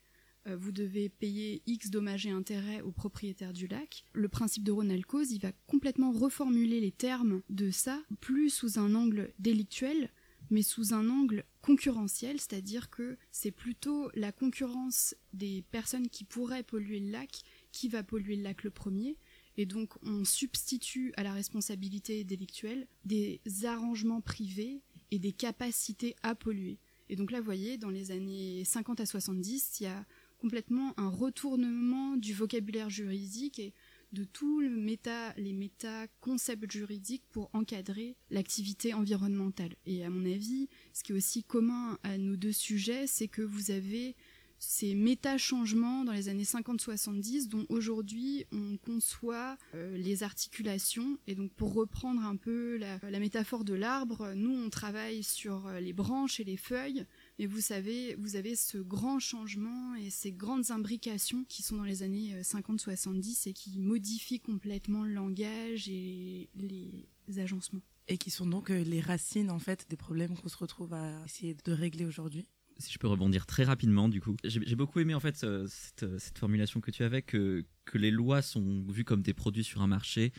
euh, 0.48 0.56
vous 0.56 0.72
devez 0.72 1.10
payer 1.10 1.62
X 1.66 1.90
dommages 1.90 2.26
et 2.26 2.32
intérêts 2.32 2.82
au 2.82 2.92
propriétaire 2.92 3.54
du 3.54 3.68
lac. 3.68 4.06
Le 4.14 4.30
principe 4.30 4.64
de 4.64 4.72
Ronald 4.72 5.06
Cause, 5.06 5.32
il 5.32 5.42
va 5.42 5.52
complètement 5.68 6.12
reformuler 6.12 6.80
les 6.80 6.92
termes 6.92 7.42
de 7.50 7.72
ça, 7.72 8.02
plus 8.22 8.50
sous 8.50 8.78
un 8.78 8.94
angle 8.96 9.34
délictuel, 9.40 10.10
mais 10.50 10.62
sous 10.62 10.94
un 10.94 11.10
angle 11.10 11.44
concurrentiel, 11.66 12.40
c'est-à-dire 12.40 12.92
que 12.92 13.18
c'est 13.32 13.50
plutôt 13.50 14.12
la 14.14 14.32
concurrence 14.32 15.16
des 15.34 15.64
personnes 15.72 16.10
qui 16.10 16.24
pourraient 16.24 16.62
polluer 16.62 17.00
le 17.00 17.10
lac 17.10 17.42
qui 17.72 17.90
va 17.90 18.04
polluer 18.04 18.36
le 18.36 18.44
lac 18.44 18.64
le 18.64 18.70
premier. 18.70 19.18
Et 19.58 19.66
donc 19.66 19.94
on 20.04 20.26
substitue 20.26 21.12
à 21.18 21.24
la 21.24 21.34
responsabilité 21.34 22.24
délictuelle 22.24 22.88
des 23.04 23.42
arrangements 23.64 24.22
privés 24.22 24.84
et 25.10 25.18
des 25.18 25.32
capacités 25.32 26.16
à 26.22 26.36
polluer. 26.36 26.78
Et 27.10 27.16
donc 27.16 27.32
là, 27.32 27.40
vous 27.40 27.46
voyez, 27.46 27.78
dans 27.78 27.90
les 27.90 28.12
années 28.12 28.64
50 28.64 29.00
à 29.00 29.06
70, 29.06 29.80
il 29.80 29.84
y 29.84 29.88
a 29.88 30.06
complètement 30.38 30.94
un 30.98 31.10
retournement 31.10 32.16
du 32.16 32.34
vocabulaire 32.34 32.90
juridique 32.90 33.58
et 33.58 33.74
de 34.16 34.24
tous 34.24 34.62
les 34.62 35.54
méta-concepts 35.54 36.72
juridiques 36.72 37.26
pour 37.32 37.50
encadrer 37.54 38.16
l'activité 38.32 38.94
environnementale. 38.94 39.76
Et 39.86 40.06
à 40.06 40.10
mon 40.10 40.26
avis, 40.26 40.70
ce 40.94 41.04
qui 41.04 41.12
est 41.12 41.16
aussi 41.16 41.44
commun 41.44 42.00
à 42.04 42.18
nos 42.18 42.38
deux 42.38 42.54
sujets, 42.54 43.08
c'est 43.08 43.28
que 43.28 43.42
vous 43.42 43.72
avez 43.72 44.16
ces 44.58 44.96
méta-changements 44.96 46.06
dans 46.06 46.14
les 46.14 46.30
années 46.30 46.44
50-70 46.44 47.50
dont 47.50 47.66
aujourd'hui 47.70 48.46
on 48.54 48.78
conçoit 48.78 49.58
euh, 49.74 49.98
les 49.98 50.24
articulations. 50.24 51.18
Et 51.28 51.36
donc 51.36 51.52
pour 51.52 51.74
reprendre 51.74 52.24
un 52.24 52.38
peu 52.38 52.78
la, 52.78 53.20
métaphore 53.20 53.66
de 53.66 53.74
l'arbre, 53.74 54.32
nous 54.34 54.56
on 54.56 54.70
travaille 54.70 55.24
sur 55.24 55.68
euh, 55.68 55.80
les 55.80 55.94
branches 55.94 56.40
et 56.40 56.46
les 56.46 56.58
feuilles, 56.58 57.06
mais 57.40 57.46
vous 57.46 57.62
savez, 57.62 58.16
vous 58.16 58.36
avez 58.36 58.56
ce 58.56 58.78
grand 58.78 59.20
changement 59.20 59.96
et 59.96 60.10
ces 60.10 60.32
grandes 60.32 60.72
imbrications 60.72 61.44
qui 61.50 61.64
sont 61.64 61.76
dans 61.76 61.84
les 61.84 62.04
années 62.04 62.34
50-70 62.42 63.48
euh, 63.48 63.50
et 63.50 63.54
qui 63.54 63.80
modifient 63.80 64.40
complètement 64.40 65.04
le 65.04 65.14
langage 65.14 65.90
et 65.90 66.50
les 66.56 67.40
agencements. 67.40 67.82
Et 68.08 68.18
qui 68.18 68.30
sont 68.30 68.46
donc 68.46 68.70
les 68.70 69.02
racines 69.02 69.50
en 69.50 69.60
fait 69.60 69.88
des 69.90 69.98
problèmes 69.98 70.36
qu'on 70.38 70.48
se 70.48 70.58
retrouve 70.58 70.94
à 70.94 71.24
essayer 71.26 71.56
de 71.66 71.72
régler 71.72 72.06
aujourd'hui 72.06 72.48
si 72.78 72.92
je 72.92 73.00
peux 73.00 73.08
rebondir 73.08 73.46
très 73.46 73.64
rapidement 73.64 74.10
du 74.10 74.20
coup. 74.20 74.36
J'ai 74.44 74.76
beaucoup 74.76 75.00
aimé 75.00 75.14
en 75.14 75.22
fait 75.22 75.38
cette, 75.38 76.20
cette, 76.20 76.38
formulation 76.38 76.82
que 76.82 76.92
tu 76.92 77.04
avais 77.04 77.22
que, 77.22 77.64
que 77.86 77.98
les 77.98 78.12
lois 78.12 78.42
sont 78.42 78.86
vues 78.90 79.06
comme 79.06 79.22
des 79.22 79.34
produits 79.34 79.64
sur 79.64 79.82
un 79.82 79.88
marché 79.88 80.34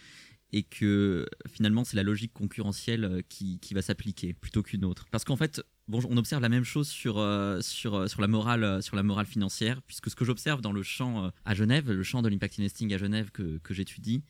et 0.52 0.62
que 0.62 1.26
finalement 1.48 1.84
c'est 1.84 1.96
la 1.96 2.02
logique 2.02 2.32
concurrentielle 2.32 3.04
euh, 3.04 3.22
qui, 3.28 3.58
qui 3.60 3.74
va 3.74 3.82
s'appliquer 3.82 4.32
plutôt 4.32 4.62
qu'une 4.62 4.84
autre. 4.84 5.06
Parce 5.10 5.24
qu'en 5.24 5.36
fait, 5.36 5.62
on 5.92 6.16
observe 6.16 6.42
la 6.42 6.48
même 6.48 6.64
chose 6.64 6.88
sur, 6.88 7.18
euh, 7.18 7.60
sur, 7.60 7.94
euh, 7.94 8.08
sur, 8.08 8.20
la 8.20 8.28
morale, 8.28 8.82
sur 8.82 8.96
la 8.96 9.02
morale 9.02 9.26
financière, 9.26 9.82
puisque 9.82 10.10
ce 10.10 10.16
que 10.16 10.24
j'observe 10.24 10.60
dans 10.60 10.72
le 10.72 10.82
champ 10.82 11.30
à 11.44 11.54
Genève, 11.54 11.90
le 11.90 12.02
champ 12.02 12.22
de 12.22 12.28
l'impact 12.28 12.58
investing 12.58 12.92
à 12.94 12.98
Genève 12.98 13.30
que, 13.30 13.58
que 13.58 13.74
j'étudie, 13.74 14.22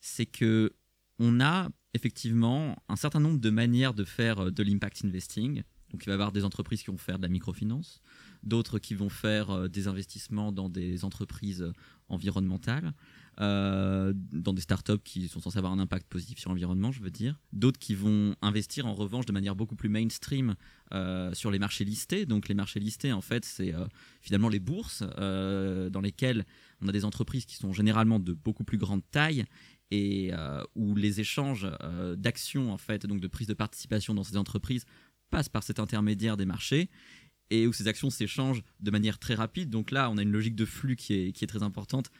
c'est 0.00 0.26
que 0.26 0.72
on 1.18 1.40
a 1.40 1.68
effectivement 1.92 2.82
un 2.88 2.96
certain 2.96 3.20
nombre 3.20 3.38
de 3.38 3.50
manières 3.50 3.94
de 3.94 4.04
faire 4.04 4.50
de 4.50 4.62
l'impact 4.62 5.04
investing 5.04 5.62
donc 5.90 6.04
il 6.04 6.06
va 6.06 6.12
y 6.12 6.14
avoir 6.14 6.30
des 6.30 6.44
entreprises 6.44 6.82
qui 6.84 6.90
vont 6.92 6.98
faire 6.98 7.18
de 7.18 7.22
la 7.22 7.28
microfinance, 7.28 8.00
d'autres 8.44 8.78
qui 8.78 8.94
vont 8.94 9.08
faire 9.08 9.68
des 9.68 9.88
investissements 9.88 10.52
dans 10.52 10.68
des 10.68 11.04
entreprises 11.04 11.72
environnementales. 12.08 12.92
Euh, 13.40 14.12
dans 14.14 14.52
des 14.52 14.60
startups 14.60 14.98
qui 15.02 15.26
sont 15.28 15.40
censées 15.40 15.56
avoir 15.56 15.72
un 15.72 15.78
impact 15.78 16.06
positif 16.08 16.38
sur 16.38 16.50
l'environnement, 16.50 16.92
je 16.92 17.00
veux 17.00 17.10
dire. 17.10 17.40
D'autres 17.52 17.78
qui 17.78 17.94
vont 17.94 18.34
investir 18.42 18.86
en 18.86 18.92
revanche 18.92 19.24
de 19.24 19.32
manière 19.32 19.56
beaucoup 19.56 19.76
plus 19.76 19.88
mainstream 19.88 20.56
euh, 20.92 21.32
sur 21.32 21.50
les 21.50 21.58
marchés 21.58 21.84
listés. 21.84 22.26
Donc 22.26 22.48
les 22.48 22.54
marchés 22.54 22.80
listés, 22.80 23.12
en 23.12 23.22
fait, 23.22 23.44
c'est 23.46 23.74
euh, 23.74 23.86
finalement 24.20 24.48
les 24.48 24.60
bourses 24.60 25.02
dans 25.02 26.00
lesquelles 26.02 26.44
on 26.82 26.88
a 26.88 26.92
des 26.92 27.04
entreprises 27.04 27.46
qui 27.46 27.56
sont 27.56 27.72
généralement 27.72 28.18
de 28.18 28.32
beaucoup 28.32 28.64
plus 28.64 28.78
grande 28.78 29.02
taille 29.10 29.44
et 29.90 30.32
où 30.76 30.94
les 30.94 31.20
échanges 31.20 31.68
d'actions, 32.16 32.72
en 32.72 32.78
fait, 32.78 33.06
donc 33.06 33.20
de 33.20 33.26
prise 33.26 33.48
de 33.48 33.54
participation 33.54 34.14
dans 34.14 34.22
ces 34.22 34.36
entreprises 34.36 34.84
passent 35.30 35.48
par 35.48 35.62
cet 35.62 35.80
intermédiaire 35.80 36.36
des 36.36 36.46
marchés 36.46 36.90
et 37.50 37.66
où 37.66 37.72
ces 37.72 37.88
actions 37.88 38.10
s'échangent 38.10 38.62
de 38.80 38.90
manière 38.90 39.18
très 39.18 39.34
rapide. 39.34 39.70
Donc 39.70 39.90
là, 39.90 40.10
on 40.10 40.18
a 40.18 40.22
une 40.22 40.32
logique 40.32 40.54
de 40.54 40.64
flux 40.64 40.96
qui 40.96 41.14
est, 41.14 41.32
qui 41.32 41.44
est 41.44 41.48
très 41.48 41.62
importante 41.62 42.10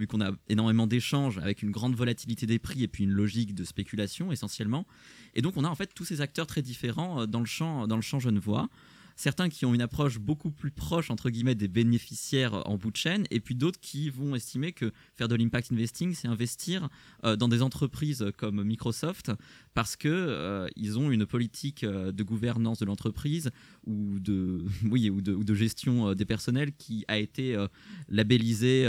vu 0.00 0.06
qu'on 0.06 0.20
a 0.20 0.32
énormément 0.48 0.86
d'échanges 0.86 1.38
avec 1.38 1.62
une 1.62 1.70
grande 1.70 1.94
volatilité 1.94 2.46
des 2.46 2.58
prix 2.58 2.82
et 2.82 2.88
puis 2.88 3.04
une 3.04 3.12
logique 3.12 3.54
de 3.54 3.64
spéculation 3.64 4.32
essentiellement. 4.32 4.86
Et 5.34 5.42
donc 5.42 5.56
on 5.56 5.64
a 5.64 5.68
en 5.68 5.74
fait 5.74 5.92
tous 5.94 6.04
ces 6.04 6.20
acteurs 6.20 6.46
très 6.46 6.62
différents 6.62 7.22
euh, 7.22 7.26
dans 7.26 7.40
le 7.40 7.46
champ, 7.46 7.86
dans 7.86 7.96
le 7.96 8.02
champ 8.02 8.18
genevois. 8.18 8.68
Certains 9.16 9.50
qui 9.50 9.66
ont 9.66 9.74
une 9.74 9.82
approche 9.82 10.18
beaucoup 10.18 10.50
plus 10.50 10.70
proche 10.70 11.10
entre 11.10 11.28
guillemets 11.28 11.54
des 11.54 11.68
bénéficiaires 11.68 12.66
en 12.66 12.78
bout 12.78 12.90
de 12.90 12.96
chaîne, 12.96 13.26
et 13.30 13.40
puis 13.40 13.54
d'autres 13.54 13.78
qui 13.78 14.08
vont 14.08 14.34
estimer 14.34 14.72
que 14.72 14.92
faire 15.14 15.28
de 15.28 15.34
l'impact 15.34 15.72
investing, 15.72 16.14
c'est 16.14 16.26
investir 16.26 16.88
euh, 17.24 17.36
dans 17.36 17.48
des 17.48 17.60
entreprises 17.60 18.24
comme 18.38 18.64
Microsoft 18.64 19.30
parce 19.74 19.96
que 19.96 20.08
euh, 20.08 20.68
ils 20.74 20.98
ont 20.98 21.10
une 21.10 21.26
politique 21.26 21.84
de 21.84 22.22
gouvernance 22.22 22.78
de 22.78 22.86
l'entreprise 22.86 23.50
ou 23.84 24.18
de 24.20 24.64
oui 24.90 25.10
ou 25.10 25.20
de, 25.20 25.34
ou 25.34 25.44
de 25.44 25.54
gestion 25.54 26.14
des 26.14 26.24
personnels 26.24 26.72
qui 26.72 27.04
a 27.06 27.18
été 27.18 27.62
labellisée 28.08 28.86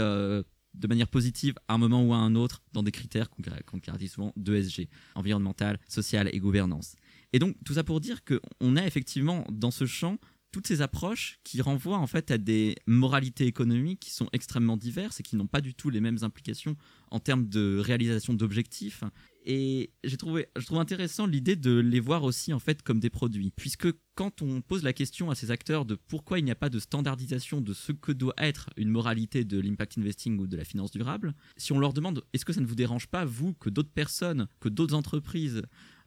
de 0.74 0.86
manière 0.86 1.08
positive 1.08 1.54
à 1.68 1.74
un 1.74 1.78
moment 1.78 2.04
ou 2.04 2.14
à 2.14 2.16
un 2.16 2.34
autre 2.34 2.62
dans 2.72 2.82
des 2.82 2.92
critères 2.92 3.28
qu'on 3.30 3.42
caractérise 3.80 4.12
souvent 4.12 4.32
d'ESG, 4.36 4.88
environnemental, 5.14 5.78
social 5.88 6.28
et 6.32 6.38
gouvernance. 6.38 6.96
Et 7.32 7.38
donc 7.38 7.56
tout 7.64 7.74
ça 7.74 7.84
pour 7.84 8.00
dire 8.00 8.22
qu'on 8.24 8.76
a 8.76 8.86
effectivement 8.86 9.44
dans 9.50 9.70
ce 9.70 9.86
champ 9.86 10.18
toutes 10.52 10.66
ces 10.66 10.82
approches 10.82 11.40
qui 11.44 11.62
renvoient 11.62 11.98
en 11.98 12.06
fait 12.06 12.30
à 12.30 12.36
des 12.36 12.76
moralités 12.86 13.46
économiques 13.46 14.00
qui 14.00 14.10
sont 14.10 14.28
extrêmement 14.32 14.76
diverses 14.76 15.18
et 15.18 15.22
qui 15.22 15.34
n'ont 15.34 15.46
pas 15.46 15.62
du 15.62 15.74
tout 15.74 15.88
les 15.88 16.00
mêmes 16.00 16.18
implications 16.22 16.76
en 17.10 17.18
termes 17.18 17.48
de 17.48 17.78
réalisation 17.78 18.34
d'objectifs 18.34 19.02
et 19.44 19.90
j'ai 20.04 20.16
trouvé, 20.16 20.46
je 20.56 20.64
trouve 20.64 20.78
intéressant 20.78 21.26
l'idée 21.26 21.56
de 21.56 21.78
les 21.78 22.00
voir 22.00 22.22
aussi 22.22 22.52
en 22.52 22.58
fait 22.58 22.82
comme 22.82 23.00
des 23.00 23.10
produits, 23.10 23.50
puisque 23.50 23.88
quand 24.14 24.42
on 24.42 24.60
pose 24.60 24.84
la 24.84 24.92
question 24.92 25.30
à 25.30 25.34
ces 25.34 25.50
acteurs 25.50 25.84
de 25.84 25.94
pourquoi 25.94 26.38
il 26.38 26.44
n'y 26.44 26.50
a 26.50 26.56
pas 26.56 26.68
de 26.68 26.78
standardisation 26.78 27.60
de 27.60 27.72
ce 27.72 27.92
que 27.92 28.12
doit 28.12 28.34
être 28.38 28.70
une 28.76 28.90
moralité 28.90 29.44
de 29.44 29.58
l'impact 29.58 29.98
investing 29.98 30.38
ou 30.38 30.46
de 30.46 30.56
la 30.56 30.64
finance 30.64 30.92
durable, 30.92 31.34
si 31.56 31.72
on 31.72 31.78
leur 31.78 31.92
demande 31.92 32.22
est-ce 32.32 32.44
que 32.44 32.52
ça 32.52 32.60
ne 32.60 32.66
vous 32.66 32.74
dérange 32.74 33.08
pas 33.08 33.24
vous 33.24 33.54
que 33.54 33.70
d'autres 33.70 33.92
personnes, 33.92 34.46
que 34.60 34.68
d'autres 34.68 34.94
entreprises, 34.94 35.62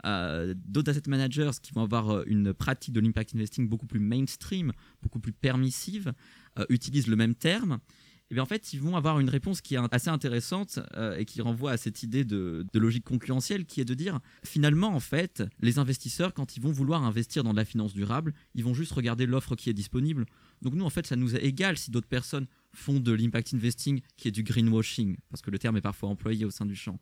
euh, 0.06 0.54
d'autres 0.68 0.92
asset 0.92 1.04
managers 1.08 1.52
qui 1.62 1.74
vont 1.74 1.82
avoir 1.82 2.10
euh, 2.12 2.24
une 2.28 2.54
pratique 2.54 2.94
de 2.94 3.00
l'impact 3.00 3.36
investing 3.36 3.68
beaucoup 3.68 3.88
plus 3.88 4.00
mainstream, 4.00 4.72
beaucoup 5.02 5.20
plus 5.20 5.34
permissive, 5.34 6.14
euh, 6.60 6.66
utilisent 6.70 7.08
le 7.08 7.16
même 7.16 7.36
terme 7.36 7.80
et 8.26 8.28
eh 8.32 8.34
bien 8.34 8.42
en 8.42 8.48
fait, 8.48 8.74
ils 8.74 8.82
vont 8.82 8.96
avoir 8.96 9.20
une 9.20 9.30
réponse 9.30 9.62
qui 9.62 9.76
est 9.76 9.80
assez 9.92 10.10
intéressante 10.10 10.80
euh, 10.98 11.16
et 11.16 11.26
qui 11.26 11.44
renvoie 11.44 11.70
à 11.70 11.78
cette 11.78 12.02
idée 12.02 12.26
de, 12.26 12.66
logique 12.74 13.04
concurrentielle 13.04 13.66
qui 13.68 13.82
est 13.82 13.86
de 13.86 13.94
dire 13.94 14.20
finalement, 14.44 14.96
en 14.96 15.00
fait, 15.00 15.44
les 15.60 15.78
investisseurs, 15.78 16.34
quand 16.34 16.58
ils 16.58 16.64
vont 16.64 16.72
vouloir 16.72 17.04
investir 17.04 17.44
dans 17.44 17.52
de 17.52 17.58
la 17.58 17.66
finance 17.66 17.94
durable, 17.94 18.34
ils 18.56 18.64
vont 18.64 18.74
juste 18.74 18.94
regarder 18.94 19.28
l'offre 19.28 19.56
qui 19.56 19.70
est 19.70 19.74
disponible. 19.74 20.26
Donc 20.64 20.74
nous, 20.74 20.84
en 20.84 20.90
fait, 20.90 21.06
ça 21.06 21.16
nous 21.16 21.36
est 21.36 21.44
égal 21.46 21.78
si 21.78 21.92
d'autres 21.92 22.08
personnes 22.08 22.48
font 22.74 23.00
de 23.00 23.12
l'impact 23.12 23.54
investing 23.54 24.02
qui 24.18 24.28
est 24.30 24.32
du 24.32 24.42
greenwashing, 24.42 25.18
parce 25.30 25.44
que 25.44 25.52
le 25.52 25.60
terme 25.60 25.78
est 25.78 25.82
parfois 25.82 26.10
employé 26.10 26.46
au 26.46 26.52
sein 26.52 26.66
du 26.66 26.76
champ 26.76 27.00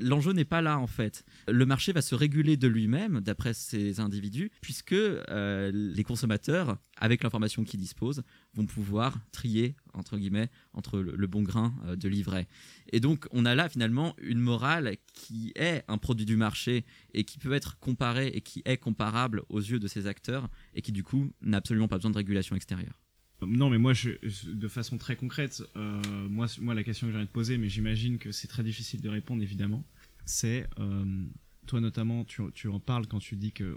l'enjeu 0.00 0.32
n'est 0.32 0.44
pas 0.44 0.62
là 0.62 0.78
en 0.78 0.86
fait. 0.86 1.24
Le 1.46 1.66
marché 1.66 1.92
va 1.92 2.02
se 2.02 2.14
réguler 2.14 2.56
de 2.56 2.68
lui-même, 2.68 3.20
d'après 3.20 3.54
ces 3.54 4.00
individus, 4.00 4.50
puisque 4.60 4.92
euh, 4.92 5.70
les 5.72 6.04
consommateurs, 6.04 6.78
avec 6.96 7.22
l'information 7.22 7.64
qu'ils 7.64 7.80
disposent, 7.80 8.22
vont 8.54 8.66
pouvoir 8.66 9.18
trier, 9.32 9.76
entre 9.94 10.18
guillemets, 10.18 10.50
entre 10.72 10.98
le, 11.00 11.26
bon 11.26 11.42
grain 11.42 11.74
euh, 11.86 11.96
de 11.96 12.08
livret. 12.08 12.48
Et 12.92 13.00
donc 13.00 13.26
on 13.30 13.44
a 13.44 13.54
là 13.54 13.68
finalement 13.68 14.14
une 14.20 14.40
morale 14.40 14.96
qui 15.12 15.52
est 15.54 15.84
un 15.88 15.98
produit 15.98 16.26
du 16.26 16.36
marché 16.36 16.84
et 17.14 17.24
qui 17.24 17.38
peut 17.38 17.52
être 17.52 17.78
comparé 17.78 18.28
et 18.28 18.40
qui 18.40 18.62
est 18.64 18.78
comparable 18.78 19.42
aux 19.48 19.60
yeux 19.60 19.78
de 19.78 19.88
ces 19.88 20.06
acteurs 20.06 20.48
et 20.74 20.82
qui 20.82 20.92
du 20.92 21.02
coup 21.02 21.30
n'a 21.42 21.58
absolument 21.58 21.88
pas 21.88 21.96
besoin 21.96 22.10
de 22.10 22.16
régulation 22.16 22.56
extérieure. 22.56 22.98
Non, 23.40 23.70
mais 23.70 23.78
moi, 23.78 23.92
de 23.92 24.68
façon 24.68 24.98
très 24.98 25.14
concrète, 25.14 25.62
euh, 25.76 26.28
moi, 26.28 26.48
la 26.74 26.82
question 26.82 27.06
que 27.06 27.12
j'ai 27.12 27.18
envie 27.18 27.26
de 27.26 27.32
poser, 27.32 27.56
mais 27.56 27.68
j'imagine 27.68 28.18
que 28.18 28.32
c'est 28.32 28.48
très 28.48 28.64
difficile 28.64 29.00
de 29.00 29.08
répondre, 29.08 29.42
évidemment, 29.42 29.84
c'est, 30.24 30.68
euh, 30.80 31.24
toi 31.66 31.80
notamment, 31.80 32.24
tu, 32.24 32.68
en 32.68 32.80
parles 32.80 33.06
quand 33.06 33.20
tu 33.20 33.36
dis 33.36 33.52
qu'il 33.52 33.76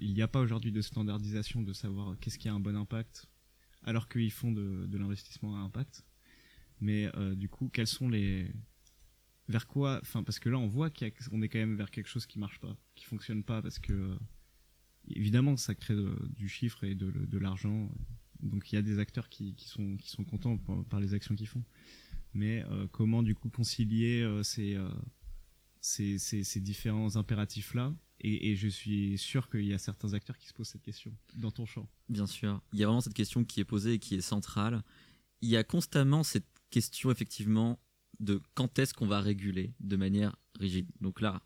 n'y 0.00 0.22
a 0.22 0.28
pas 0.28 0.40
aujourd'hui 0.40 0.70
de 0.70 0.80
standardisation 0.80 1.62
de 1.62 1.72
savoir 1.72 2.16
qu'est-ce 2.20 2.38
qui 2.38 2.48
a 2.48 2.54
un 2.54 2.60
bon 2.60 2.76
impact, 2.76 3.26
alors 3.82 4.08
qu'ils 4.08 4.30
font 4.30 4.52
de, 4.52 4.96
l'investissement 4.96 5.56
à 5.56 5.60
impact. 5.60 6.04
Mais 6.80 7.10
euh, 7.16 7.34
du 7.34 7.48
coup, 7.48 7.70
quels 7.72 7.88
sont 7.88 8.08
les... 8.08 8.52
Vers 9.48 9.66
quoi 9.66 9.98
Enfin, 10.00 10.22
parce 10.22 10.38
que 10.38 10.48
là, 10.48 10.58
on 10.58 10.68
voit 10.68 10.90
qu'on 10.90 11.42
est 11.42 11.48
quand 11.48 11.58
même 11.58 11.74
vers 11.74 11.90
quelque 11.90 12.08
chose 12.08 12.26
qui 12.26 12.38
marche 12.38 12.60
pas, 12.60 12.76
qui 12.94 13.04
fonctionne 13.04 13.42
pas, 13.42 13.60
parce 13.60 13.80
que, 13.80 14.16
évidemment, 15.08 15.56
ça 15.56 15.74
crée 15.74 15.96
du 16.36 16.48
chiffre 16.48 16.84
et 16.84 16.94
de 16.94 17.38
l'argent 17.38 17.90
donc 18.42 18.70
il 18.72 18.76
y 18.76 18.78
a 18.78 18.82
des 18.82 18.98
acteurs 18.98 19.28
qui, 19.28 19.54
sont, 19.58 20.24
contents 20.24 20.58
par, 20.88 21.00
les 21.00 21.14
actions 21.14 21.34
qu'ils 21.34 21.48
font. 21.48 21.62
Mais 22.34 22.64
euh, 22.70 22.86
comment 22.90 23.22
du 23.22 23.34
coup 23.34 23.50
concilier 23.50 24.22
euh, 24.22 24.42
euh, 24.58 24.90
ces, 25.80 26.60
différents 26.60 27.16
impératifs-là? 27.16 27.94
Et, 28.24 28.54
je 28.54 28.68
suis 28.68 29.18
sûr 29.18 29.50
qu'il 29.50 29.64
y 29.64 29.74
a 29.74 29.78
certains 29.78 30.14
acteurs 30.14 30.38
qui 30.38 30.46
se 30.46 30.54
posent 30.54 30.68
cette 30.68 30.82
question 30.82 31.12
dans 31.34 31.50
ton 31.50 31.66
champ. 31.66 31.88
Bien 32.08 32.26
sûr. 32.26 32.62
Il 32.72 32.78
y 32.78 32.84
a 32.84 32.86
vraiment 32.86 33.00
cette 33.00 33.14
question 33.14 33.44
qui 33.44 33.58
est 33.58 33.64
posée 33.64 33.94
et 33.94 33.98
qui 33.98 34.14
est 34.14 34.20
centrale. 34.20 34.84
Il 35.40 35.48
y 35.48 35.56
a 35.56 35.64
constamment 35.64 36.22
cette 36.22 36.46
question 36.70 37.10
effectivement 37.10 37.80
de 38.20 38.40
quand 38.54 38.78
est-ce 38.78 38.94
qu'on 38.94 39.08
va 39.08 39.20
réguler 39.20 39.74
de 39.80 39.96
manière 39.96 40.36
rigide? 40.54 40.86
Donc 41.00 41.20
là, 41.20 41.42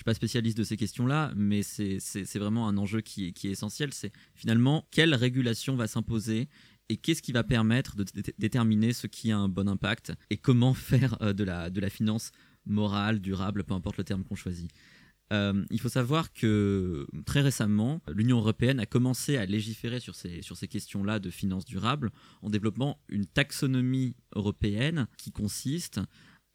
suis 0.00 0.04
pas 0.04 0.14
spécialiste 0.14 0.58
de 0.58 0.64
ces 0.64 0.76
questions-là, 0.76 1.32
mais 1.36 1.62
c'est 1.62 2.36
vraiment 2.36 2.68
un 2.68 2.76
enjeu 2.76 3.00
qui, 3.00 3.28
est 3.28 3.44
essentiel. 3.44 3.94
C'est 3.94 4.12
finalement 4.34 4.86
quelle 4.90 5.14
régulation 5.14 5.74
va 5.74 5.86
s'imposer 5.86 6.48
et 6.88 6.98
qu'est-ce 6.98 7.22
qui 7.22 7.32
va 7.32 7.42
permettre 7.42 7.96
de 7.96 8.04
déterminer 8.38 8.92
ce 8.92 9.06
qui 9.06 9.32
a 9.32 9.38
un 9.38 9.48
bon 9.48 9.68
impact 9.68 10.12
et 10.30 10.36
comment 10.36 10.74
faire 10.74 11.16
euh, 11.22 11.32
de, 11.32 11.44
la, 11.44 11.90
finance 11.90 12.30
morale, 12.66 13.20
durable, 13.20 13.64
peu 13.64 13.74
importe 13.74 13.96
le 13.96 14.04
terme 14.04 14.22
qu'on 14.22 14.34
choisit. 14.34 14.70
Euh, 15.32 15.64
il 15.70 15.80
faut 15.80 15.88
savoir 15.88 16.32
que 16.32 17.06
très 17.24 17.40
récemment, 17.40 18.00
l'Union 18.06 18.38
européenne 18.38 18.78
a 18.78 18.86
commencé 18.86 19.36
à 19.36 19.46
légiférer 19.46 19.98
sur 19.98 20.14
ces, 20.14 20.42
sur 20.42 20.56
ces 20.56 20.68
questions-là 20.68 21.18
de 21.18 21.30
finance 21.30 21.64
durable 21.64 22.12
en 22.42 22.50
développant 22.50 23.00
une 23.08 23.26
taxonomie 23.26 24.14
européenne 24.34 25.08
qui 25.16 25.32
consiste 25.32 26.00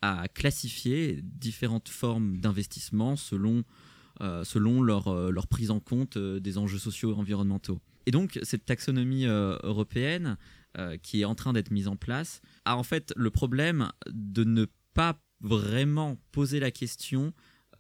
à 0.02 0.28
classifier 0.28 1.20
différentes 1.22 1.90
formes 1.90 2.38
d'investissement 2.38 3.16
selon, 3.16 3.64
euh, 4.22 4.44
leur, 4.84 5.08
euh, 5.08 5.32
leur, 5.32 5.48
prise 5.48 5.72
en 5.72 5.80
compte 5.80 6.18
euh, 6.18 6.40
des 6.40 6.58
enjeux 6.58 6.80
sociaux 6.80 7.12
et 7.12 7.16
environnementaux. 7.16 7.80
Et 8.08 8.12
donc 8.12 8.40
cette 8.42 8.66
taxonomie 8.66 9.26
européenne 9.26 10.38
qui 11.04 11.22
est 11.22 11.26
en 11.26 11.36
train 11.36 11.54
d'être 11.54 11.70
mise 11.70 11.88
en 11.88 11.98
place 11.98 12.42
a 12.66 12.78
en 12.78 12.84
fait 12.84 13.14
le 13.16 13.30
problème 13.30 13.92
de 14.10 14.44
ne 14.44 14.66
pas 14.94 15.20
vraiment 15.42 16.18
poser 16.32 16.60
la 16.60 16.72
question 16.72 17.34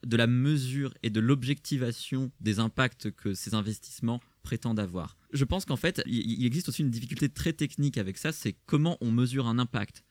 de 0.05 0.17
la 0.17 0.27
mesure 0.27 0.93
et 1.01 1.09
de 1.09 1.19
l'objectivation 1.19 2.31
des 2.39 2.59
impacts 2.59 3.09
que 3.11 3.33
ces 3.33 3.55
investissements 3.55 4.19
prétendent 4.43 4.79
avoir. 4.79 5.17
Je 5.31 5.45
pense 5.45 5.65
qu'en 5.65 5.75
fait, 5.75 6.03
il 6.05 6.45
existe 6.45 6.69
aussi 6.69 6.81
une 6.81 6.91
difficulté 6.91 7.29
très 7.29 7.53
technique 7.53 7.97
avec 7.97 8.17
ça, 8.17 8.31
c'est 8.31 8.55
comment 8.65 8.97
on 9.01 9.11
mesure 9.11 9.47
un 9.47 9.57
impact. 9.57 10.03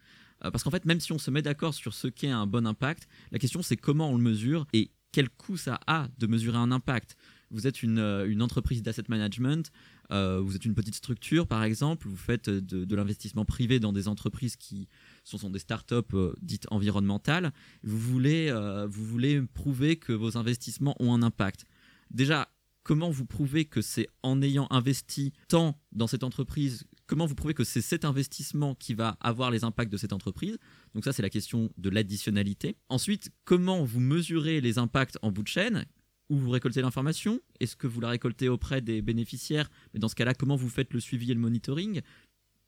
Euh, 0.44 0.50
parce 0.50 0.64
qu'en 0.64 0.70
fait, 0.70 0.84
même 0.84 1.00
si 1.00 1.12
on 1.12 1.18
se 1.18 1.30
met 1.30 1.42
d'accord 1.42 1.74
sur 1.74 1.94
ce 1.94 2.08
qu'est 2.08 2.30
un 2.30 2.46
bon 2.46 2.66
impact, 2.66 3.08
la 3.32 3.38
question 3.38 3.62
c'est 3.62 3.76
comment 3.76 4.10
on 4.10 4.16
le 4.16 4.22
mesure 4.22 4.66
et 4.72 4.90
quel 5.12 5.28
coût 5.28 5.56
ça 5.56 5.80
a 5.86 6.08
de 6.18 6.26
mesurer 6.26 6.58
un 6.58 6.70
impact. 6.70 7.16
Vous 7.50 7.66
êtes 7.66 7.82
une, 7.82 7.98
euh, 7.98 8.40
entreprise 8.40 8.80
d'asset 8.80 9.02
management, 9.08 9.72
euh, 10.12 10.40
vous 10.40 10.54
êtes 10.54 10.64
une 10.64 10.74
petite 10.74 10.94
structure 10.94 11.48
par 11.48 11.64
exemple, 11.64 12.06
vous 12.06 12.16
faites 12.16 12.48
de, 12.48 12.94
l'investissement 12.94 13.44
privé 13.44 13.80
dans 13.80 13.92
des 13.92 14.06
entreprises 14.06 14.56
qui 14.56 14.88
sont, 15.24 15.50
des 15.50 15.58
startups 15.58 16.16
dites 16.42 16.66
environnementales, 16.70 17.52
vous 17.82 17.98
voulez, 17.98 18.52
vous 18.88 19.04
voulez 19.04 19.42
prouver 19.42 19.96
que 19.96 20.12
vos 20.12 20.36
investissements 20.36 20.94
ont 21.00 21.12
un 21.12 21.22
impact. 21.22 21.64
Déjà, 22.10 22.48
comment 22.82 23.10
vous 23.10 23.26
prouvez 23.26 23.64
que 23.64 23.82
c'est 23.82 24.08
en 24.22 24.42
ayant 24.42 24.66
investi 24.70 25.32
tant 25.48 25.78
dans 25.92 26.06
cette 26.06 26.24
entreprise 26.24 26.84
comment 27.10 27.26
vous 27.26 27.34
prouvez 27.34 27.54
que 27.54 27.64
c'est 27.64 27.80
cet 27.80 28.04
investissement 28.04 28.76
qui 28.76 28.94
va 28.94 29.16
avoir 29.20 29.50
les 29.50 29.64
impacts 29.64 29.90
de 29.90 29.96
cette 29.96 30.12
entreprise? 30.12 30.58
Donc 30.94 31.02
ça, 31.02 31.12
c'est 31.12 31.22
la 31.22 31.28
question 31.28 31.72
de 31.76 31.90
l'additionnalité. 31.90 32.76
Ensuite, 32.88 33.32
comment 33.44 33.84
vous 33.84 33.98
mesurez 33.98 34.60
les 34.60 34.78
impacts 34.78 35.18
en 35.20 35.32
bout 35.32 35.42
de 35.42 35.48
chaîne? 35.48 35.86
Où 36.28 36.36
vous 36.36 36.50
récoltez 36.50 36.80
l'information? 36.80 37.40
Est-ce 37.58 37.74
que 37.74 37.88
vous 37.88 38.00
la 38.00 38.10
récoltez 38.10 38.48
auprès 38.48 38.80
des 38.80 39.02
bénéficiaires? 39.02 39.68
Mais 39.92 39.98
dans 39.98 40.06
ce 40.06 40.14
cas-là, 40.14 40.34
comment 40.34 40.54
vous 40.54 40.68
faites 40.68 40.94
le 40.94 41.00
suivi 41.00 41.32
et 41.32 41.34
le 41.34 41.40
monitoring? 41.40 42.00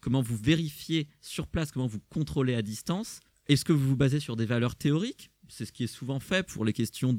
Comment 0.00 0.22
vous 0.22 0.36
vérifiez 0.36 1.06
sur 1.20 1.46
place, 1.46 1.70
comment 1.70 1.86
vous 1.86 2.00
contrôlez 2.08 2.56
à 2.56 2.62
distance? 2.62 3.20
Est-ce 3.46 3.64
que 3.64 3.72
vous 3.72 3.90
vous 3.90 3.96
basez 3.96 4.18
sur 4.18 4.34
des 4.34 4.46
valeurs 4.46 4.74
théoriques? 4.74 5.30
C'est 5.52 5.64
ce 5.64 5.72
qui 5.72 5.84
est 5.84 5.88
souvent 5.88 6.18
fait 6.18 6.46
pour 6.46 6.64
les 6.64 6.72
questions 6.72 7.14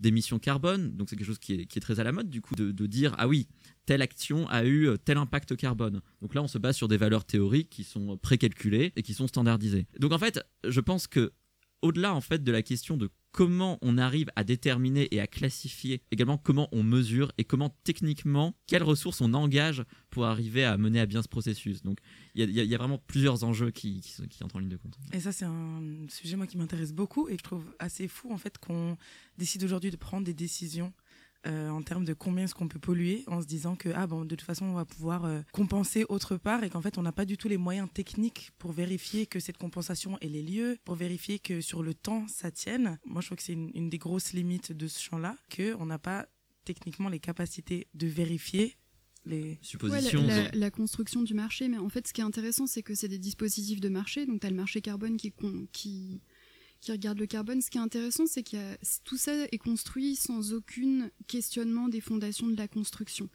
d'émissions 0.00 0.38
carbone. 0.38 0.96
Donc 0.96 1.10
c'est 1.10 1.16
quelque 1.16 1.26
chose 1.26 1.38
qui 1.38 1.54
est, 1.54 1.80
très 1.80 2.00
à 2.00 2.04
la 2.04 2.12
mode 2.12 2.30
du 2.30 2.40
coup 2.40 2.54
de, 2.54 2.70
de, 2.70 2.86
dire 2.86 3.14
ah 3.18 3.28
oui 3.28 3.48
telle 3.84 4.00
action 4.00 4.48
a 4.48 4.64
eu 4.64 4.88
tel 5.04 5.18
impact 5.18 5.56
carbone. 5.56 6.00
Donc 6.22 6.34
là 6.34 6.42
on 6.42 6.48
se 6.48 6.58
base 6.58 6.76
sur 6.76 6.88
des 6.88 6.96
valeurs 6.96 7.24
théoriques 7.24 7.70
qui 7.70 7.84
sont 7.84 8.16
précalculées 8.16 8.92
et 8.96 9.02
qui 9.02 9.12
sont 9.12 9.26
standardisées. 9.26 9.86
Donc 9.98 10.12
en 10.12 10.18
fait 10.18 10.40
je 10.66 10.80
pense 10.80 11.06
que 11.06 11.32
au-delà 11.84 12.14
en 12.14 12.20
fait 12.20 12.42
de 12.42 12.50
la 12.50 12.62
question 12.62 12.96
de 12.96 13.10
comment 13.30 13.78
on 13.82 13.98
arrive 13.98 14.30
à 14.36 14.44
déterminer 14.44 15.08
et 15.10 15.20
à 15.20 15.26
classifier, 15.26 16.00
également 16.12 16.38
comment 16.38 16.68
on 16.72 16.82
mesure 16.82 17.32
et 17.36 17.44
comment 17.44 17.76
techniquement, 17.82 18.54
quelles 18.66 18.84
ressources 18.84 19.20
on 19.20 19.34
engage 19.34 19.84
pour 20.10 20.24
arriver 20.24 20.64
à 20.64 20.78
mener 20.78 21.00
à 21.00 21.06
bien 21.06 21.20
ce 21.20 21.28
processus. 21.28 21.82
Donc 21.82 21.98
il 22.36 22.50
y, 22.50 22.74
a 22.74 22.78
vraiment 22.78 22.98
plusieurs 23.06 23.44
enjeux 23.44 23.70
qui, 23.70 24.00
entrent 24.42 24.56
en 24.56 24.60
ligne 24.60 24.68
de 24.70 24.76
compte. 24.76 24.96
Et 25.12 25.20
ça 25.20 25.32
c'est 25.32 25.44
un 25.44 25.82
sujet 26.08 26.36
moi 26.36 26.46
qui 26.46 26.56
m'intéresse 26.56 26.92
beaucoup 26.92 27.28
et 27.28 27.36
je 27.36 27.42
trouve 27.42 27.64
assez 27.78 28.08
fou 28.08 28.32
en 28.32 28.38
fait 28.38 28.56
qu'on 28.58 28.96
décide 29.36 29.64
aujourd'hui 29.64 29.90
de 29.90 29.96
prendre 29.96 30.24
des 30.24 30.34
décisions 30.34 30.92
euh, 31.46 31.68
en 31.68 31.82
termes 31.82 32.04
de 32.04 32.14
combien 32.14 32.44
est-ce 32.44 32.54
qu'on 32.54 32.68
peut 32.68 32.78
polluer 32.78 33.24
en 33.26 33.42
se 33.42 33.46
disant 33.46 33.76
que 33.76 33.90
ah 33.94 34.06
bon 34.06 34.24
de 34.24 34.34
toute 34.34 34.42
façon 34.42 34.64
on 34.64 34.74
va 34.74 34.84
pouvoir 34.84 35.24
euh, 35.26 35.40
compenser 35.52 36.06
autre 36.08 36.36
part 36.36 36.64
et 36.64 36.70
qu'en 36.70 36.80
fait 36.80 36.96
on 36.96 37.02
n'a 37.02 37.12
pas 37.12 37.26
du 37.26 37.36
tout 37.36 37.48
les 37.48 37.58
moyens 37.58 37.88
techniques 37.92 38.50
pour 38.58 38.72
vérifier 38.72 39.26
que 39.26 39.40
cette 39.40 39.58
compensation 39.58 40.18
ait 40.20 40.28
les 40.28 40.42
lieux, 40.42 40.78
pour 40.84 40.94
vérifier 40.94 41.38
que 41.38 41.60
sur 41.60 41.82
le 41.82 41.92
temps 41.92 42.26
ça 42.28 42.50
tienne. 42.50 42.98
Moi 43.04 43.20
je 43.20 43.28
trouve 43.28 43.36
que 43.36 43.42
c'est 43.42 43.52
une, 43.52 43.90
des 43.90 43.98
grosses 43.98 44.32
limites 44.32 44.72
de 44.72 44.88
ce 44.88 45.00
champ-là 45.02 45.36
que 45.50 45.74
on 45.78 45.86
n'a 45.86 45.98
pas 45.98 46.26
techniquement 46.64 47.10
les 47.10 47.20
capacités 47.20 47.88
de 47.92 48.06
vérifier 48.06 48.76
les 49.26 49.58
suppositions. 49.62 50.26
la, 50.52 50.70
construction 50.70 51.22
du 51.22 51.34
marché, 51.34 51.68
mais 51.68 51.78
en 51.78 51.88
fait, 51.88 52.06
ce 52.06 52.12
qui 52.12 52.20
est 52.20 52.24
intéressant, 52.24 52.66
c'est 52.66 52.82
que 52.82 52.94
c'est 52.94 53.08
des 53.08 53.18
dispositifs 53.18 53.80
de 53.80 53.88
marché. 53.88 54.26
Donc, 54.26 54.40
tu 54.40 54.46
as 54.46 54.50
le 54.50 54.56
marché 54.56 54.82
carbone 54.82 55.16
qui, 55.16 55.32
qui, 55.72 56.20
qui 56.84 56.92
regarde 56.92 57.18
le 57.18 57.26
carbone. 57.26 57.62
Ce 57.62 57.70
qui 57.70 57.78
est 57.78 57.80
intéressant, 57.80 58.26
c'est 58.26 58.42
que 58.42 58.76
tout 59.04 59.16
ça 59.16 59.32
est 59.50 59.58
construit 59.58 60.16
sans 60.16 60.52
aucun 60.52 61.10
questionnement 61.26 61.88
des 61.88 62.00
fondations 62.00 62.46
de 62.46 62.56
la 62.56 62.68
construction. 62.68 63.28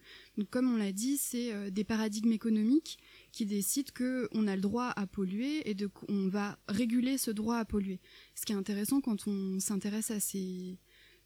Comme 0.50 0.72
on 0.72 0.76
l'a 0.76 0.92
dit, 0.92 1.16
c'est 1.16 1.52
euh, 1.52 1.70
des 1.70 1.84
paradigmes 1.84 2.32
économiques 2.32 2.98
qui 3.32 3.46
décident 3.46 3.90
qu'on 3.96 4.46
a 4.46 4.54
le 4.54 4.62
droit 4.62 4.92
à 4.96 5.06
polluer 5.06 5.68
et 5.68 5.76
qu'on 5.88 6.28
va 6.28 6.58
réguler 6.68 7.18
ce 7.18 7.30
droit 7.30 7.56
à 7.56 7.64
polluer. 7.64 8.00
Ce 8.34 8.46
qui 8.46 8.52
est 8.52 8.56
intéressant 8.56 9.00
quand 9.00 9.26
on 9.26 9.58
s'intéresse 9.58 10.10
à 10.10 10.20
ces 10.20 10.78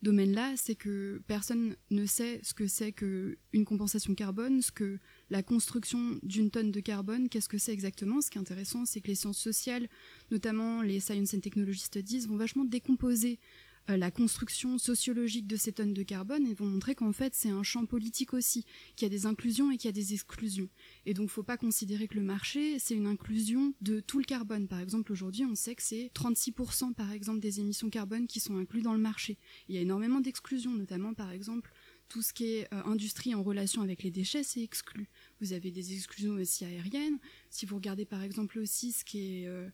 domaine-là, 0.05 0.53
c'est 0.57 0.77
que 0.77 1.21
personne 1.27 1.77
ne 1.91 2.07
sait 2.07 2.39
ce 2.45 2.55
que 2.55 2.69
c'est 2.69 2.93
qu'une 2.93 3.65
compensation 3.65 4.15
carbone, 4.15 4.63
ce 4.63 4.71
que 4.71 4.99
la 5.31 5.43
construction 5.43 6.21
d'une 6.23 6.51
tonne 6.51 6.71
de 6.71 6.81
carbone, 6.81 7.29
qu'est-ce 7.29 7.49
que 7.49 7.59
c'est 7.59 7.73
exactement. 7.73 8.21
Ce 8.21 8.31
qui 8.31 8.39
est 8.39 8.41
intéressant, 8.41 8.85
c'est 8.85 9.01
que 9.01 9.09
les 9.09 9.17
sciences 9.17 9.39
sociales, 9.39 9.89
notamment 10.31 10.83
les 10.83 11.01
Science 11.01 11.35
and 11.35 11.41
Technology 11.41 11.81
Studies, 11.81 12.27
vont 12.29 12.37
vachement 12.37 12.65
décomposer 12.65 13.41
la 13.89 14.11
construction 14.11 14.79
sociologique 14.79 15.47
de 15.47 15.57
ces 15.57 15.73
tonnes 15.73 15.95
de 15.95 16.03
carbone 16.03 16.47
et 16.47 16.55
vont 16.55 16.67
montrer 16.67 16.95
qu'en 16.95 17.13
fait 17.13 17.35
c'est 17.35 17.51
un 17.51 17.63
champ 17.63 17.85
politique 17.87 18.33
aussi, 18.33 18.65
qu'il 18.97 19.07
y 19.07 19.11
a 19.11 19.15
des 19.15 19.27
inclusions 19.27 19.71
et 19.71 19.77
qu'il 19.77 19.89
y 19.89 19.91
a 19.91 19.93
des 19.93 20.15
exclusions. 20.15 20.69
Et 21.07 21.15
donc 21.15 21.25
ne 21.25 21.31
faut 21.31 21.43
pas 21.43 21.57
considérer 21.57 22.09
que 22.09 22.15
le 22.15 22.23
marché 22.23 22.79
c'est 22.79 22.95
une 22.95 23.07
inclusion 23.07 23.75
de 23.81 24.01
tout 24.01 24.19
le 24.19 24.25
carbone. 24.25 24.69
Par 24.69 24.81
exemple 24.81 25.13
aujourd'hui 25.13 25.45
on 25.45 25.55
sait 25.55 25.75
que 25.75 25.83
c'est 25.83 26.11
36% 26.15 26.95
par 26.95 27.13
exemple 27.13 27.41
des 27.41 27.61
émissions 27.61 27.91
carbone 27.91 28.27
qui 28.27 28.41
sont 28.41 28.57
incluses 28.57 28.85
dans 28.85 28.95
le 28.95 28.99
marché. 28.99 29.39
Il 29.69 29.75
y 29.75 29.79
a 29.79 29.81
énormément 29.83 30.21
d'exclusions, 30.21 30.73
notamment 30.73 31.15
par 31.15 31.31
exemple 31.31 31.71
tout 32.09 32.23
ce 32.23 32.33
qui 32.33 32.57
est 32.57 32.73
euh, 32.73 32.83
industrie 32.85 33.35
en 33.35 33.43
relation 33.43 33.83
avec 33.83 34.03
les 34.03 34.11
déchets, 34.11 34.43
c'est 34.43 34.63
exclu. 34.63 35.09
Vous 35.41 35.53
avez 35.53 35.71
des 35.71 35.95
exclusions 35.95 36.35
aussi 36.35 36.65
aériennes. 36.65 37.19
Si 37.51 37.67
vous 37.67 37.77
regardez 37.77 38.05
par 38.05 38.23
exemple 38.23 38.59
aussi 38.59 38.93
ce 38.93 39.05
qui 39.05 39.43
est 39.43 39.47
euh, 39.47 39.69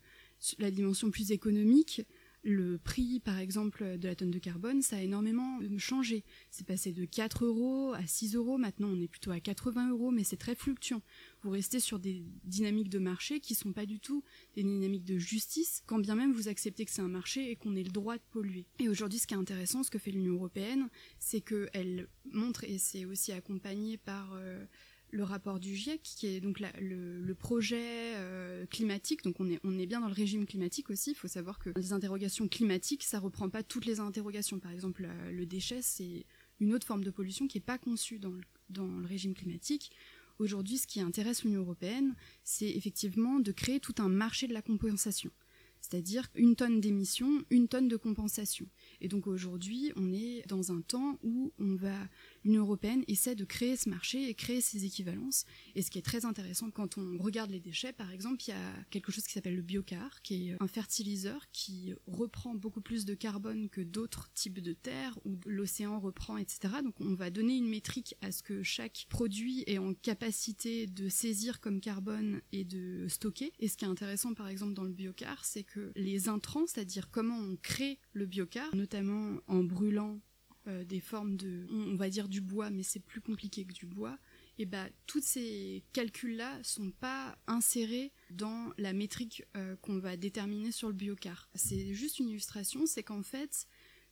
la 0.59 0.71
dimension 0.71 1.11
plus 1.11 1.33
économique, 1.33 2.03
le 2.43 2.79
prix, 2.79 3.21
par 3.21 3.39
exemple, 3.39 3.99
de 3.99 4.09
la 4.09 4.15
tonne 4.15 4.31
de 4.31 4.39
carbone, 4.39 4.81
ça 4.83 4.97
a 4.97 5.01
énormément 5.01 5.59
changé. 5.79 6.25
C'est 6.51 6.67
passé 6.67 6.93
de 6.93 7.05
4 7.05 7.45
euros 7.45 7.93
à 7.93 8.07
6 8.07 8.35
euros. 8.35 8.57
Maintenant, 8.57 8.89
on 8.89 9.01
est 9.01 9.09
plutôt 9.09 9.31
à 9.31 9.41
80 9.41 9.91
euros, 9.91 10.11
mais 10.11 10.25
c'est 10.25 10.37
très 10.37 10.55
fluctuant. 10.55 11.03
Vous 11.43 11.51
restez 11.51 11.81
sur 11.81 11.99
des 11.99 12.23
dynamiques 12.45 12.89
de 12.89 12.99
marché 12.99 13.41
qui 13.41 13.55
sont 13.55 13.73
pas 13.73 13.87
du 13.87 14.01
tout 14.01 14.25
des 14.55 14.63
dynamiques 14.63 15.05
de 15.05 15.19
justice, 15.19 15.83
quand 15.87 15.99
bien 15.99 16.15
même 16.15 16.33
vous 16.33 16.49
acceptez 16.49 16.85
que 16.85 16.91
c'est 16.91 17.03
un 17.03 17.09
marché 17.09 17.51
et 17.51 17.57
qu'on 17.57 17.77
ait 17.77 17.83
le 17.83 17.91
droit 17.91 18.17
de 18.17 18.23
polluer. 18.31 18.67
Et 18.79 18.89
aujourd'hui, 18.89 19.19
ce 19.19 19.27
qui 19.27 19.35
est 19.35 19.39
intéressant, 19.39 19.83
ce 19.83 19.91
que 19.91 19.99
fait 19.99 20.11
l'Union 20.11 20.35
européenne, 20.35 20.89
c'est 21.19 21.41
qu'elle 21.41 22.09
montre, 22.33 22.65
et 22.65 22.79
c'est 22.79 23.05
aussi 23.05 23.33
accompagné 23.33 23.97
par 23.99 24.33
euh, 24.35 24.65
le 25.13 25.25
rapport 25.25 25.61
du 25.61 25.75
GIEC, 25.75 26.03
qui 26.03 26.27
est 26.27 26.41
donc 26.41 26.61
le, 26.61 27.33
projet 27.35 28.15
euh, 28.17 28.67
climatique. 28.67 29.23
Donc 29.23 29.41
on 29.41 29.49
est, 29.49 29.61
on 29.65 29.79
est 29.79 29.87
bien 29.87 30.01
dans 30.01 30.09
le 30.09 30.15
régime 30.15 30.47
climatique 30.47 30.91
aussi. 30.91 31.11
Il 31.11 31.17
faut 31.17 31.29
savoir 31.29 31.59
que 31.59 31.71
les 31.77 31.93
interrogations 31.93 32.49
climatiques, 32.49 33.05
ça 33.05 33.19
reprend 33.19 33.49
pas 33.49 33.63
toutes 33.63 33.87
les 33.87 34.01
interrogations. 34.01 34.59
Par 34.59 34.73
exemple, 34.73 35.09
le 35.31 35.47
déchet, 35.47 35.83
c'est 35.83 36.27
une 36.61 36.75
autre 36.75 36.87
forme 36.87 37.05
de 37.05 37.11
pollution 37.11 37.47
qui 37.47 37.59
n'est 37.59 37.65
pas 37.65 37.79
conçue 37.79 38.19
dans 38.19 38.35
dans 38.71 38.87
le 38.87 39.07
régime 39.07 39.35
climatique. 39.35 39.91
Aujourd'hui, 40.39 40.79
ce 40.79 40.87
qui 40.87 41.01
intéresse 41.01 41.45
l'Union 41.45 41.61
européenne, 41.61 42.15
c'est 42.45 42.71
effectivement 42.71 43.41
de 43.41 43.53
créer 43.53 43.81
tout 43.81 43.95
un 43.99 44.09
marché 44.09 44.47
de 44.47 44.55
la 44.55 44.63
compensation. 44.63 45.31
C'est-à-dire 45.83 46.29
une 46.35 46.57
tonne 46.57 46.81
d'émissions, 46.81 47.43
une 47.51 47.69
tonne 47.69 47.89
de 47.89 47.97
compensation. 47.97 48.67
Et 49.01 49.09
donc 49.09 49.27
aujourd'hui, 49.27 49.93
on 49.97 50.13
est 50.13 50.47
dans 50.47 50.73
un 50.73 50.83
temps 50.83 51.19
où 51.23 51.53
on 51.59 51.75
va 51.75 51.97
l'Union 52.45 52.63
européenne 52.63 53.05
essaie 53.09 53.35
de 53.35 53.45
créer 53.45 53.77
ce 53.77 53.89
marché 53.89 54.29
et 54.29 54.35
créer 54.35 54.61
ces 54.61 54.85
équivalences. 54.85 55.45
Et 55.75 55.83
ce 55.83 55.91
qui 55.91 55.99
est 55.99 56.03
très 56.03 56.25
intéressant 56.25 56.71
quand 56.71 56.99
on 56.99 57.19
regarde 57.19 57.51
les 57.51 57.61
déchets, 57.61 57.93
par 57.93 58.11
exemple, 58.11 58.43
il 58.47 58.51
y 58.51 58.55
a 58.55 58.85
quelque 58.91 59.13
chose 59.13 59.25
qui 59.25 59.33
s'appelle 59.33 59.57
le 59.57 59.63
biocar, 59.63 60.23
qui 60.23 60.51
est 60.51 60.57
un 60.61 60.67
fertiliseur 60.67 61.47
qui 61.53 61.95
reprend 62.07 62.55
beaucoup 62.55 62.81
plus 62.81 63.05
de 63.05 63.15
carbone 63.15 63.69
que 63.69 63.81
d'autres 63.81 64.31
types 64.35 64.61
de 64.61 64.73
terres, 64.73 65.19
où 65.25 65.39
l'océan 65.47 66.01
reprend, 66.01 66.37
etc. 66.37 66.75
Donc 66.83 66.95
on 67.01 67.15
va 67.15 67.31
donner 67.31 67.57
une 67.57 67.69
métrique 67.69 68.15
à 68.23 68.33
ce 68.33 68.43
que 68.43 68.63
chaque 68.63 69.07
produit 69.09 69.65
est 69.67 69.79
en 69.79 69.95
capacité 69.95 70.87
de 70.87 71.09
saisir 71.09 71.61
comme 71.61 71.81
carbone 71.81 72.41
et 72.53 72.65
de 72.65 73.07
stocker. 73.09 73.53
Et 73.59 73.69
ce 73.69 73.77
qui 73.77 73.85
est 73.85 73.89
intéressant, 73.89 74.35
par 74.35 74.49
exemple, 74.49 74.75
dans 74.75 74.85
le 74.85 74.93
biocar, 74.93 75.45
c'est 75.45 75.65
que 75.65 75.93
les 75.97 76.29
intrants, 76.29 76.67
c'est-à-dire 76.67 77.11
comment 77.11 77.39
on 77.39 77.57
crée 77.57 77.99
le 78.13 78.27
biocar, 78.27 78.75
notamment 78.75 79.39
en 79.47 79.63
brûlant 79.63 80.21
euh, 80.67 80.85
des 80.85 81.01
formes 81.01 81.37
de, 81.37 81.67
on 81.71 81.97
va 81.97 82.11
dire 82.11 82.29
du 82.29 82.41
bois, 82.41 82.71
mais 82.71 82.83
c'est 82.83 83.01
plus 83.01 83.21
compliqué 83.21 83.65
que 83.65 83.73
du 83.73 83.87
bois, 83.87 84.19
et 84.59 84.67
bah 84.67 84.89
tous 85.07 85.23
ces 85.23 85.83
calculs-là 85.95 86.59
sont 86.63 86.91
pas 86.91 87.39
insérés 87.47 88.13
dans 88.31 88.73
la 88.77 88.93
métrique 88.93 89.45
euh, 89.57 89.77
qu'on 89.77 89.99
va 89.99 90.19
déterminer 90.19 90.71
sur 90.71 90.89
le 90.89 90.95
biocar. 90.95 91.49
C'est 91.55 91.95
juste 91.95 92.19
une 92.19 92.29
illustration, 92.29 92.85
c'est 92.87 93.03
qu'en 93.03 93.23
fait 93.23 93.67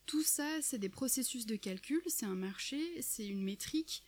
tout 0.07 0.22
ça 0.22 0.49
c'est 0.62 0.78
des 0.78 0.88
processus 0.88 1.44
de 1.44 1.57
calcul, 1.57 2.01
c'est 2.07 2.24
un 2.24 2.36
marché, 2.36 2.80
c'est 3.03 3.26
une 3.26 3.42
métrique. 3.42 4.03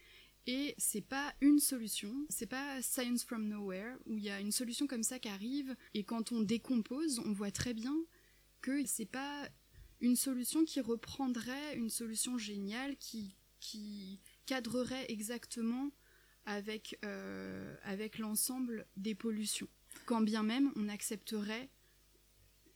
Et 0.46 0.74
c'est 0.78 1.02
pas 1.02 1.34
une 1.42 1.58
solution, 1.58 2.14
c'est 2.30 2.46
pas 2.46 2.80
science 2.80 3.22
from 3.22 3.46
nowhere 3.46 3.96
où 4.06 4.16
il 4.16 4.24
y 4.24 4.30
a 4.30 4.40
une 4.40 4.52
solution 4.52 4.86
comme 4.86 5.02
ça 5.02 5.18
qui 5.18 5.28
arrive 5.28 5.76
et 5.92 6.02
quand 6.02 6.32
on 6.32 6.40
décompose, 6.40 7.18
on 7.18 7.32
voit 7.32 7.50
très 7.50 7.74
bien 7.74 7.94
que 8.62 8.84
c'est 8.86 9.04
pas 9.04 9.48
une 10.00 10.16
solution 10.16 10.64
qui 10.64 10.80
reprendrait 10.80 11.76
une 11.76 11.90
solution 11.90 12.38
géniale 12.38 12.96
qui, 12.96 13.36
qui 13.60 14.20
cadrerait 14.46 15.06
exactement 15.10 15.90
avec, 16.46 16.98
euh, 17.04 17.76
avec 17.82 18.18
l'ensemble 18.18 18.86
des 18.96 19.14
pollutions. 19.14 19.68
Quand 20.06 20.22
bien 20.22 20.42
même 20.42 20.72
on 20.76 20.88
accepterait 20.88 21.68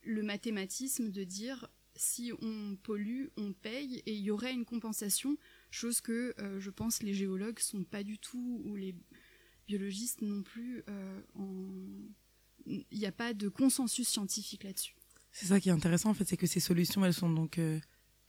le 0.03 0.21
mathématisme 0.21 1.09
de 1.09 1.23
dire 1.23 1.67
si 1.95 2.31
on 2.41 2.77
pollue, 2.83 3.27
on 3.37 3.53
paye 3.53 4.03
et 4.05 4.13
il 4.13 4.21
y 4.21 4.29
aurait 4.31 4.53
une 4.53 4.65
compensation, 4.65 5.37
chose 5.71 6.01
que 6.01 6.35
euh, 6.39 6.59
je 6.59 6.69
pense 6.69 7.01
les 7.01 7.13
géologues 7.13 7.59
sont 7.59 7.83
pas 7.83 8.03
du 8.03 8.19
tout 8.19 8.61
ou 8.65 8.75
les 8.75 8.95
biologistes 9.67 10.21
non 10.21 10.43
plus. 10.43 10.83
Euh, 10.89 11.21
il 12.65 12.85
n'y 12.91 13.05
a 13.05 13.11
pas 13.11 13.33
de 13.33 13.47
consensus 13.47 14.07
scientifique 14.07 14.63
là-dessus. 14.63 14.95
C'est 15.35 15.47
ça 15.47 15.59
qui 15.59 15.67
est 15.67 15.73
intéressant 15.73 16.11
en 16.11 16.13
fait, 16.13 16.23
c'est 16.23 16.37
que 16.37 16.47
ces 16.47 16.61
solutions, 16.61 17.03
elles 17.03 17.13
sont 17.13 17.29
donc 17.29 17.57
euh, 17.57 17.77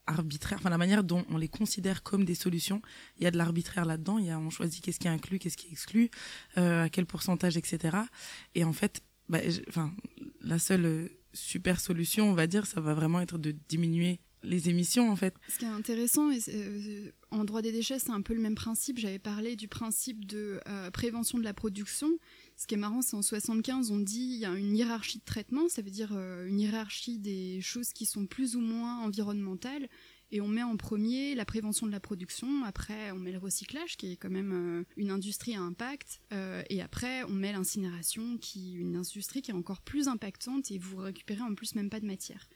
arbitraires. 0.09 0.59
Enfin, 0.59 0.71
la 0.71 0.77
manière 0.77 1.05
dont 1.05 1.25
on 1.31 1.37
les 1.37 1.47
considère 1.47 2.03
comme 2.03 2.25
des 2.25 2.35
solutions, 2.35 2.83
il 3.19 3.23
y 3.23 3.29
a 3.29 3.31
de 3.31 3.39
l'arbitraire 3.39 3.85
là-dedans. 3.85 4.19
Il 4.19 4.27
y 4.27 4.31
a, 4.31 4.41
on 4.41 4.51
choisit 4.51 4.83
qu'est-ce 4.83 4.99
qui 4.99 5.07
est 5.07 5.11
inclus, 5.11 5.39
qu'est-ce 5.39 5.57
qui 5.57 5.69
est 5.69 5.71
exclu, 5.71 6.11
euh, 6.59 6.83
à 6.83 6.89
quel 6.89 7.07
pourcentage, 7.07 7.57
etc. 7.57 7.97
Et 8.57 8.65
en 8.65 8.73
fait, 8.73 9.05
bah, 9.29 9.39
enfin, 9.69 9.95
la 10.41 10.59
seule 10.59 10.85
euh, 10.85 11.09
super 11.33 11.79
solution, 11.79 12.29
on 12.29 12.35
va 12.35 12.49
dire, 12.49 12.67
ça 12.67 12.81
va 12.81 12.93
vraiment 12.93 13.21
être 13.21 13.39
de 13.39 13.55
diminuer 13.69 14.19
les 14.43 14.69
émissions 14.69 15.09
en 15.09 15.17
fait. 15.17 15.37
Ce 15.49 15.59
qui 15.59 15.65
est 15.65 15.69
intéressant, 15.69 16.31
en 17.31 17.45
droit 17.45 17.63
des 17.63 17.73
déchets, 17.73 18.01
c'est 18.01 18.11
un 18.11 18.21
peu 18.21 18.35
le 18.35 18.41
même 18.41 18.57
principe. 18.57 18.99
J'avais 18.99 19.21
parlé 19.21 19.55
du 19.55 19.69
principe 19.69 20.25
de 20.25 20.61
prévention 20.93 21.39
de 21.39 21.45
la 21.45 21.55
production. 21.55 22.19
Ce 22.57 22.67
qui 22.67 22.75
est 22.75 22.79
marrant, 22.79 23.03
c'est 23.03 23.17
en 23.17 23.23
75, 23.23 23.91
on 23.91 23.99
dit 23.99 24.31
il 24.33 24.39
y 24.39 24.47
a 24.47 24.55
une 24.55 24.75
hiérarchie 24.75 25.19
de 25.19 25.25
traitement, 25.25 25.69
ça 25.69 25.83
veut 25.83 25.91
dire 25.91 26.13
euh, 26.15 26.47
une 26.47 26.59
hiérarchie 26.59 27.19
des 27.19 27.61
choses 27.61 27.93
qui 27.93 28.07
sont 28.07 28.27
plus 28.27 28.57
ou 28.57 28.61
moins 28.61 29.01
environnementales. 29.01 29.89
Et 30.33 30.41
on 30.41 30.49
met 30.49 30.63
en 30.63 30.77
premier 30.77 31.37
la 31.37 31.45
prévention 31.45 31.87
de 31.87 31.93
la 31.93 32.01
production, 32.01 32.65
après 32.65 33.13
on 33.13 33.17
met 33.17 33.31
le 33.31 33.39
recyclage, 33.39 33.97
qui 33.97 34.13
est 34.13 34.17
quand 34.17 34.31
même 34.31 34.53
euh, 34.53 34.85
une 34.97 35.11
industrie 35.11 35.55
à 35.55 35.61
impact, 35.61 36.21
euh, 36.33 36.63
et 36.69 36.83
après 36.83 37.23
on 37.25 37.33
met 37.33 37.53
l'incinération, 37.53 38.37
qui 38.39 38.75
est 38.75 38.81
une 38.81 38.97
industrie 38.97 39.43
qui 39.43 39.53
est 39.53 39.55
encore 39.55 39.83
plus 39.83 40.09
impactante, 40.09 40.71
et 40.73 40.79
vous 40.79 40.97
récupérez 40.97 41.43
en 41.43 41.55
plus 41.55 41.77
même 41.77 41.91
pas 41.91 42.01
de 42.01 42.07
matière. 42.07 42.49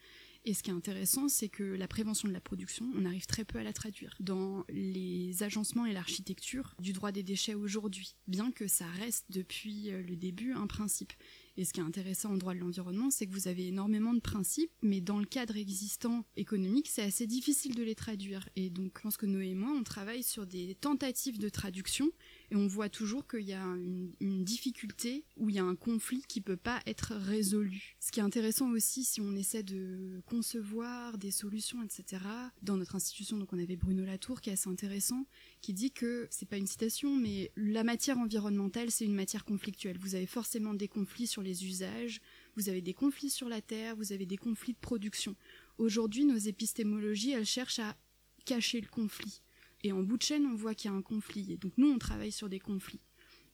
Et 0.47 0.55
ce 0.55 0.62
qui 0.62 0.70
est 0.70 0.74
intéressant, 0.74 1.28
c'est 1.28 1.51
que 1.51 1.62
la 1.62 1.86
prévention 1.86 2.26
de 2.26 2.32
la 2.32 2.41
production, 2.41 2.91
on 2.97 3.05
arrive 3.05 3.26
très 3.26 3.45
peu 3.45 3.59
à 3.59 3.62
la 3.62 3.74
traduire 3.74 4.16
dans 4.20 4.64
les 4.70 5.43
agencements 5.43 5.84
et 5.84 5.93
l'architecture 5.93 6.74
du 6.80 6.95
droit 6.95 7.12
des 7.12 7.22
déchets 7.22 7.55
aujourd'hui, 7.55 8.14
bien 8.26 8.51
que 8.51 8.66
ça 8.66 8.86
reste 8.86 9.26
depuis 9.28 9.91
euh, 9.91 10.03
le 10.03 10.16
début 10.16 10.53
un 10.53 10.66
principe. 10.66 11.12
Et 11.59 11.64
ce 11.66 11.74
qui 11.74 11.80
est 11.80 11.84
intéressant 11.84 12.30
en 12.30 12.36
droit 12.38 12.55
de 12.55 12.61
l'environnement, 12.61 13.11
c'est 13.11 13.26
que 13.26 13.32
vous 13.32 13.49
avez 13.49 13.68
énormément 13.68 14.14
de 14.14 14.20
principes, 14.20 14.70
mais 14.80 15.03
dans 15.03 15.18
le 15.18 15.26
cadre 15.26 15.59
existant 15.59 16.24
économique, 16.36 16.88
c'est 16.88 17.03
assez 17.03 17.26
difficile 17.26 17.74
de 17.74 17.82
les 17.82 17.95
traduire. 17.95 18.49
Et 18.57 18.70
donc, 18.70 18.93
je 18.97 19.03
pense 19.03 19.18
que 19.18 19.26
Noé 19.26 19.49
et 19.49 19.55
moi, 19.55 19.70
on 19.78 19.82
travaille 19.82 20.22
sur 20.22 20.47
des 20.47 20.74
tentatives 20.76 21.38
de 21.38 21.51
traduction 21.51 22.11
et 22.51 22.57
on 22.57 22.66
voit 22.66 22.88
toujours 22.88 23.26
qu'il 23.26 23.42
y 23.42 23.53
a 23.53 23.62
une, 23.62 24.44
difficulté 24.44 25.24
ou 25.36 25.51
il 25.51 25.57
y 25.57 25.59
a 25.59 25.64
un 25.64 25.76
conflit 25.76 26.24
qui 26.26 26.40
peut 26.40 26.57
pas 26.57 26.80
être 26.86 27.14
résolu. 27.14 27.96
Ce 28.01 28.11
qui 28.11 28.20
est 28.20 28.22
intéressant 28.22 28.70
aussi, 28.70 29.05
si 29.05 29.20
on 29.20 29.34
essaie 29.36 29.62
de 29.62 30.20
concevoir 30.26 31.18
des 31.18 31.30
solutions, 31.30 31.82
etc. 31.82 32.22
Dans 32.62 32.76
notre 32.76 32.96
institution, 32.96 33.36
donc 33.36 33.53
on 33.53 33.59
avait 33.59 33.76
Bruno 33.76 34.05
Latour 34.05 34.40
qui 34.40 34.51
est 34.51 34.55
assez 34.55 34.68
intéressant, 34.68 35.26
qui 35.61 35.72
dit 35.74 35.92
que 35.92 36.26
c'est 36.30 36.48
pas 36.48 36.57
une 36.57 36.66
citation, 36.66 37.14
mais 37.14 37.53
la 37.57 37.84
matière 37.84 38.18
environnementale 38.18 38.90
c'est 38.90 39.05
une 39.05 39.14
matière 39.14 39.44
conflictuelle. 39.44 39.98
Vous 39.98 40.14
avez 40.14 40.26
forcément 40.26 40.74
des 40.74 40.88
conflits 40.88 41.26
sur 41.26 41.42
les 41.42 41.64
usages, 41.64 42.20
vous 42.57 42.68
avez 42.68 42.80
des 42.80 42.94
conflits 42.94 43.30
sur 43.30 43.48
la 43.48 43.61
terre, 43.61 43.94
vous 43.96 44.12
avez 44.12 44.26
des 44.26 44.38
conflits 44.38 44.72
de 44.72 44.78
production. 44.78 45.36
Aujourd'hui, 45.78 46.24
nos 46.24 46.36
épistémologies, 46.36 47.32
elles 47.32 47.46
cherchent 47.46 47.78
à 47.78 47.96
cacher 48.44 48.80
le 48.80 48.88
conflit. 48.88 49.42
Et 49.83 49.93
en 49.93 50.03
bout 50.03 50.16
de 50.16 50.22
chaîne, 50.22 50.47
on 50.47 50.55
voit 50.55 50.74
qu'il 50.74 50.91
y 50.91 50.95
a 50.95 50.97
un 50.97 51.03
conflit. 51.03 51.53
Et 51.53 51.57
donc 51.57 51.72
nous, 51.76 51.89
on 51.89 51.99
travaille 51.99 52.33
sur 52.33 52.49
des 52.49 52.61
conflits. 52.61 53.01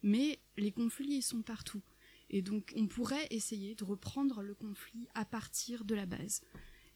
Mais 0.02 0.40
les 0.56 0.72
conflits, 0.72 1.16
ils 1.16 1.22
sont 1.22 1.42
partout. 1.42 1.82
Et 2.30 2.42
donc 2.42 2.72
on 2.76 2.86
pourrait 2.86 3.26
essayer 3.30 3.74
de 3.74 3.84
reprendre 3.84 4.42
le 4.42 4.54
conflit 4.54 5.06
à 5.14 5.24
partir 5.24 5.84
de 5.84 5.94
la 5.94 6.06
base. 6.06 6.42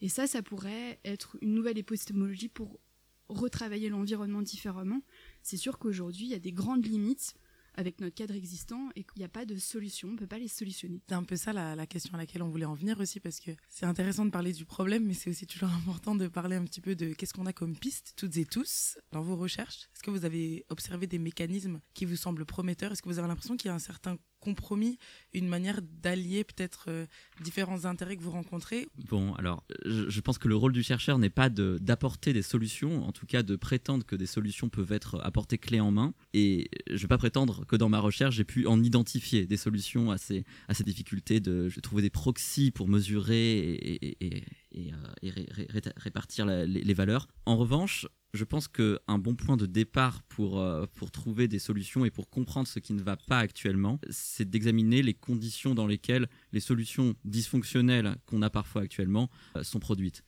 Et 0.00 0.08
ça, 0.08 0.26
ça 0.26 0.42
pourrait 0.42 0.98
être 1.04 1.36
une 1.40 1.54
nouvelle 1.54 1.78
épistémologie 1.78 2.48
pour 2.48 2.80
retravailler 3.28 3.88
l'environnement 3.88 4.42
différemment. 4.42 5.02
C'est 5.42 5.56
sûr 5.56 5.78
qu'aujourd'hui, 5.78 6.26
il 6.26 6.30
y 6.30 6.34
a 6.34 6.40
des 6.40 6.52
grandes 6.52 6.86
limites 6.86 7.34
avec 7.74 8.00
notre 8.00 8.14
cadre 8.14 8.34
existant 8.34 8.88
et 8.96 9.04
qu'il 9.04 9.18
n'y 9.18 9.24
a 9.24 9.28
pas 9.28 9.44
de 9.44 9.56
solution, 9.56 10.08
on 10.08 10.12
ne 10.12 10.16
peut 10.16 10.26
pas 10.26 10.38
les 10.38 10.48
solutionner. 10.48 11.00
C'est 11.08 11.14
un 11.14 11.24
peu 11.24 11.36
ça 11.36 11.52
la, 11.52 11.74
la, 11.74 11.86
question 11.86 12.14
à 12.14 12.16
laquelle 12.16 12.42
on 12.42 12.48
voulait 12.48 12.64
en 12.64 12.74
venir 12.74 12.98
aussi 13.00 13.20
parce 13.20 13.40
que 13.40 13.50
c'est 13.68 13.86
intéressant 13.86 14.24
de 14.24 14.30
parler 14.30 14.52
du 14.52 14.64
problème 14.64 15.04
mais 15.04 15.14
c'est 15.14 15.30
aussi 15.30 15.46
toujours 15.46 15.70
important 15.74 16.14
de 16.14 16.28
parler 16.28 16.56
un 16.56 16.64
petit 16.64 16.80
peu 16.80 16.94
de 16.94 17.12
qu'est-ce 17.12 17.34
qu'on 17.34 17.46
a 17.46 17.52
comme 17.52 17.76
piste 17.76 18.14
toutes 18.16 18.36
et 18.36 18.44
tous 18.44 18.98
dans 19.12 19.22
vos 19.22 19.36
recherches. 19.36 19.88
Est-ce 19.94 20.02
que 20.02 20.10
vous 20.10 20.24
avez 20.24 20.64
observé 20.68 21.06
des 21.06 21.18
mécanismes 21.18 21.80
qui 21.94 22.04
vous 22.04 22.16
semblent 22.16 22.44
prometteurs? 22.44 22.92
Est-ce 22.92 23.02
que 23.02 23.08
vous 23.08 23.18
avez 23.18 23.28
l'impression 23.28 23.56
qu'il 23.56 23.68
y 23.68 23.72
a 23.72 23.74
un 23.74 23.78
certain 23.78 24.16
compromis, 24.40 24.98
une 25.32 25.48
manière 25.48 25.80
d'allier 26.02 26.44
peut-être 26.44 26.86
euh, 26.88 27.06
différents 27.42 27.84
intérêts 27.84 28.16
que 28.16 28.22
vous 28.22 28.30
rencontrez 28.30 28.88
Bon, 29.08 29.34
alors 29.34 29.64
je, 29.84 30.20
pense 30.20 30.38
que 30.38 30.48
le 30.48 30.56
rôle 30.56 30.72
du 30.72 30.82
chercheur 30.82 31.18
n'est 31.18 31.30
pas 31.30 31.48
d'apporter 31.48 32.32
des 32.32 32.42
solutions, 32.42 33.06
en 33.06 33.12
tout 33.12 33.26
cas 33.26 33.42
de 33.42 33.56
prétendre 33.56 34.04
que 34.04 34.16
des 34.16 34.26
solutions 34.26 34.68
peuvent 34.68 34.92
être 34.92 35.20
apportées 35.22 35.58
clé 35.58 35.80
en 35.80 35.90
main. 35.90 36.14
Et 36.34 36.70
je 36.88 36.94
ne 36.94 36.98
vais 36.98 37.08
pas 37.08 37.18
prétendre 37.18 37.64
que 37.66 37.76
dans 37.76 37.88
ma 37.88 38.00
recherche, 38.00 38.36
j'ai 38.36 38.44
pu 38.44 38.66
en 38.66 38.82
identifier 38.82 39.46
des 39.46 39.56
solutions 39.56 40.10
à 40.10 40.18
ces, 40.18 40.44
à 40.68 40.74
ces 40.74 40.84
difficultés, 40.84 41.40
de, 41.40 41.68
trouver 41.82 42.02
des 42.02 42.10
proxys 42.10 42.70
pour 42.70 42.88
mesurer 42.88 43.58
et, 43.60 44.44
et, 44.72 44.92
euh, 44.92 45.80
répartir 45.96 46.46
les, 46.46 46.94
valeurs. 46.94 47.28
En 47.46 47.56
revanche, 47.56 48.06
je 48.34 48.44
pense 48.44 48.68
qu'un 48.68 49.18
bon 49.18 49.34
point 49.34 49.56
de 49.56 49.66
départ 49.66 50.22
pour, 50.24 50.60
euh, 50.60 50.86
pour 50.94 51.10
trouver 51.10 51.48
des 51.48 51.58
solutions 51.58 52.04
et 52.04 52.10
pour 52.10 52.30
comprendre 52.30 52.68
ce 52.68 52.78
qui 52.78 52.92
ne 52.92 53.02
va 53.02 53.16
pas 53.16 53.38
actuellement, 53.38 54.00
c'est 54.10 54.48
d'examiner 54.48 55.02
les 55.02 55.14
conditions 55.14 55.74
dans 55.74 55.86
lesquelles 55.86 56.28
les 56.52 56.60
solutions 56.60 57.14
dysfonctionnelles 57.24 58.16
qu'on 58.26 58.42
a 58.42 58.50
parfois 58.50 58.82
actuellement 58.82 59.30
euh, 59.56 59.62
sont 59.62 59.80
produites. 59.80 60.22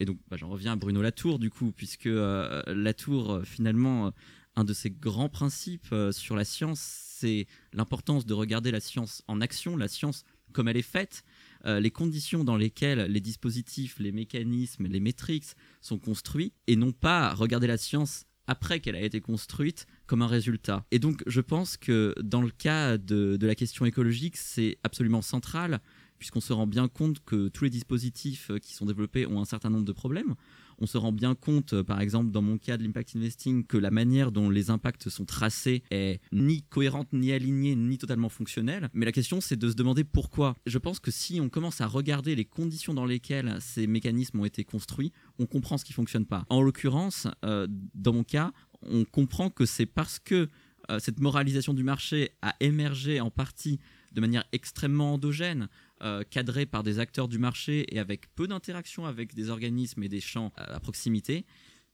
Et 0.00 0.04
donc, 0.04 0.18
bah, 0.28 0.36
j'en 0.36 0.48
reviens 0.48 0.72
à 0.72 0.76
Bruno 0.76 1.00
Latour, 1.00 1.38
du 1.38 1.48
coup, 1.48 1.72
puisque 1.72 2.04
Latour, 2.04 3.40
finalement, 3.44 4.12
un 4.54 4.64
de 4.64 4.74
ses 4.74 4.90
grands 4.90 5.30
principes 5.30 5.94
sur 6.10 6.36
la 6.36 6.44
science, 6.44 6.80
c'est 6.80 7.46
l'importance 7.72 8.26
de 8.26 8.34
regarder 8.34 8.70
la 8.70 8.80
science 8.80 9.22
en 9.26 9.40
action, 9.40 9.74
la 9.74 9.88
science 9.88 10.24
comme 10.52 10.68
elle 10.68 10.76
est 10.76 10.82
faite, 10.82 11.24
euh, 11.66 11.80
les 11.80 11.90
conditions 11.90 12.44
dans 12.44 12.56
lesquelles 12.56 13.10
les 13.10 13.20
dispositifs, 13.20 13.98
les 13.98 14.12
mécanismes, 14.12 14.86
les 14.86 15.00
métriques 15.00 15.54
sont 15.80 15.98
construits, 15.98 16.52
et 16.66 16.76
non 16.76 16.92
pas 16.92 17.34
regarder 17.34 17.66
la 17.66 17.76
science 17.76 18.24
après 18.46 18.80
qu'elle 18.80 18.94
a 18.94 19.00
été 19.00 19.20
construite 19.20 19.86
comme 20.06 20.22
un 20.22 20.28
résultat. 20.28 20.84
Et 20.92 20.98
donc 20.98 21.22
je 21.26 21.40
pense 21.40 21.76
que 21.76 22.14
dans 22.22 22.42
le 22.42 22.50
cas 22.50 22.96
de, 22.96 23.36
de 23.36 23.46
la 23.46 23.54
question 23.54 23.84
écologique, 23.84 24.36
c'est 24.36 24.78
absolument 24.84 25.22
central, 25.22 25.80
puisqu'on 26.18 26.40
se 26.40 26.52
rend 26.52 26.66
bien 26.66 26.88
compte 26.88 27.24
que 27.24 27.48
tous 27.48 27.64
les 27.64 27.70
dispositifs 27.70 28.50
qui 28.62 28.72
sont 28.74 28.86
développés 28.86 29.26
ont 29.26 29.40
un 29.40 29.44
certain 29.44 29.70
nombre 29.70 29.84
de 29.84 29.92
problèmes 29.92 30.34
on 30.78 30.86
se 30.86 30.98
rend 30.98 31.12
bien 31.12 31.34
compte, 31.34 31.72
euh, 31.72 31.82
par 31.82 32.00
exemple, 32.00 32.30
dans 32.30 32.42
mon 32.42 32.58
cas 32.58 32.76
de 32.76 32.82
l'impact 32.82 33.16
investing, 33.16 33.64
que 33.64 33.76
la 33.76 33.90
manière 33.90 34.32
dont 34.32 34.50
les 34.50 34.70
impacts 34.70 35.08
sont 35.08 35.24
tracés 35.24 35.82
est 35.90 36.20
ni 36.32 36.62
cohérente, 36.62 37.12
ni 37.12 37.32
alignée, 37.32 37.74
ni 37.76 37.98
totalement 37.98 38.28
fonctionnelle. 38.28 38.88
Mais 38.92 39.06
la 39.06 39.12
question, 39.12 39.40
c'est 39.40 39.56
de 39.56 39.70
se 39.70 39.74
demander 39.74 40.04
pourquoi. 40.04 40.56
Je 40.66 40.78
pense 40.78 41.00
que 41.00 41.10
si 41.10 41.40
on 41.40 41.48
commence 41.48 41.80
à 41.80 41.86
regarder 41.86 42.34
les 42.34 42.44
conditions 42.44 42.94
dans 42.94 43.06
lesquelles 43.06 43.56
ces 43.60 43.86
mécanismes 43.86 44.40
ont 44.40 44.44
été 44.44 44.64
construits, 44.64 45.12
on 45.38 45.46
comprend 45.46 45.78
ce 45.78 45.84
qui 45.84 45.92
fonctionne 45.92 46.26
pas. 46.26 46.44
En 46.48 46.62
l'occurrence, 46.62 47.26
euh, 47.44 47.66
dans 47.94 48.12
mon 48.12 48.24
cas, 48.24 48.52
on 48.82 49.04
comprend 49.04 49.50
que 49.50 49.66
c'est 49.66 49.86
parce 49.86 50.18
que 50.18 50.48
euh, 50.90 50.98
cette 50.98 51.20
moralisation 51.20 51.74
du 51.74 51.82
marché 51.82 52.30
a 52.42 52.54
émergé 52.60 53.20
en 53.20 53.30
partie 53.30 53.80
de 54.12 54.20
manière 54.20 54.44
extrêmement 54.52 55.14
endogène, 55.14 55.68
euh, 56.02 56.22
cadré 56.28 56.66
par 56.66 56.82
des 56.82 56.98
acteurs 56.98 57.28
du 57.28 57.38
marché 57.38 57.86
et 57.94 57.98
avec 57.98 58.34
peu 58.34 58.46
d'interaction 58.46 59.06
avec 59.06 59.34
des 59.34 59.50
organismes 59.50 60.02
et 60.02 60.08
des 60.08 60.20
champs 60.20 60.52
à 60.56 60.78
proximité, 60.80 61.44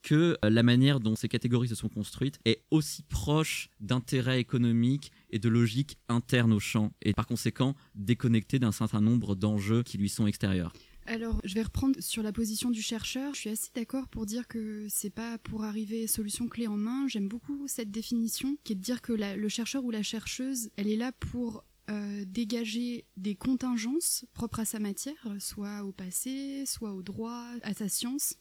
que 0.02 0.36
euh, 0.44 0.50
la 0.50 0.62
manière 0.62 1.00
dont 1.00 1.16
ces 1.16 1.28
catégories 1.28 1.68
se 1.68 1.74
sont 1.74 1.88
construites 1.88 2.38
est 2.44 2.62
aussi 2.70 3.02
proche 3.04 3.70
d'intérêts 3.80 4.40
économiques 4.40 5.12
et 5.30 5.38
de 5.38 5.48
logiques 5.48 5.98
internes 6.08 6.52
au 6.52 6.60
champ, 6.60 6.92
et 7.02 7.12
par 7.12 7.26
conséquent 7.26 7.74
déconnectée 7.94 8.58
d'un 8.58 8.72
certain 8.72 9.00
nombre 9.00 9.34
d'enjeux 9.34 9.82
qui 9.82 9.98
lui 9.98 10.08
sont 10.08 10.26
extérieurs. 10.26 10.72
Alors, 11.06 11.40
je 11.42 11.54
vais 11.54 11.62
reprendre 11.62 12.00
sur 12.00 12.22
la 12.22 12.32
position 12.32 12.70
du 12.70 12.80
chercheur. 12.80 13.34
Je 13.34 13.40
suis 13.40 13.50
assez 13.50 13.70
d'accord 13.74 14.06
pour 14.08 14.24
dire 14.24 14.46
que 14.46 14.86
c'est 14.88 15.10
pas 15.10 15.36
pour 15.38 15.64
arriver 15.64 16.06
solution 16.06 16.46
clé 16.46 16.68
en 16.68 16.76
main. 16.76 17.08
J'aime 17.08 17.26
beaucoup 17.26 17.66
cette 17.66 17.90
définition 17.90 18.56
qui 18.62 18.74
est 18.74 18.76
de 18.76 18.80
dire 18.80 19.02
que 19.02 19.12
le 19.12 19.48
chercheur 19.48 19.84
ou 19.84 19.90
la 19.90 20.04
chercheuse, 20.04 20.70
elle 20.76 20.88
est 20.88 20.96
là 20.96 21.10
pour 21.10 21.64
euh, 21.90 22.24
dégager 22.26 23.06
des 23.16 23.34
contingences 23.34 24.24
propres 24.34 24.60
à 24.60 24.64
sa 24.64 24.78
matière, 24.78 25.26
soit 25.38 25.84
au 25.84 25.92
passé, 25.92 26.64
soit 26.66 26.92
au 26.92 27.02
droit, 27.02 27.44
à 27.62 27.74
sa 27.74 27.88
science, 27.88 28.36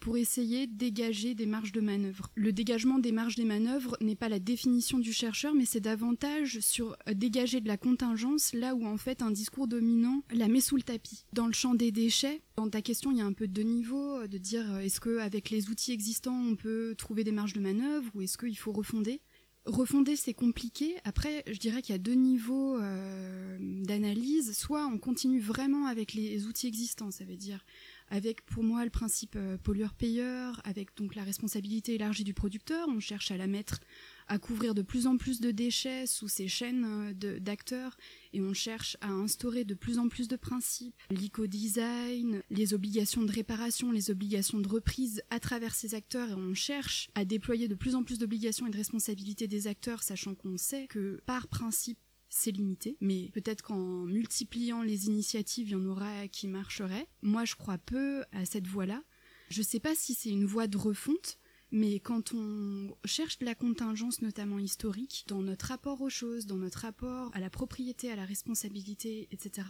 pour 0.00 0.18
essayer 0.18 0.66
de 0.66 0.76
dégager 0.76 1.34
des 1.34 1.46
marges 1.46 1.72
de 1.72 1.80
manœuvre. 1.80 2.30
Le 2.34 2.52
dégagement 2.52 2.98
des 2.98 3.10
marges 3.10 3.36
des 3.36 3.44
manœuvres 3.46 3.96
n'est 4.02 4.14
pas 4.14 4.28
la 4.28 4.38
définition 4.38 4.98
du 4.98 5.14
chercheur, 5.14 5.54
mais 5.54 5.64
c'est 5.64 5.80
davantage 5.80 6.60
sur 6.60 6.96
dégager 7.10 7.62
de 7.62 7.68
la 7.68 7.78
contingence 7.78 8.52
là 8.52 8.74
où 8.74 8.84
en 8.84 8.98
fait 8.98 9.22
un 9.22 9.30
discours 9.30 9.66
dominant 9.66 10.22
la 10.30 10.48
met 10.48 10.60
sous 10.60 10.76
le 10.76 10.82
tapis. 10.82 11.24
Dans 11.32 11.46
le 11.46 11.54
champ 11.54 11.74
des 11.74 11.90
déchets, 11.90 12.42
dans 12.56 12.68
ta 12.68 12.82
question, 12.82 13.12
il 13.12 13.18
y 13.18 13.22
a 13.22 13.26
un 13.26 13.32
peu 13.32 13.46
de 13.48 13.52
deux 13.52 13.62
niveaux, 13.62 14.26
de 14.26 14.36
dire 14.36 14.78
est-ce 14.78 15.00
qu'avec 15.00 15.48
les 15.48 15.70
outils 15.70 15.92
existants 15.92 16.38
on 16.38 16.54
peut 16.54 16.94
trouver 16.98 17.24
des 17.24 17.32
marges 17.32 17.54
de 17.54 17.60
manœuvre 17.60 18.10
ou 18.14 18.20
est-ce 18.20 18.36
qu'il 18.36 18.58
faut 18.58 18.72
refonder? 18.72 19.22
Refonder, 19.66 20.14
c'est 20.14 20.34
compliqué. 20.34 20.96
Après, 21.04 21.42
je 21.46 21.58
dirais 21.58 21.80
qu'il 21.80 21.94
y 21.94 21.96
a 21.96 21.98
deux 21.98 22.12
niveaux 22.12 22.76
euh, 22.78 23.56
d'analyse. 23.60 24.54
Soit 24.56 24.86
on 24.86 24.98
continue 24.98 25.40
vraiment 25.40 25.86
avec 25.86 26.12
les 26.12 26.46
outils 26.46 26.66
existants, 26.66 27.10
ça 27.10 27.24
veut 27.24 27.36
dire 27.36 27.64
avec 28.10 28.44
pour 28.44 28.62
moi 28.62 28.84
le 28.84 28.90
principe 28.90 29.36
euh, 29.36 29.56
pollueur-payeur, 29.56 30.60
avec 30.64 30.94
donc 30.96 31.14
la 31.14 31.22
responsabilité 31.22 31.94
élargie 31.94 32.24
du 32.24 32.34
producteur. 32.34 32.88
On 32.88 33.00
cherche 33.00 33.30
à 33.30 33.38
la 33.38 33.46
mettre 33.46 33.80
à 34.28 34.38
couvrir 34.38 34.74
de 34.74 34.82
plus 34.82 35.06
en 35.06 35.16
plus 35.16 35.40
de 35.40 35.50
déchets 35.50 36.06
sous 36.06 36.28
ces 36.28 36.48
chaînes 36.48 37.12
d'acteurs 37.40 37.96
et 38.32 38.40
on 38.40 38.54
cherche 38.54 38.96
à 39.00 39.08
instaurer 39.08 39.64
de 39.64 39.74
plus 39.74 39.98
en 39.98 40.08
plus 40.08 40.28
de 40.28 40.36
principes, 40.36 40.94
l'éco-design, 41.10 42.42
les 42.50 42.74
obligations 42.74 43.22
de 43.22 43.32
réparation, 43.32 43.92
les 43.92 44.10
obligations 44.10 44.58
de 44.60 44.68
reprise 44.68 45.22
à 45.30 45.40
travers 45.40 45.74
ces 45.74 45.94
acteurs 45.94 46.30
et 46.30 46.34
on 46.34 46.54
cherche 46.54 47.10
à 47.14 47.24
déployer 47.24 47.68
de 47.68 47.74
plus 47.74 47.94
en 47.94 48.02
plus 48.02 48.18
d'obligations 48.18 48.66
et 48.66 48.70
de 48.70 48.76
responsabilités 48.76 49.46
des 49.46 49.66
acteurs, 49.66 50.02
sachant 50.02 50.34
qu'on 50.34 50.56
sait 50.56 50.86
que 50.88 51.20
par 51.26 51.48
principe 51.48 51.98
c'est 52.34 52.50
limité, 52.50 52.96
mais 53.00 53.30
peut-être 53.32 53.62
qu'en 53.62 54.04
multipliant 54.06 54.82
les 54.82 55.06
initiatives, 55.06 55.68
il 55.68 55.72
y 55.72 55.76
en 55.76 55.86
aura 55.86 56.26
qui 56.26 56.48
marcheraient. 56.48 57.06
Moi, 57.22 57.44
je 57.44 57.54
crois 57.54 57.78
peu 57.78 58.24
à 58.32 58.44
cette 58.44 58.66
voie-là. 58.66 59.04
Je 59.50 59.62
sais 59.62 59.78
pas 59.78 59.94
si 59.94 60.14
c'est 60.14 60.30
une 60.30 60.44
voie 60.44 60.66
de 60.66 60.76
refonte, 60.76 61.38
mais 61.74 61.98
quand 61.98 62.32
on 62.34 62.96
cherche 63.04 63.36
la 63.40 63.56
contingence, 63.56 64.22
notamment 64.22 64.60
historique, 64.60 65.24
dans 65.26 65.42
notre 65.42 65.66
rapport 65.66 66.00
aux 66.02 66.08
choses, 66.08 66.46
dans 66.46 66.56
notre 66.56 66.78
rapport 66.78 67.32
à 67.34 67.40
la 67.40 67.50
propriété, 67.50 68.12
à 68.12 68.14
la 68.14 68.24
responsabilité, 68.24 69.26
etc., 69.32 69.66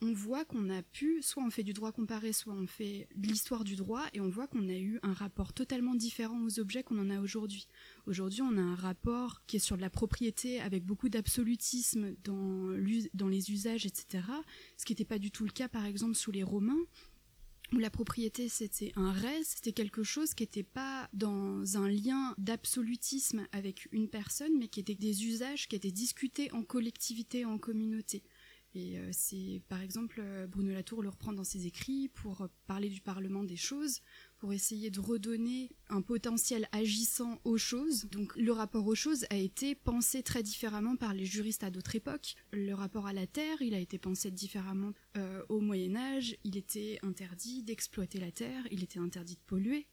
on 0.00 0.14
voit 0.14 0.46
qu'on 0.46 0.70
a 0.70 0.82
pu, 0.82 1.20
soit 1.20 1.42
on 1.44 1.50
fait 1.50 1.62
du 1.62 1.74
droit 1.74 1.92
comparé, 1.92 2.32
soit 2.32 2.54
on 2.54 2.66
fait 2.66 3.08
de 3.14 3.28
l'histoire 3.28 3.62
du 3.62 3.76
droit, 3.76 4.04
et 4.14 4.22
on 4.22 4.30
voit 4.30 4.46
qu'on 4.46 4.70
a 4.70 4.78
eu 4.78 4.98
un 5.02 5.12
rapport 5.12 5.52
totalement 5.52 5.94
différent 5.94 6.42
aux 6.46 6.60
objets 6.60 6.82
qu'on 6.82 6.98
en 6.98 7.10
a 7.10 7.20
aujourd'hui. 7.20 7.68
Aujourd'hui, 8.06 8.40
on 8.40 8.56
a 8.56 8.62
un 8.62 8.74
rapport 8.74 9.42
qui 9.46 9.56
est 9.56 9.60
sur 9.60 9.76
de 9.76 9.82
la 9.82 9.90
propriété 9.90 10.62
avec 10.62 10.86
beaucoup 10.86 11.10
d'absolutisme 11.10 12.14
dans, 12.24 12.70
dans 13.12 13.28
les 13.28 13.50
usages, 13.50 13.84
etc. 13.84 14.24
Ce 14.78 14.86
qui 14.86 14.92
n'était 14.92 15.04
pas 15.04 15.18
du 15.18 15.30
tout 15.30 15.44
le 15.44 15.52
cas, 15.52 15.68
par 15.68 15.84
exemple, 15.84 16.14
sous 16.14 16.32
les 16.32 16.42
Romains, 16.42 16.80
où 17.74 17.78
la 17.78 17.90
propriété 17.90 18.48
c'était 18.48 18.92
un 18.96 19.12
res, 19.12 19.44
c'était 19.44 19.72
quelque 19.72 20.02
chose 20.02 20.34
qui 20.34 20.44
n'était 20.44 20.62
pas 20.62 21.08
dans 21.12 21.76
un 21.76 21.88
lien 21.88 22.34
d'absolutisme 22.38 23.46
avec 23.52 23.88
une 23.92 24.08
personne, 24.08 24.56
mais 24.58 24.68
qui 24.68 24.80
était 24.80 24.94
des 24.94 25.26
usages 25.26 25.68
qui 25.68 25.76
étaient 25.76 25.90
discutés 25.90 26.52
en 26.52 26.62
collectivité, 26.62 27.44
en 27.44 27.58
communauté. 27.58 28.22
Et 28.74 28.98
euh, 28.98 29.08
c'est 29.12 29.62
par 29.68 29.80
exemple 29.80 30.20
euh, 30.20 30.46
Bruno 30.46 30.72
Latour 30.72 31.02
le 31.02 31.08
reprend 31.08 31.32
dans 31.32 31.44
ses 31.44 31.66
écrits 31.66 32.08
pour 32.08 32.48
parler 32.66 32.88
du 32.88 33.00
Parlement 33.00 33.44
des 33.44 33.56
choses, 33.56 34.00
pour 34.44 34.52
essayer 34.52 34.90
de 34.90 35.00
redonner 35.00 35.70
un 35.88 36.02
potentiel 36.02 36.68
agissant 36.70 37.40
aux 37.44 37.56
choses. 37.56 38.04
Donc 38.10 38.36
le 38.36 38.52
rapport 38.52 38.86
aux 38.86 38.94
choses 38.94 39.24
a 39.30 39.36
été 39.36 39.74
pensé 39.74 40.22
très 40.22 40.42
différemment 40.42 40.96
par 40.96 41.14
les 41.14 41.24
juristes 41.24 41.64
à 41.64 41.70
d'autres 41.70 41.96
époques. 41.96 42.34
Le 42.52 42.74
rapport 42.74 43.06
à 43.06 43.14
la 43.14 43.26
terre, 43.26 43.62
il 43.62 43.72
a 43.72 43.78
été 43.78 43.96
pensé 43.96 44.30
différemment 44.30 44.92
euh, 45.16 45.42
au 45.48 45.60
Moyen 45.60 45.96
Âge. 45.96 46.36
Il 46.44 46.58
était 46.58 46.98
interdit 47.02 47.62
d'exploiter 47.62 48.20
la 48.20 48.30
terre, 48.30 48.62
il 48.70 48.84
était 48.84 48.98
interdit 48.98 49.36
de 49.36 49.46
polluer. 49.46 49.86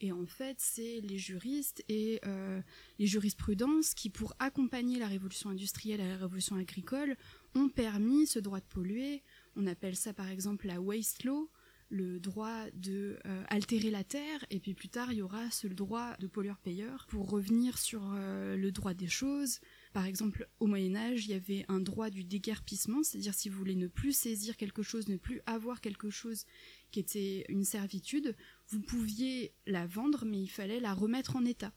Et 0.00 0.10
en 0.10 0.26
fait, 0.26 0.56
c'est 0.58 1.00
les 1.00 1.18
juristes 1.18 1.84
et 1.88 2.18
euh, 2.26 2.60
les 2.98 3.06
jurisprudences 3.06 3.94
qui, 3.94 4.10
pour 4.10 4.34
accompagner 4.40 4.98
la 4.98 5.06
révolution 5.06 5.50
industrielle 5.50 6.00
et 6.00 6.08
la 6.08 6.16
révolution 6.16 6.56
agricole, 6.56 7.16
ont 7.54 7.68
permis 7.68 8.26
ce 8.26 8.40
droit 8.40 8.58
de 8.58 8.64
polluer. 8.64 9.22
On 9.54 9.68
appelle 9.68 9.94
ça 9.94 10.12
par 10.12 10.28
exemple 10.28 10.66
la 10.66 10.80
waste 10.80 11.22
law, 11.22 11.48
le 11.92 12.18
droit 12.18 12.64
de 12.72 13.18
euh, 13.26 13.44
altérer 13.48 13.90
la 13.90 14.02
terre, 14.02 14.44
et 14.50 14.58
puis 14.60 14.72
plus 14.72 14.88
tard 14.88 15.12
il 15.12 15.18
y 15.18 15.22
aura 15.22 15.50
ce 15.50 15.66
droit 15.66 16.16
de 16.18 16.26
pollueur-payeur. 16.26 17.06
Pour 17.08 17.30
revenir 17.30 17.78
sur 17.78 18.02
euh, 18.14 18.56
le 18.56 18.72
droit 18.72 18.94
des 18.94 19.08
choses, 19.08 19.60
par 19.92 20.06
exemple 20.06 20.48
au 20.58 20.66
Moyen 20.66 20.96
Âge, 20.96 21.26
il 21.26 21.32
y 21.32 21.34
avait 21.34 21.66
un 21.68 21.80
droit 21.80 22.08
du 22.08 22.24
déguerpissement, 22.24 23.02
c'est-à-dire 23.02 23.34
si 23.34 23.50
vous 23.50 23.58
voulez 23.58 23.76
ne 23.76 23.88
plus 23.88 24.16
saisir 24.16 24.56
quelque 24.56 24.82
chose, 24.82 25.08
ne 25.08 25.16
plus 25.16 25.42
avoir 25.44 25.82
quelque 25.82 26.08
chose 26.08 26.46
qui 26.90 27.00
était 27.00 27.44
une 27.50 27.64
servitude, 27.64 28.34
vous 28.68 28.80
pouviez 28.80 29.52
la 29.66 29.86
vendre, 29.86 30.24
mais 30.24 30.40
il 30.40 30.48
fallait 30.48 30.80
la 30.80 30.94
remettre 30.94 31.36
en 31.36 31.44
état. 31.44 31.74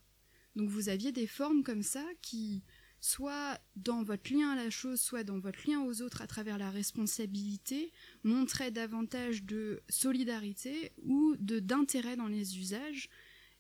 Donc 0.55 0.70
vous 0.70 0.88
aviez 0.88 1.11
des 1.11 1.28
formes 1.28 1.63
comme 1.63 1.84
ça 1.84 2.05
qui 2.22 2.63
soit 3.06 3.60
dans 3.76 4.01
votre 4.01 4.34
lien 4.34 4.49
à 4.49 4.56
la 4.56 4.72
chose, 4.72 4.99
soit 4.99 5.24
dans 5.24 5.38
votre 5.38 5.70
lien 5.70 5.80
aux 5.82 6.01
autres 6.01 6.24
à 6.24 6.28
travers 6.28 6.58
la 6.58 6.72
responsabilité, 6.72 7.91
montrait 8.24 8.72
davantage 8.72 9.43
de 9.43 9.84
solidarité 9.89 10.91
ou 11.03 11.36
de 11.38 11.60
d'intérêt 11.60 12.16
dans 12.16 12.28
les 12.28 12.58
usages 12.58 13.10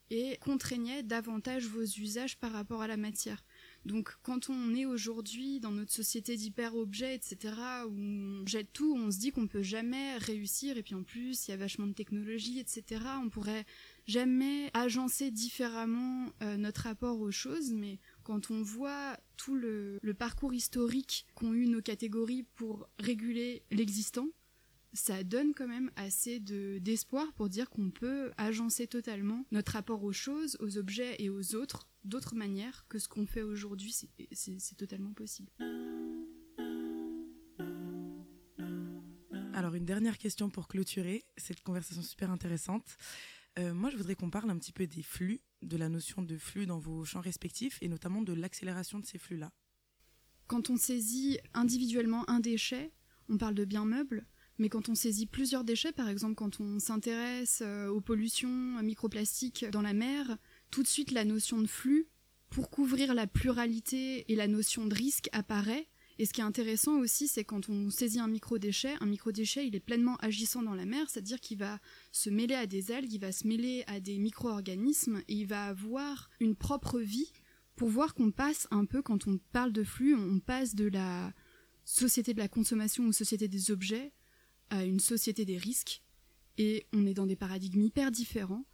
et 0.09 0.37
contraignait 0.37 1.03
davantage 1.03 1.65
vos 1.67 1.83
usages 1.83 2.37
par 2.37 2.51
rapport 2.51 2.81
à 2.81 2.87
la 2.87 2.97
matière. 2.97 3.43
Donc 3.85 4.15
quand 4.23 4.49
on 4.49 4.73
est 4.73 4.85
aujourd'hui 4.85 5.59
dans 5.59 5.71
notre 5.71 5.91
société 5.91 6.35
d'hyper-objets, 6.35 7.15
etc., 7.15 7.53
où 7.87 7.93
on 7.95 8.45
jette 8.45 8.71
tout, 8.73 8.95
on 8.95 9.11
se 9.11 9.19
dit 9.19 9.31
qu'on 9.31 9.47
peut 9.47 9.63
jamais 9.63 10.17
réussir, 10.17 10.77
et 10.77 10.83
puis 10.83 10.95
en 10.95 11.03
plus 11.03 11.47
il 11.47 11.51
y 11.51 11.53
a 11.53 11.57
vachement 11.57 11.87
de 11.87 11.93
technologie, 11.93 12.59
etc., 12.59 13.01
on 13.23 13.29
pourrait 13.29 13.65
jamais 14.07 14.69
agencer 14.73 15.31
différemment 15.31 16.31
euh, 16.41 16.57
notre 16.57 16.81
rapport 16.81 17.19
aux 17.19 17.31
choses, 17.31 17.71
mais 17.71 17.99
quand 18.25 18.49
on 18.49 18.63
voit 18.63 19.17
tout 19.37 19.55
le, 19.55 19.99
parcours 20.17 20.53
historique 20.53 21.27
qu'ont 21.35 21.53
eu 21.53 21.67
nos 21.67 21.81
catégories 21.81 22.43
pour 22.55 22.89
réguler 22.99 23.63
l'existant, 23.71 24.27
ça 24.93 25.23
donne 25.23 25.53
quand 25.53 25.67
même 25.67 25.91
assez 25.95 26.39
d'espoir 26.39 27.31
pour 27.33 27.49
dire 27.49 27.69
qu'on 27.69 27.91
peut 27.91 28.31
agencer 28.37 28.87
totalement 28.87 29.45
notre 29.51 29.73
rapport 29.73 30.03
aux 30.03 30.13
choses, 30.13 30.57
aux 30.59 30.77
objets 30.77 31.15
et 31.19 31.29
aux 31.29 31.55
autres 31.55 31.87
d'autres 32.03 32.35
manières 32.35 32.85
que 32.89 32.97
ce 32.97 33.07
qu'on 33.07 33.25
fait 33.25 33.41
aujourd'hui. 33.41 33.95
C'est 34.31 34.77
totalement 34.77 35.13
possible. 35.13 35.51
Alors 39.53 39.75
une 39.75 39.85
dernière 39.85 40.17
question 40.17 40.49
pour 40.49 40.67
clôturer 40.67 41.25
cette 41.37 41.61
conversation 41.61 42.01
super 42.01 42.31
intéressante. 42.31 42.97
Euh, 43.57 43.73
moi, 43.73 43.89
je 43.89 43.97
voudrais 43.97 44.15
qu'on 44.15 44.29
parle 44.29 44.49
un 44.49 44.57
petit 44.57 44.73
peu 44.73 44.85
des 44.85 45.03
flux, 45.03 45.41
de 45.61 45.77
la 45.77 45.89
notion 45.89 46.21
de 46.21 46.37
flux 46.37 46.65
dans 46.65 46.79
vos 46.79 47.05
champs 47.05 47.21
respectifs 47.21 47.77
et 47.81 47.87
notamment 47.87 48.21
de 48.21 48.33
l'accélération 48.33 48.99
de 48.99 49.05
ces 49.05 49.17
flux-là. 49.17 49.51
Quand 50.47 50.69
on 50.69 50.77
saisit 50.77 51.39
individuellement 51.53 52.29
un 52.29 52.39
déchet, 52.39 52.91
on 53.29 53.37
parle 53.37 53.55
de 53.55 53.65
biens 53.65 53.85
meubles, 53.85 54.27
mais 54.57 54.69
quand 54.69 54.89
on 54.89 54.95
saisit 54.95 55.25
plusieurs 55.25 55.63
déchets, 55.63 55.91
par 55.91 56.09
exemple 56.09 56.35
quand 56.35 56.59
on 56.59 56.79
s'intéresse 56.79 57.61
euh, 57.65 57.87
aux 57.87 58.01
pollutions 58.01 58.81
microplastiques 58.83 59.65
dans 59.71 59.81
la 59.81 59.93
mer, 59.93 60.37
tout 60.69 60.83
de 60.83 60.87
suite 60.87 61.11
la 61.11 61.25
notion 61.25 61.61
de 61.61 61.67
flux, 61.67 62.07
pour 62.49 62.69
couvrir 62.69 63.13
la 63.13 63.25
pluralité 63.25 64.31
et 64.31 64.35
la 64.35 64.47
notion 64.47 64.85
de 64.85 64.93
risque 64.93 65.29
apparaît, 65.31 65.87
et 66.17 66.25
ce 66.25 66.33
qui 66.33 66.41
est 66.41 66.45
intéressant 66.45 66.97
aussi, 66.99 67.27
c'est 67.27 67.43
quand 67.43 67.69
on 67.69 67.89
saisit 67.89 68.19
un 68.19 68.27
microdéchet, 68.27 68.95
un 69.01 69.05
microdéchet, 69.05 69.67
il 69.67 69.75
est 69.75 69.81
pleinement 69.81 70.15
agissant 70.17 70.63
dans 70.63 70.75
la 70.75 70.85
mer, 70.85 71.09
c'est-à-dire 71.09 71.41
qu'il 71.41 71.57
va 71.57 71.79
se 72.11 72.29
mêler 72.29 72.55
à 72.55 72.67
des 72.67 72.91
algues, 72.91 73.11
il 73.11 73.19
va 73.19 73.31
se 73.31 73.47
mêler 73.47 73.83
à 73.87 73.99
des 73.99 74.17
micro-organismes, 74.17 75.21
et 75.27 75.33
il 75.33 75.47
va 75.47 75.65
avoir 75.65 76.29
une 76.39 76.55
propre 76.55 76.99
vie 76.99 77.31
pour 77.75 77.89
voir 77.89 78.13
qu'on 78.13 78.31
passe 78.31 78.67
un 78.71 78.85
peu, 78.85 79.01
quand 79.01 79.27
on 79.27 79.37
parle 79.51 79.73
de 79.73 79.83
flux, 79.83 80.15
on 80.15 80.39
passe 80.39 80.75
de 80.75 80.85
la 80.85 81.33
société 81.83 82.33
de 82.33 82.39
la 82.39 82.47
consommation 82.47 83.05
ou 83.05 83.11
société 83.11 83.47
des 83.47 83.69
objets 83.69 84.13
à 84.69 84.85
une 84.85 85.01
société 85.01 85.43
des 85.43 85.57
risques, 85.57 86.01
et 86.57 86.87
on 86.93 87.05
est 87.05 87.13
dans 87.13 87.27
des 87.27 87.35
paradigmes 87.35 87.81
hyper 87.81 88.11
différents. 88.11 88.65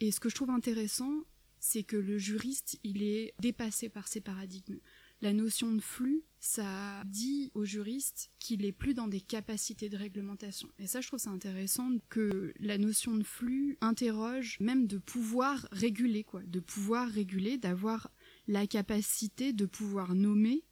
Et 0.00 0.10
ce 0.10 0.20
que 0.20 0.30
je 0.30 0.34
trouve 0.34 0.50
intéressant, 0.50 1.24
c'est 1.58 1.82
que 1.82 1.96
le 1.96 2.16
juriste, 2.16 2.78
il 2.84 3.02
est 3.02 3.34
dépassé 3.40 3.88
par 3.88 4.08
ces 4.08 4.20
paradigmes. 4.20 4.78
La 5.22 5.32
notion 5.32 5.72
de 5.72 5.80
flux, 5.80 6.24
ça 6.40 7.02
dit 7.06 7.50
au 7.54 7.64
juriste 7.64 8.30
qu'il 8.38 8.64
est 8.64 8.72
plus 8.72 8.92
dans 8.92 9.08
des 9.08 9.20
capacités 9.20 9.88
de 9.88 9.96
réglementation. 9.96 10.68
Et 10.78 10.86
ça, 10.86 11.00
je 11.00 11.08
trouve 11.08 11.18
ça 11.18 11.30
intéressant 11.30 11.90
que 12.10 12.52
la 12.60 12.76
notion 12.76 13.16
de 13.16 13.22
flux 13.22 13.78
interroge 13.80 14.58
même 14.60 14.86
de 14.86 14.98
pouvoir 14.98 15.66
réguler, 15.72 16.22
quoi, 16.22 16.42
de 16.42 16.60
pouvoir 16.60 17.08
réguler, 17.08 17.56
d'avoir 17.56 18.10
la 18.46 18.66
capacité 18.66 19.52
de 19.52 19.66
pouvoir 19.66 20.14
nommer 20.14 20.64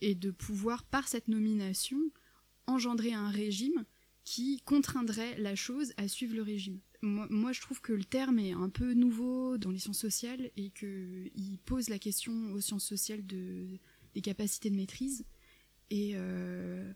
et 0.00 0.14
de 0.14 0.30
pouvoir, 0.30 0.84
par 0.84 1.06
cette 1.06 1.28
nomination, 1.28 2.00
engendrer 2.66 3.12
un 3.12 3.28
régime 3.28 3.84
qui 4.24 4.60
contraindrait 4.64 5.38
la 5.38 5.54
chose 5.54 5.92
à 5.96 6.08
suivre 6.08 6.34
le 6.34 6.42
régime. 6.42 6.80
Moi, 7.02 7.52
je 7.52 7.60
trouve 7.60 7.80
que 7.80 7.94
le 7.94 8.04
terme 8.04 8.38
est 8.38 8.52
un 8.52 8.68
peu 8.68 8.92
nouveau 8.92 9.56
dans 9.56 9.70
les 9.70 9.78
sciences 9.78 9.98
sociales 9.98 10.50
et 10.56 10.70
qu'il 10.70 11.58
pose 11.64 11.88
la 11.88 11.98
question 11.98 12.52
aux 12.52 12.60
sciences 12.60 12.84
sociales 12.84 13.26
de 13.26 13.78
des 14.14 14.20
capacités 14.20 14.70
de 14.70 14.76
maîtrise 14.76 15.24
et 15.90 16.12
euh, 16.14 16.92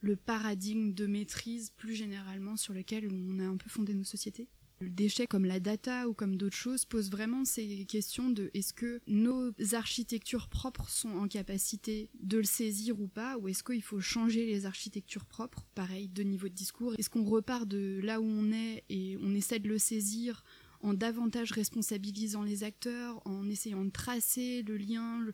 le 0.00 0.16
paradigme 0.16 0.92
de 0.92 1.06
maîtrise 1.06 1.70
plus 1.76 1.94
généralement 1.94 2.56
sur 2.56 2.72
lequel 2.72 3.08
on 3.12 3.38
a 3.40 3.44
un 3.44 3.56
peu 3.56 3.68
fondé 3.68 3.94
nos 3.94 4.04
sociétés. 4.04 4.48
Le 4.78 4.90
déchet 4.90 5.26
comme 5.26 5.46
la 5.46 5.58
data 5.58 6.06
ou 6.06 6.12
comme 6.12 6.36
d'autres 6.36 6.56
choses 6.56 6.84
pose 6.84 7.10
vraiment 7.10 7.46
ces 7.46 7.86
questions 7.86 8.28
de 8.28 8.50
est-ce 8.52 8.74
que 8.74 9.00
nos 9.06 9.52
architectures 9.72 10.48
propres 10.48 10.90
sont 10.90 11.16
en 11.16 11.28
capacité 11.28 12.10
de 12.20 12.36
le 12.36 12.44
saisir 12.44 13.00
ou 13.00 13.08
pas 13.08 13.38
ou 13.38 13.48
est-ce 13.48 13.64
qu'il 13.64 13.82
faut 13.82 14.00
changer 14.00 14.44
les 14.44 14.66
architectures 14.66 15.24
propres? 15.24 15.64
Pareil 15.74 16.08
de 16.08 16.22
niveau 16.22 16.48
de 16.48 16.52
discours 16.52 16.94
est-ce 16.98 17.08
qu'on 17.08 17.24
repart 17.24 17.66
de 17.66 18.00
là 18.02 18.20
où 18.20 18.26
on 18.26 18.52
est 18.52 18.84
et 18.90 19.16
on 19.22 19.34
essaie 19.34 19.60
de 19.60 19.68
le 19.68 19.78
saisir 19.78 20.44
en 20.80 20.92
davantage 20.92 21.52
responsabilisant 21.52 22.42
les 22.42 22.62
acteurs 22.62 23.22
en 23.26 23.48
essayant 23.48 23.82
de 23.82 23.90
tracer 23.90 24.62
le 24.62 24.76
lien 24.76 25.24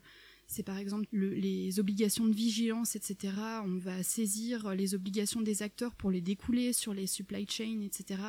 c'est 0.53 0.61
par 0.63 0.77
exemple 0.77 1.07
les 1.11 1.79
obligations 1.79 2.27
de 2.27 2.35
vigilance, 2.35 2.95
etc. 2.95 3.33
On 3.65 3.77
va 3.77 4.03
saisir 4.03 4.75
les 4.75 4.93
obligations 4.93 5.41
des 5.41 5.63
acteurs 5.63 5.95
pour 5.95 6.11
les 6.11 6.21
découler 6.21 6.73
sur 6.73 6.93
les 6.93 7.07
supply 7.07 7.47
chains, 7.49 7.81
etc. 7.81 8.21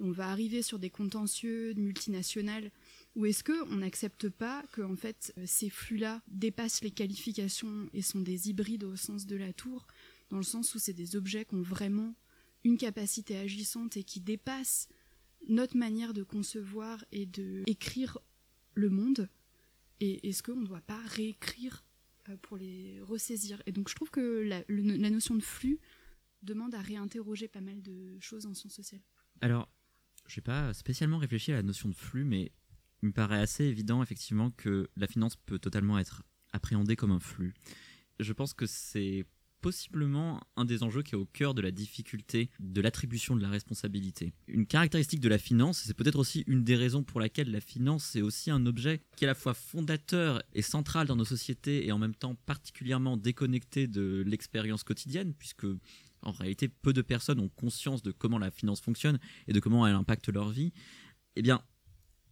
Et 0.00 0.02
on 0.02 0.10
va 0.10 0.28
arriver 0.28 0.62
sur 0.62 0.78
des 0.78 0.88
contentieux 0.88 1.74
multinationales. 1.74 2.70
Ou 3.14 3.26
est-ce 3.26 3.44
qu'on 3.44 3.76
n'accepte 3.76 4.30
pas 4.30 4.64
que 4.72 4.80
en 4.80 4.96
fait 4.96 5.34
ces 5.44 5.68
flux-là 5.68 6.22
dépassent 6.28 6.82
les 6.82 6.90
qualifications 6.90 7.90
et 7.92 8.00
sont 8.00 8.20
des 8.20 8.48
hybrides 8.48 8.84
au 8.84 8.96
sens 8.96 9.26
de 9.26 9.36
la 9.36 9.52
tour, 9.52 9.86
dans 10.30 10.38
le 10.38 10.42
sens 10.42 10.74
où 10.74 10.78
c'est 10.78 10.94
des 10.94 11.14
objets 11.14 11.44
qui 11.44 11.56
ont 11.56 11.62
vraiment 11.62 12.14
une 12.64 12.78
capacité 12.78 13.36
agissante 13.36 13.98
et 13.98 14.02
qui 14.02 14.20
dépassent 14.20 14.88
notre 15.46 15.76
manière 15.76 16.14
de 16.14 16.22
concevoir 16.22 17.04
et 17.12 17.26
de 17.26 17.62
écrire 17.66 18.18
le 18.74 18.88
monde? 18.88 19.28
Et 20.00 20.28
est-ce 20.28 20.42
qu'on 20.42 20.56
ne 20.56 20.66
doit 20.66 20.80
pas 20.80 21.00
réécrire 21.06 21.84
euh, 22.28 22.36
pour 22.42 22.56
les 22.56 23.00
ressaisir? 23.02 23.62
Et 23.66 23.72
donc 23.72 23.88
je 23.88 23.94
trouve 23.94 24.10
que 24.10 24.42
la, 24.42 25.10
notion 25.10 25.34
de 25.34 25.42
flux 25.42 25.78
demande 26.42 26.74
à 26.74 26.80
réinterroger 26.80 27.48
pas 27.48 27.60
mal 27.60 27.82
de 27.82 28.18
choses 28.20 28.46
en 28.46 28.54
sciences 28.54 28.74
sociales. 28.74 29.00
Alors, 29.40 29.68
je 30.26 30.38
n'ai 30.38 30.42
pas 30.42 30.72
spécialement 30.74 31.18
réfléchi 31.18 31.52
à 31.52 31.56
la 31.56 31.62
notion 31.62 31.88
de 31.88 31.94
flux, 31.94 32.24
mais 32.24 32.52
il 33.02 33.08
me 33.08 33.12
paraît 33.12 33.40
assez 33.40 33.64
évident 33.64 34.02
effectivement 34.02 34.50
que 34.50 34.88
la 34.96 35.06
finance 35.06 35.36
peut 35.36 35.58
totalement 35.58 35.98
être 35.98 36.22
appréhendée 36.52 36.96
comme 36.96 37.10
un 37.10 37.20
flux. 37.20 37.54
Je 38.18 38.32
pense 38.32 38.54
que 38.54 38.66
c'est 38.66 39.26
possiblement 39.66 40.40
un 40.54 40.64
des 40.64 40.84
enjeux 40.84 41.02
qui 41.02 41.16
est 41.16 41.18
au 41.18 41.26
cœur 41.26 41.52
de 41.52 41.60
la 41.60 41.72
difficulté 41.72 42.50
de 42.60 42.80
l'attribution 42.80 43.34
de 43.34 43.42
la 43.42 43.48
responsabilité. 43.48 44.32
Une 44.46 44.64
caractéristique 44.64 45.18
de 45.18 45.28
la 45.28 45.38
finance, 45.38 45.82
c'est 45.84 45.94
peut-être 45.94 46.20
aussi 46.20 46.44
une 46.46 46.62
des 46.62 46.76
raisons 46.76 47.02
pour 47.02 47.18
laquelle 47.18 47.50
la 47.50 47.60
finance 47.60 48.14
est 48.14 48.22
aussi 48.22 48.52
un 48.52 48.64
objet 48.64 49.00
qui 49.16 49.24
est 49.24 49.26
à 49.26 49.32
la 49.32 49.34
fois 49.34 49.54
fondateur 49.54 50.40
et 50.52 50.62
central 50.62 51.08
dans 51.08 51.16
nos 51.16 51.24
sociétés 51.24 51.84
et 51.84 51.90
en 51.90 51.98
même 51.98 52.14
temps 52.14 52.36
particulièrement 52.46 53.16
déconnecté 53.16 53.88
de 53.88 54.22
l'expérience 54.24 54.84
quotidienne, 54.84 55.34
puisque 55.34 55.66
en 56.22 56.30
réalité 56.30 56.68
peu 56.68 56.92
de 56.92 57.02
personnes 57.02 57.40
ont 57.40 57.48
conscience 57.48 58.04
de 58.04 58.12
comment 58.12 58.38
la 58.38 58.52
finance 58.52 58.80
fonctionne 58.80 59.18
et 59.48 59.52
de 59.52 59.58
comment 59.58 59.84
elle 59.84 59.96
impacte 59.96 60.28
leur 60.28 60.50
vie. 60.50 60.72
Eh 61.34 61.42
bien, 61.42 61.60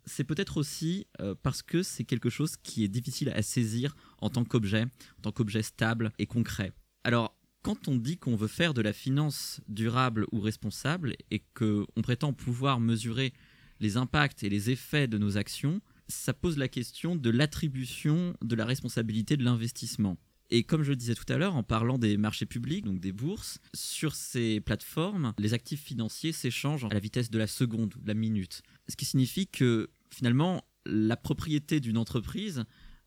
c'est 0.06 0.22
peut-être 0.22 0.56
aussi 0.56 1.08
euh, 1.20 1.34
parce 1.42 1.62
que 1.62 1.82
c'est 1.82 2.04
quelque 2.04 2.30
chose 2.30 2.56
qui 2.56 2.84
est 2.84 2.88
difficile 2.88 3.30
à 3.30 3.42
saisir 3.42 3.96
en 4.18 4.30
tant 4.30 4.44
qu'objet, 4.44 4.84
en 5.18 5.22
tant 5.22 5.32
qu'objet 5.32 5.62
stable 5.62 6.12
et 6.20 6.26
concret. 6.26 6.72
Alors, 7.04 7.36
quand 7.62 7.88
on 7.88 7.96
dit 7.96 8.16
qu'on 8.16 8.34
veut 8.34 8.48
faire 8.48 8.74
de 8.74 8.80
la 8.80 8.92
finance 8.92 9.60
durable 9.68 10.26
ou 10.32 10.40
responsable 10.40 11.14
et 11.30 11.42
qu'on 11.54 12.02
prétend 12.02 12.32
pouvoir 12.32 12.80
mesurer 12.80 13.32
les 13.80 13.96
impacts 13.96 14.42
et 14.42 14.48
les 14.48 14.70
effets 14.70 15.06
de 15.06 15.18
nos 15.18 15.36
actions, 15.36 15.80
ça 16.08 16.32
pose 16.32 16.56
la 16.56 16.68
question 16.68 17.14
de 17.16 17.30
l'attribution 17.30 18.34
de 18.42 18.54
la 18.54 18.64
responsabilité 18.64 19.36
de 19.36 19.44
l'investissement. 19.44 20.16
Et 20.50 20.62
comme 20.62 20.82
je 20.82 20.90
le 20.90 20.96
disais 20.96 21.14
tout 21.14 21.30
à 21.30 21.36
l'heure, 21.36 21.56
en 21.56 21.62
parlant 21.62 21.98
des 21.98 22.16
marchés 22.16 22.46
publics, 22.46 22.84
donc 22.84 23.00
des 23.00 23.12
bourses, 23.12 23.58
sur 23.74 24.14
ces 24.14 24.60
plateformes, 24.60 25.32
les 25.38 25.54
actifs 25.54 25.82
financiers 25.82 26.32
s'échangent 26.32 26.84
à 26.84 26.94
la 26.94 27.00
vitesse 27.00 27.30
de 27.30 27.38
la 27.38 27.46
seconde 27.46 27.94
ou 27.96 28.00
de 28.00 28.08
la 28.08 28.14
minute. 28.14 28.62
Ce 28.88 28.96
qui 28.96 29.04
signifie 29.04 29.46
que 29.46 29.90
finalement, 30.10 30.62
la 30.86 31.16
propriété 31.16 31.80
d'une 31.80 31.96
entreprise 31.96 32.64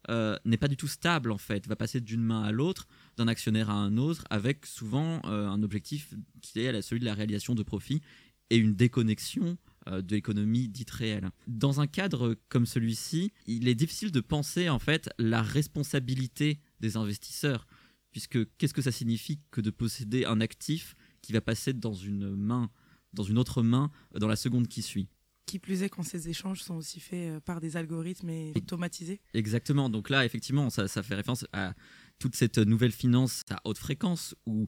euh, 0.09 0.37
n'est 0.45 0.57
pas 0.57 0.67
du 0.67 0.77
tout 0.77 0.87
stable 0.87 1.31
en 1.31 1.37
fait, 1.37 1.67
va 1.67 1.75
passer 1.75 1.99
d'une 1.99 2.23
main 2.23 2.43
à 2.43 2.51
l'autre, 2.51 2.87
d'un 3.17 3.27
actionnaire 3.27 3.69
à 3.69 3.73
un 3.73 3.97
autre, 3.97 4.23
avec 4.29 4.65
souvent 4.65 5.21
euh, 5.25 5.47
un 5.47 5.63
objectif 5.63 6.13
qui 6.41 6.59
est 6.59 6.81
celui 6.81 6.99
de 6.99 7.05
la 7.05 7.13
réalisation 7.13 7.55
de 7.55 7.63
profit 7.63 8.01
et 8.49 8.57
une 8.57 8.75
déconnexion 8.75 9.57
euh, 9.87 10.01
de 10.01 10.15
l'économie 10.15 10.69
dite 10.69 10.91
réelle. 10.91 11.29
Dans 11.47 11.81
un 11.81 11.87
cadre 11.87 12.37
comme 12.49 12.65
celui-ci, 12.65 13.33
il 13.45 13.67
est 13.67 13.75
difficile 13.75 14.11
de 14.11 14.21
penser 14.21 14.69
en 14.69 14.79
fait 14.79 15.09
la 15.17 15.41
responsabilité 15.41 16.61
des 16.79 16.95
investisseurs, 16.95 17.67
puisque 18.11 18.39
qu'est-ce 18.57 18.73
que 18.73 18.81
ça 18.81 18.91
signifie 18.91 19.41
que 19.51 19.61
de 19.61 19.69
posséder 19.69 20.25
un 20.25 20.39
actif 20.41 20.95
qui 21.21 21.33
va 21.33 21.41
passer 21.41 21.73
dans 21.73 21.93
une 21.93 22.35
main, 22.35 22.69
dans 23.13 23.23
une 23.23 23.37
autre 23.37 23.61
main, 23.61 23.91
dans 24.15 24.27
la 24.27 24.35
seconde 24.37 24.67
qui 24.67 24.81
suit? 24.81 25.09
Qui 25.47 25.57
plus 25.57 25.81
est 25.81 25.89
quand 25.89 26.03
ces 26.03 26.29
échanges 26.29 26.61
sont 26.61 26.75
aussi 26.75 26.99
faits 26.99 27.29
euh, 27.29 27.39
par 27.39 27.59
des 27.59 27.77
algorithmes 27.77 28.29
et 28.29 28.53
automatisés. 28.55 29.21
Exactement. 29.33 29.89
Donc 29.89 30.11
là, 30.11 30.25
effectivement, 30.25 30.69
ça, 30.69 30.87
fait 30.87 31.15
référence 31.15 31.47
à 31.53 31.73
toute 32.19 32.35
cette 32.35 32.57
nouvelle 32.57 32.91
finance 32.91 33.43
à 33.49 33.61
haute 33.63 33.77
fréquence 33.77 34.35
où 34.45 34.67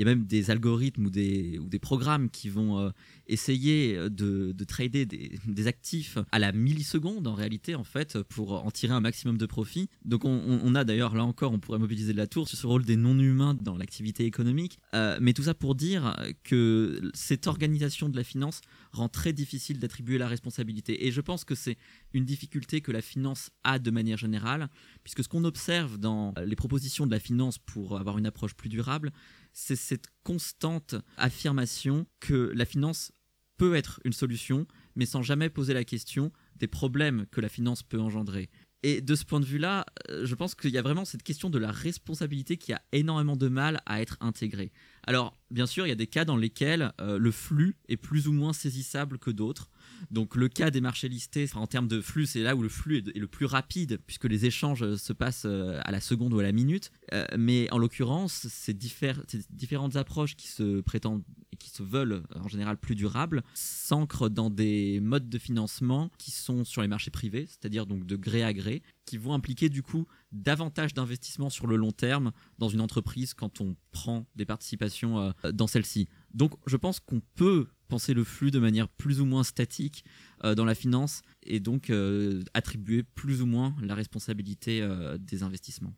y 0.00 0.02
a 0.02 0.06
même 0.06 0.24
des 0.24 0.50
algorithmes 0.50 1.06
ou 1.06 1.10
des, 1.10 1.78
programmes 1.80 2.28
qui 2.28 2.48
vont 2.48 2.78
euh, 2.78 2.90
essayer 3.26 3.96
de, 4.10 4.52
de 4.52 4.64
trader 4.64 5.06
des, 5.46 5.66
actifs 5.66 6.18
à 6.32 6.38
la 6.38 6.52
milliseconde 6.52 7.26
en 7.26 7.34
réalité 7.34 7.74
en 7.74 7.84
fait 7.84 8.22
pour 8.22 8.64
en 8.64 8.70
tirer 8.70 8.92
un 8.92 9.00
maximum 9.00 9.38
de 9.38 9.46
profit. 9.46 9.88
Donc 10.04 10.24
on, 10.24 10.60
on 10.62 10.74
a 10.74 10.84
d'ailleurs 10.84 11.14
là 11.14 11.24
encore 11.24 11.52
on 11.52 11.58
pourrait 11.58 11.78
mobiliser 11.78 12.12
de 12.12 12.18
la 12.18 12.26
tour 12.26 12.48
sur 12.48 12.58
ce 12.58 12.66
rôle 12.66 12.84
des 12.84 12.96
non-humains 12.96 13.54
dans 13.54 13.76
l'activité 13.76 14.24
économique. 14.24 14.78
Euh, 14.94 15.18
mais 15.20 15.32
tout 15.32 15.44
ça 15.44 15.54
pour 15.54 15.74
dire 15.74 16.16
que 16.44 17.10
cette 17.14 17.46
organisation 17.46 18.08
de 18.08 18.16
la 18.16 18.24
finance 18.24 18.60
rend 18.92 19.08
très 19.08 19.32
difficile 19.32 19.78
d'attribuer 19.78 20.18
la 20.18 20.28
responsabilité. 20.28 21.06
Et 21.06 21.12
je 21.12 21.20
pense 21.20 21.44
que 21.44 21.54
c'est 21.54 21.76
une 22.12 22.24
difficulté 22.24 22.80
que 22.80 22.92
la 22.92 23.02
finance 23.02 23.50
a 23.64 23.78
de 23.78 23.90
manière 23.90 24.16
générale, 24.16 24.68
puisque 25.04 25.22
ce 25.22 25.28
qu'on 25.28 25.44
observe 25.44 25.98
dans 25.98 26.34
les 26.44 26.56
propositions 26.56 27.06
de 27.06 27.10
la 27.10 27.20
finance 27.20 27.58
pour 27.58 27.98
avoir 27.98 28.18
une 28.18 28.26
approche 28.26 28.54
plus 28.54 28.68
durable, 28.68 29.12
c'est 29.58 29.76
cette 29.76 30.06
constante 30.22 30.94
affirmation 31.16 32.06
que 32.20 32.52
la 32.54 32.64
finance 32.64 33.10
peut 33.56 33.74
être 33.74 34.00
une 34.04 34.12
solution, 34.12 34.68
mais 34.94 35.04
sans 35.04 35.20
jamais 35.20 35.50
poser 35.50 35.74
la 35.74 35.82
question 35.82 36.32
des 36.54 36.68
problèmes 36.68 37.26
que 37.32 37.40
la 37.40 37.48
finance 37.48 37.82
peut 37.82 38.00
engendrer. 38.00 38.50
Et 38.84 39.00
de 39.00 39.16
ce 39.16 39.24
point 39.24 39.40
de 39.40 39.44
vue-là, 39.44 39.84
euh, 40.10 40.24
je 40.24 40.34
pense 40.36 40.54
qu'il 40.54 40.70
y 40.70 40.78
a 40.78 40.82
vraiment 40.82 41.04
cette 41.04 41.24
question 41.24 41.50
de 41.50 41.58
la 41.58 41.72
responsabilité 41.72 42.56
qui 42.56 42.72
a 42.72 42.80
énormément 42.92 43.34
de 43.34 43.48
mal 43.48 43.80
à 43.86 44.00
être 44.00 44.16
intégrée. 44.20 44.70
Alors, 45.02 45.36
bien 45.50 45.66
sûr, 45.66 45.84
il 45.84 45.88
y 45.88 45.92
a 45.92 45.96
des 45.96 46.06
cas 46.06 46.24
dans 46.24 46.36
lesquels 46.36 46.92
euh, 47.00 47.18
le 47.18 47.32
flux 47.32 47.76
est 47.88 47.96
plus 47.96 48.28
ou 48.28 48.32
moins 48.32 48.52
saisissable 48.52 49.18
que 49.18 49.32
d'autres. 49.32 49.70
Donc 50.10 50.36
le 50.36 50.48
cas 50.48 50.70
des 50.70 50.80
marchés 50.80 51.08
listés, 51.08 51.46
en 51.54 51.66
termes 51.66 51.88
de 51.88 52.00
flux, 52.00 52.26
c'est 52.26 52.42
là 52.42 52.56
où 52.56 52.62
le 52.62 52.68
flux 52.68 52.98
est, 52.98 53.18
le 53.18 53.26
plus 53.26 53.46
rapide, 53.46 53.98
puisque 54.06 54.24
les 54.24 54.46
échanges 54.46 54.82
euh, 54.82 54.96
se 54.96 55.12
passent 55.12 55.44
à 55.44 55.90
la 55.90 56.00
seconde 56.00 56.32
ou 56.32 56.38
à 56.38 56.42
la 56.42 56.52
minute. 56.52 56.90
mais 57.36 57.70
en 57.72 57.78
l'occurrence, 57.78 58.46
ces, 58.48 58.74
différentes 58.74 59.96
approches 59.96 60.36
qui 60.36 60.48
se 60.48 60.80
prétendent 60.80 61.22
et 61.52 61.56
qui 61.56 61.70
se 61.70 61.82
veulent 61.82 62.22
en 62.34 62.48
général 62.48 62.76
plus 62.76 62.94
durables 62.94 63.42
s'ancrent 63.54 64.30
dans 64.30 64.50
des 64.50 65.00
modes 65.00 65.28
de 65.28 65.38
financement 65.38 66.10
qui 66.18 66.30
sont 66.30 66.64
sur 66.64 66.82
les 66.82 66.88
marchés 66.88 67.10
privés, 67.10 67.46
c'est-à-dire 67.46 67.86
donc 67.86 68.04
de 68.04 68.16
gré 68.16 68.42
à 68.42 68.52
gré, 68.52 68.82
qui 69.04 69.16
vont 69.16 69.32
impliquer 69.32 69.68
du 69.68 69.82
coup 69.82 70.06
davantage 70.32 70.94
d'investissement 70.94 71.50
sur 71.50 71.66
le 71.66 71.76
long 71.76 71.92
terme 71.92 72.32
dans 72.58 72.68
une 72.68 72.80
entreprise 72.80 73.34
quand 73.34 73.60
on 73.60 73.76
prend 73.90 74.26
des 74.36 74.44
participations 74.44 75.18
euh, 75.18 75.52
dans 75.52 75.66
celle-ci. 75.66 76.08
Donc 76.34 76.54
je 76.66 76.76
pense 76.76 77.00
qu'on 77.00 77.20
peut 77.34 77.68
penser 77.88 78.14
le 78.14 78.24
flux 78.24 78.50
de 78.50 78.58
manière 78.58 78.88
plus 78.88 79.20
ou 79.20 79.24
moins 79.24 79.42
statique 79.42 80.04
euh, 80.44 80.54
dans 80.54 80.64
la 80.64 80.74
finance 80.74 81.22
et 81.42 81.60
donc 81.60 81.90
euh, 81.90 82.42
attribuer 82.54 83.02
plus 83.02 83.42
ou 83.42 83.46
moins 83.46 83.74
la 83.82 83.94
responsabilité 83.94 84.86
des 85.18 85.42
investissements. 85.42 85.94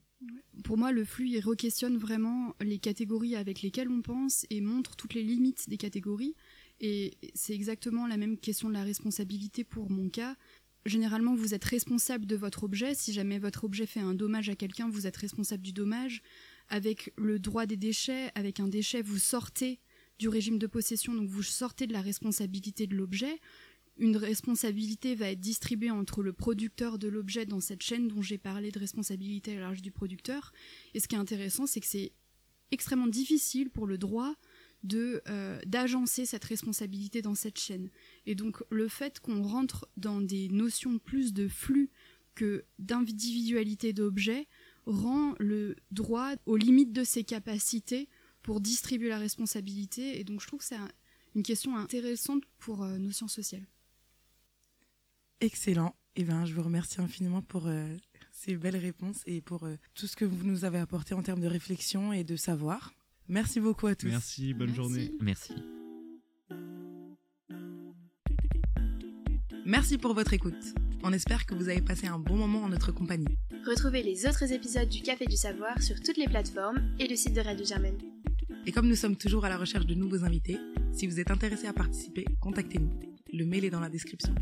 Pour 0.64 0.76
moi, 0.76 0.93
le 0.93 1.05
flux, 1.05 1.28
il 1.28 1.41
re-questionne 1.41 1.97
vraiment 1.97 2.55
les 2.61 2.78
catégories 2.78 3.34
avec 3.34 3.62
lesquelles 3.62 3.88
on 3.88 4.03
pense 4.03 4.47
et 4.51 4.61
montre 4.61 4.95
toutes 4.97 5.14
les 5.14 5.22
limites 5.22 5.68
des 5.68 5.78
catégories. 5.78 6.34
Et 6.80 7.16
c'est 7.34 7.55
exactement 7.55 8.07
la 8.07 8.16
même 8.16 8.38
question 8.38 8.68
de 8.68 8.74
la 8.74 8.82
responsabilité 8.82 9.64
pour 9.64 9.91
mon 9.91 10.09
cas 10.09 10.36
généralement, 10.86 11.34
vous 11.34 11.55
êtes 11.55 11.64
responsable 11.64 12.26
de 12.26 12.36
votre 12.36 12.64
objet. 12.64 12.95
Si 12.95 13.12
jamais 13.12 13.38
votre 13.38 13.64
objet 13.64 13.86
fait 13.86 14.01
un 14.01 14.14
dommage 14.14 14.49
à 14.49 14.55
quelqu'un, 14.55 14.88
vous 14.88 15.07
êtes 15.07 15.16
responsable 15.16 15.62
du 15.62 15.72
dommage. 15.72 16.22
Avec 16.68 17.12
le 17.16 17.38
droit 17.38 17.66
des 17.66 17.76
déchets, 17.76 18.30
avec 18.34 18.61
un 18.61 18.68
déchet, 18.68 19.03
vous 19.03 19.18
sortez 19.18 19.80
du 20.20 20.28
régime 20.28 20.58
de 20.58 20.66
possession, 20.66 21.14
donc 21.14 21.28
vous 21.28 21.42
sortez 21.42 21.86
de 21.86 21.94
la 21.94 22.02
responsabilité 22.02 22.86
de 22.86 22.94
l'objet. 22.94 23.40
Une 23.96 24.18
responsabilité 24.18 25.14
va 25.14 25.30
être 25.30 25.40
distribuée 25.40 25.90
entre 25.90 26.22
le 26.22 26.34
producteur 26.34 26.98
de 26.98 27.08
l'objet 27.08 27.46
dans 27.46 27.60
cette 27.60 27.82
chaîne 27.82 28.06
dont 28.06 28.20
j'ai 28.20 28.36
parlé 28.36 28.70
de 28.70 28.78
responsabilité 28.78 29.56
à 29.56 29.60
l'âge 29.60 29.80
du 29.80 29.90
producteur. 29.90 30.52
Et 30.92 31.00
ce 31.00 31.08
qui 31.08 31.14
est 31.14 31.18
intéressant, 31.18 31.66
c'est 31.66 31.80
que 31.80 31.86
c'est 31.86 32.12
extrêmement 32.70 33.06
difficile 33.06 33.70
pour 33.70 33.86
le 33.86 33.96
droit 33.96 34.34
euh, 34.94 35.58
d'agencer 35.66 36.26
cette 36.26 36.44
responsabilité 36.44 37.22
dans 37.22 37.34
cette 37.34 37.58
chaîne. 37.58 37.90
Et 38.26 38.34
donc 38.34 38.62
le 38.70 38.88
fait 38.88 39.20
qu'on 39.20 39.42
rentre 39.42 39.88
dans 39.96 40.20
des 40.20 40.48
notions 40.48 40.98
plus 40.98 41.32
de 41.32 41.48
flux 41.48 41.90
que 42.34 42.64
d'individualité 42.78 43.94
d'objets 43.94 44.48
rend 44.84 45.34
le 45.38 45.76
droit 45.90 46.32
aux 46.44 46.56
limites 46.56 46.92
de 46.92 47.04
ses 47.04 47.24
capacités 47.24 48.08
pour 48.43 48.61
distribuer 48.61 49.09
la 49.09 49.18
responsabilité. 49.18 50.18
Et 50.20 50.24
donc 50.24 50.41
je 50.41 50.47
trouve 50.47 50.61
que 50.61 50.66
c'est 50.66 50.78
une 51.34 51.43
question 51.43 51.76
intéressante 51.76 52.43
pour 52.59 52.82
euh, 52.82 52.99
nos 52.99 53.12
sciences 53.12 53.34
sociales. 53.34 53.66
Excellent. 55.41 55.95
Et 56.16 56.22
eh 56.22 56.24
bien, 56.24 56.45
je 56.45 56.53
vous 56.55 56.62
remercie 56.62 57.01
infiniment 57.01 57.41
pour 57.41 57.68
euh, 57.68 57.97
ces 58.32 58.57
belles 58.57 58.76
réponses 58.76 59.22
et 59.26 59.41
pour 59.41 59.66
tout 59.95 60.09
ce 60.09 60.16
que 60.16 60.24
vous 60.24 60.45
nous 60.45 60.64
avez 60.64 60.78
apporté 60.78 61.14
en 61.14 61.22
termes 61.22 61.41
de 61.41 61.47
réflexion 61.47 62.12
et 62.12 62.24
de 62.24 62.34
savoir. 62.36 62.93
Merci 63.28 63.61
beaucoup 63.61 63.86
à 63.86 63.95
tous. 63.95 64.09
Merci, 64.09 64.53
bonne 64.55 64.74
journée. 64.74 65.12
Merci. 65.20 65.55
Merci 69.64 69.99
pour 69.99 70.14
votre 70.14 70.32
écoute. 70.32 70.74
On 71.05 71.12
espère 71.12 71.47
que 71.47 71.55
vous 71.55 71.68
avez 71.68 71.80
passé 71.80 72.09
un 72.09 72.18
bon 72.18 72.34
moment 72.34 72.64
en 72.64 72.68
notre 72.68 72.91
compagnie. 72.91 73.38
Retrouvez 73.66 74.03
les 74.03 74.26
autres 74.26 74.53
épisodes 74.53 74.88
du 74.88 75.01
Café 75.01 75.26
du 75.26 75.36
Savoir 75.36 75.80
sur 75.80 76.01
toutes 76.01 76.16
les 76.16 76.26
plateformes 76.26 76.95
et 76.99 77.07
le 77.07 77.14
site 77.14 77.34
de 77.34 77.41
Radio 77.41 77.64
Germaine. 77.64 77.99
Et 78.66 78.72
comme 78.72 78.88
nous 78.88 78.96
sommes 78.96 79.16
toujours 79.16 79.44
à 79.44 79.48
la 79.48 79.56
recherche 79.56 79.86
de 79.86 79.94
nouveaux 79.94 80.24
invités, 80.24 80.58
si 80.92 81.06
vous 81.06 81.18
êtes 81.18 81.30
intéressé 81.30 81.66
à 81.66 81.72
participer, 81.72 82.26
contactez-nous. 82.40 82.90
Le 83.32 83.44
mail 83.46 83.64
est 83.64 83.70
dans 83.70 83.80
la 83.80 83.88
description. 83.88 84.34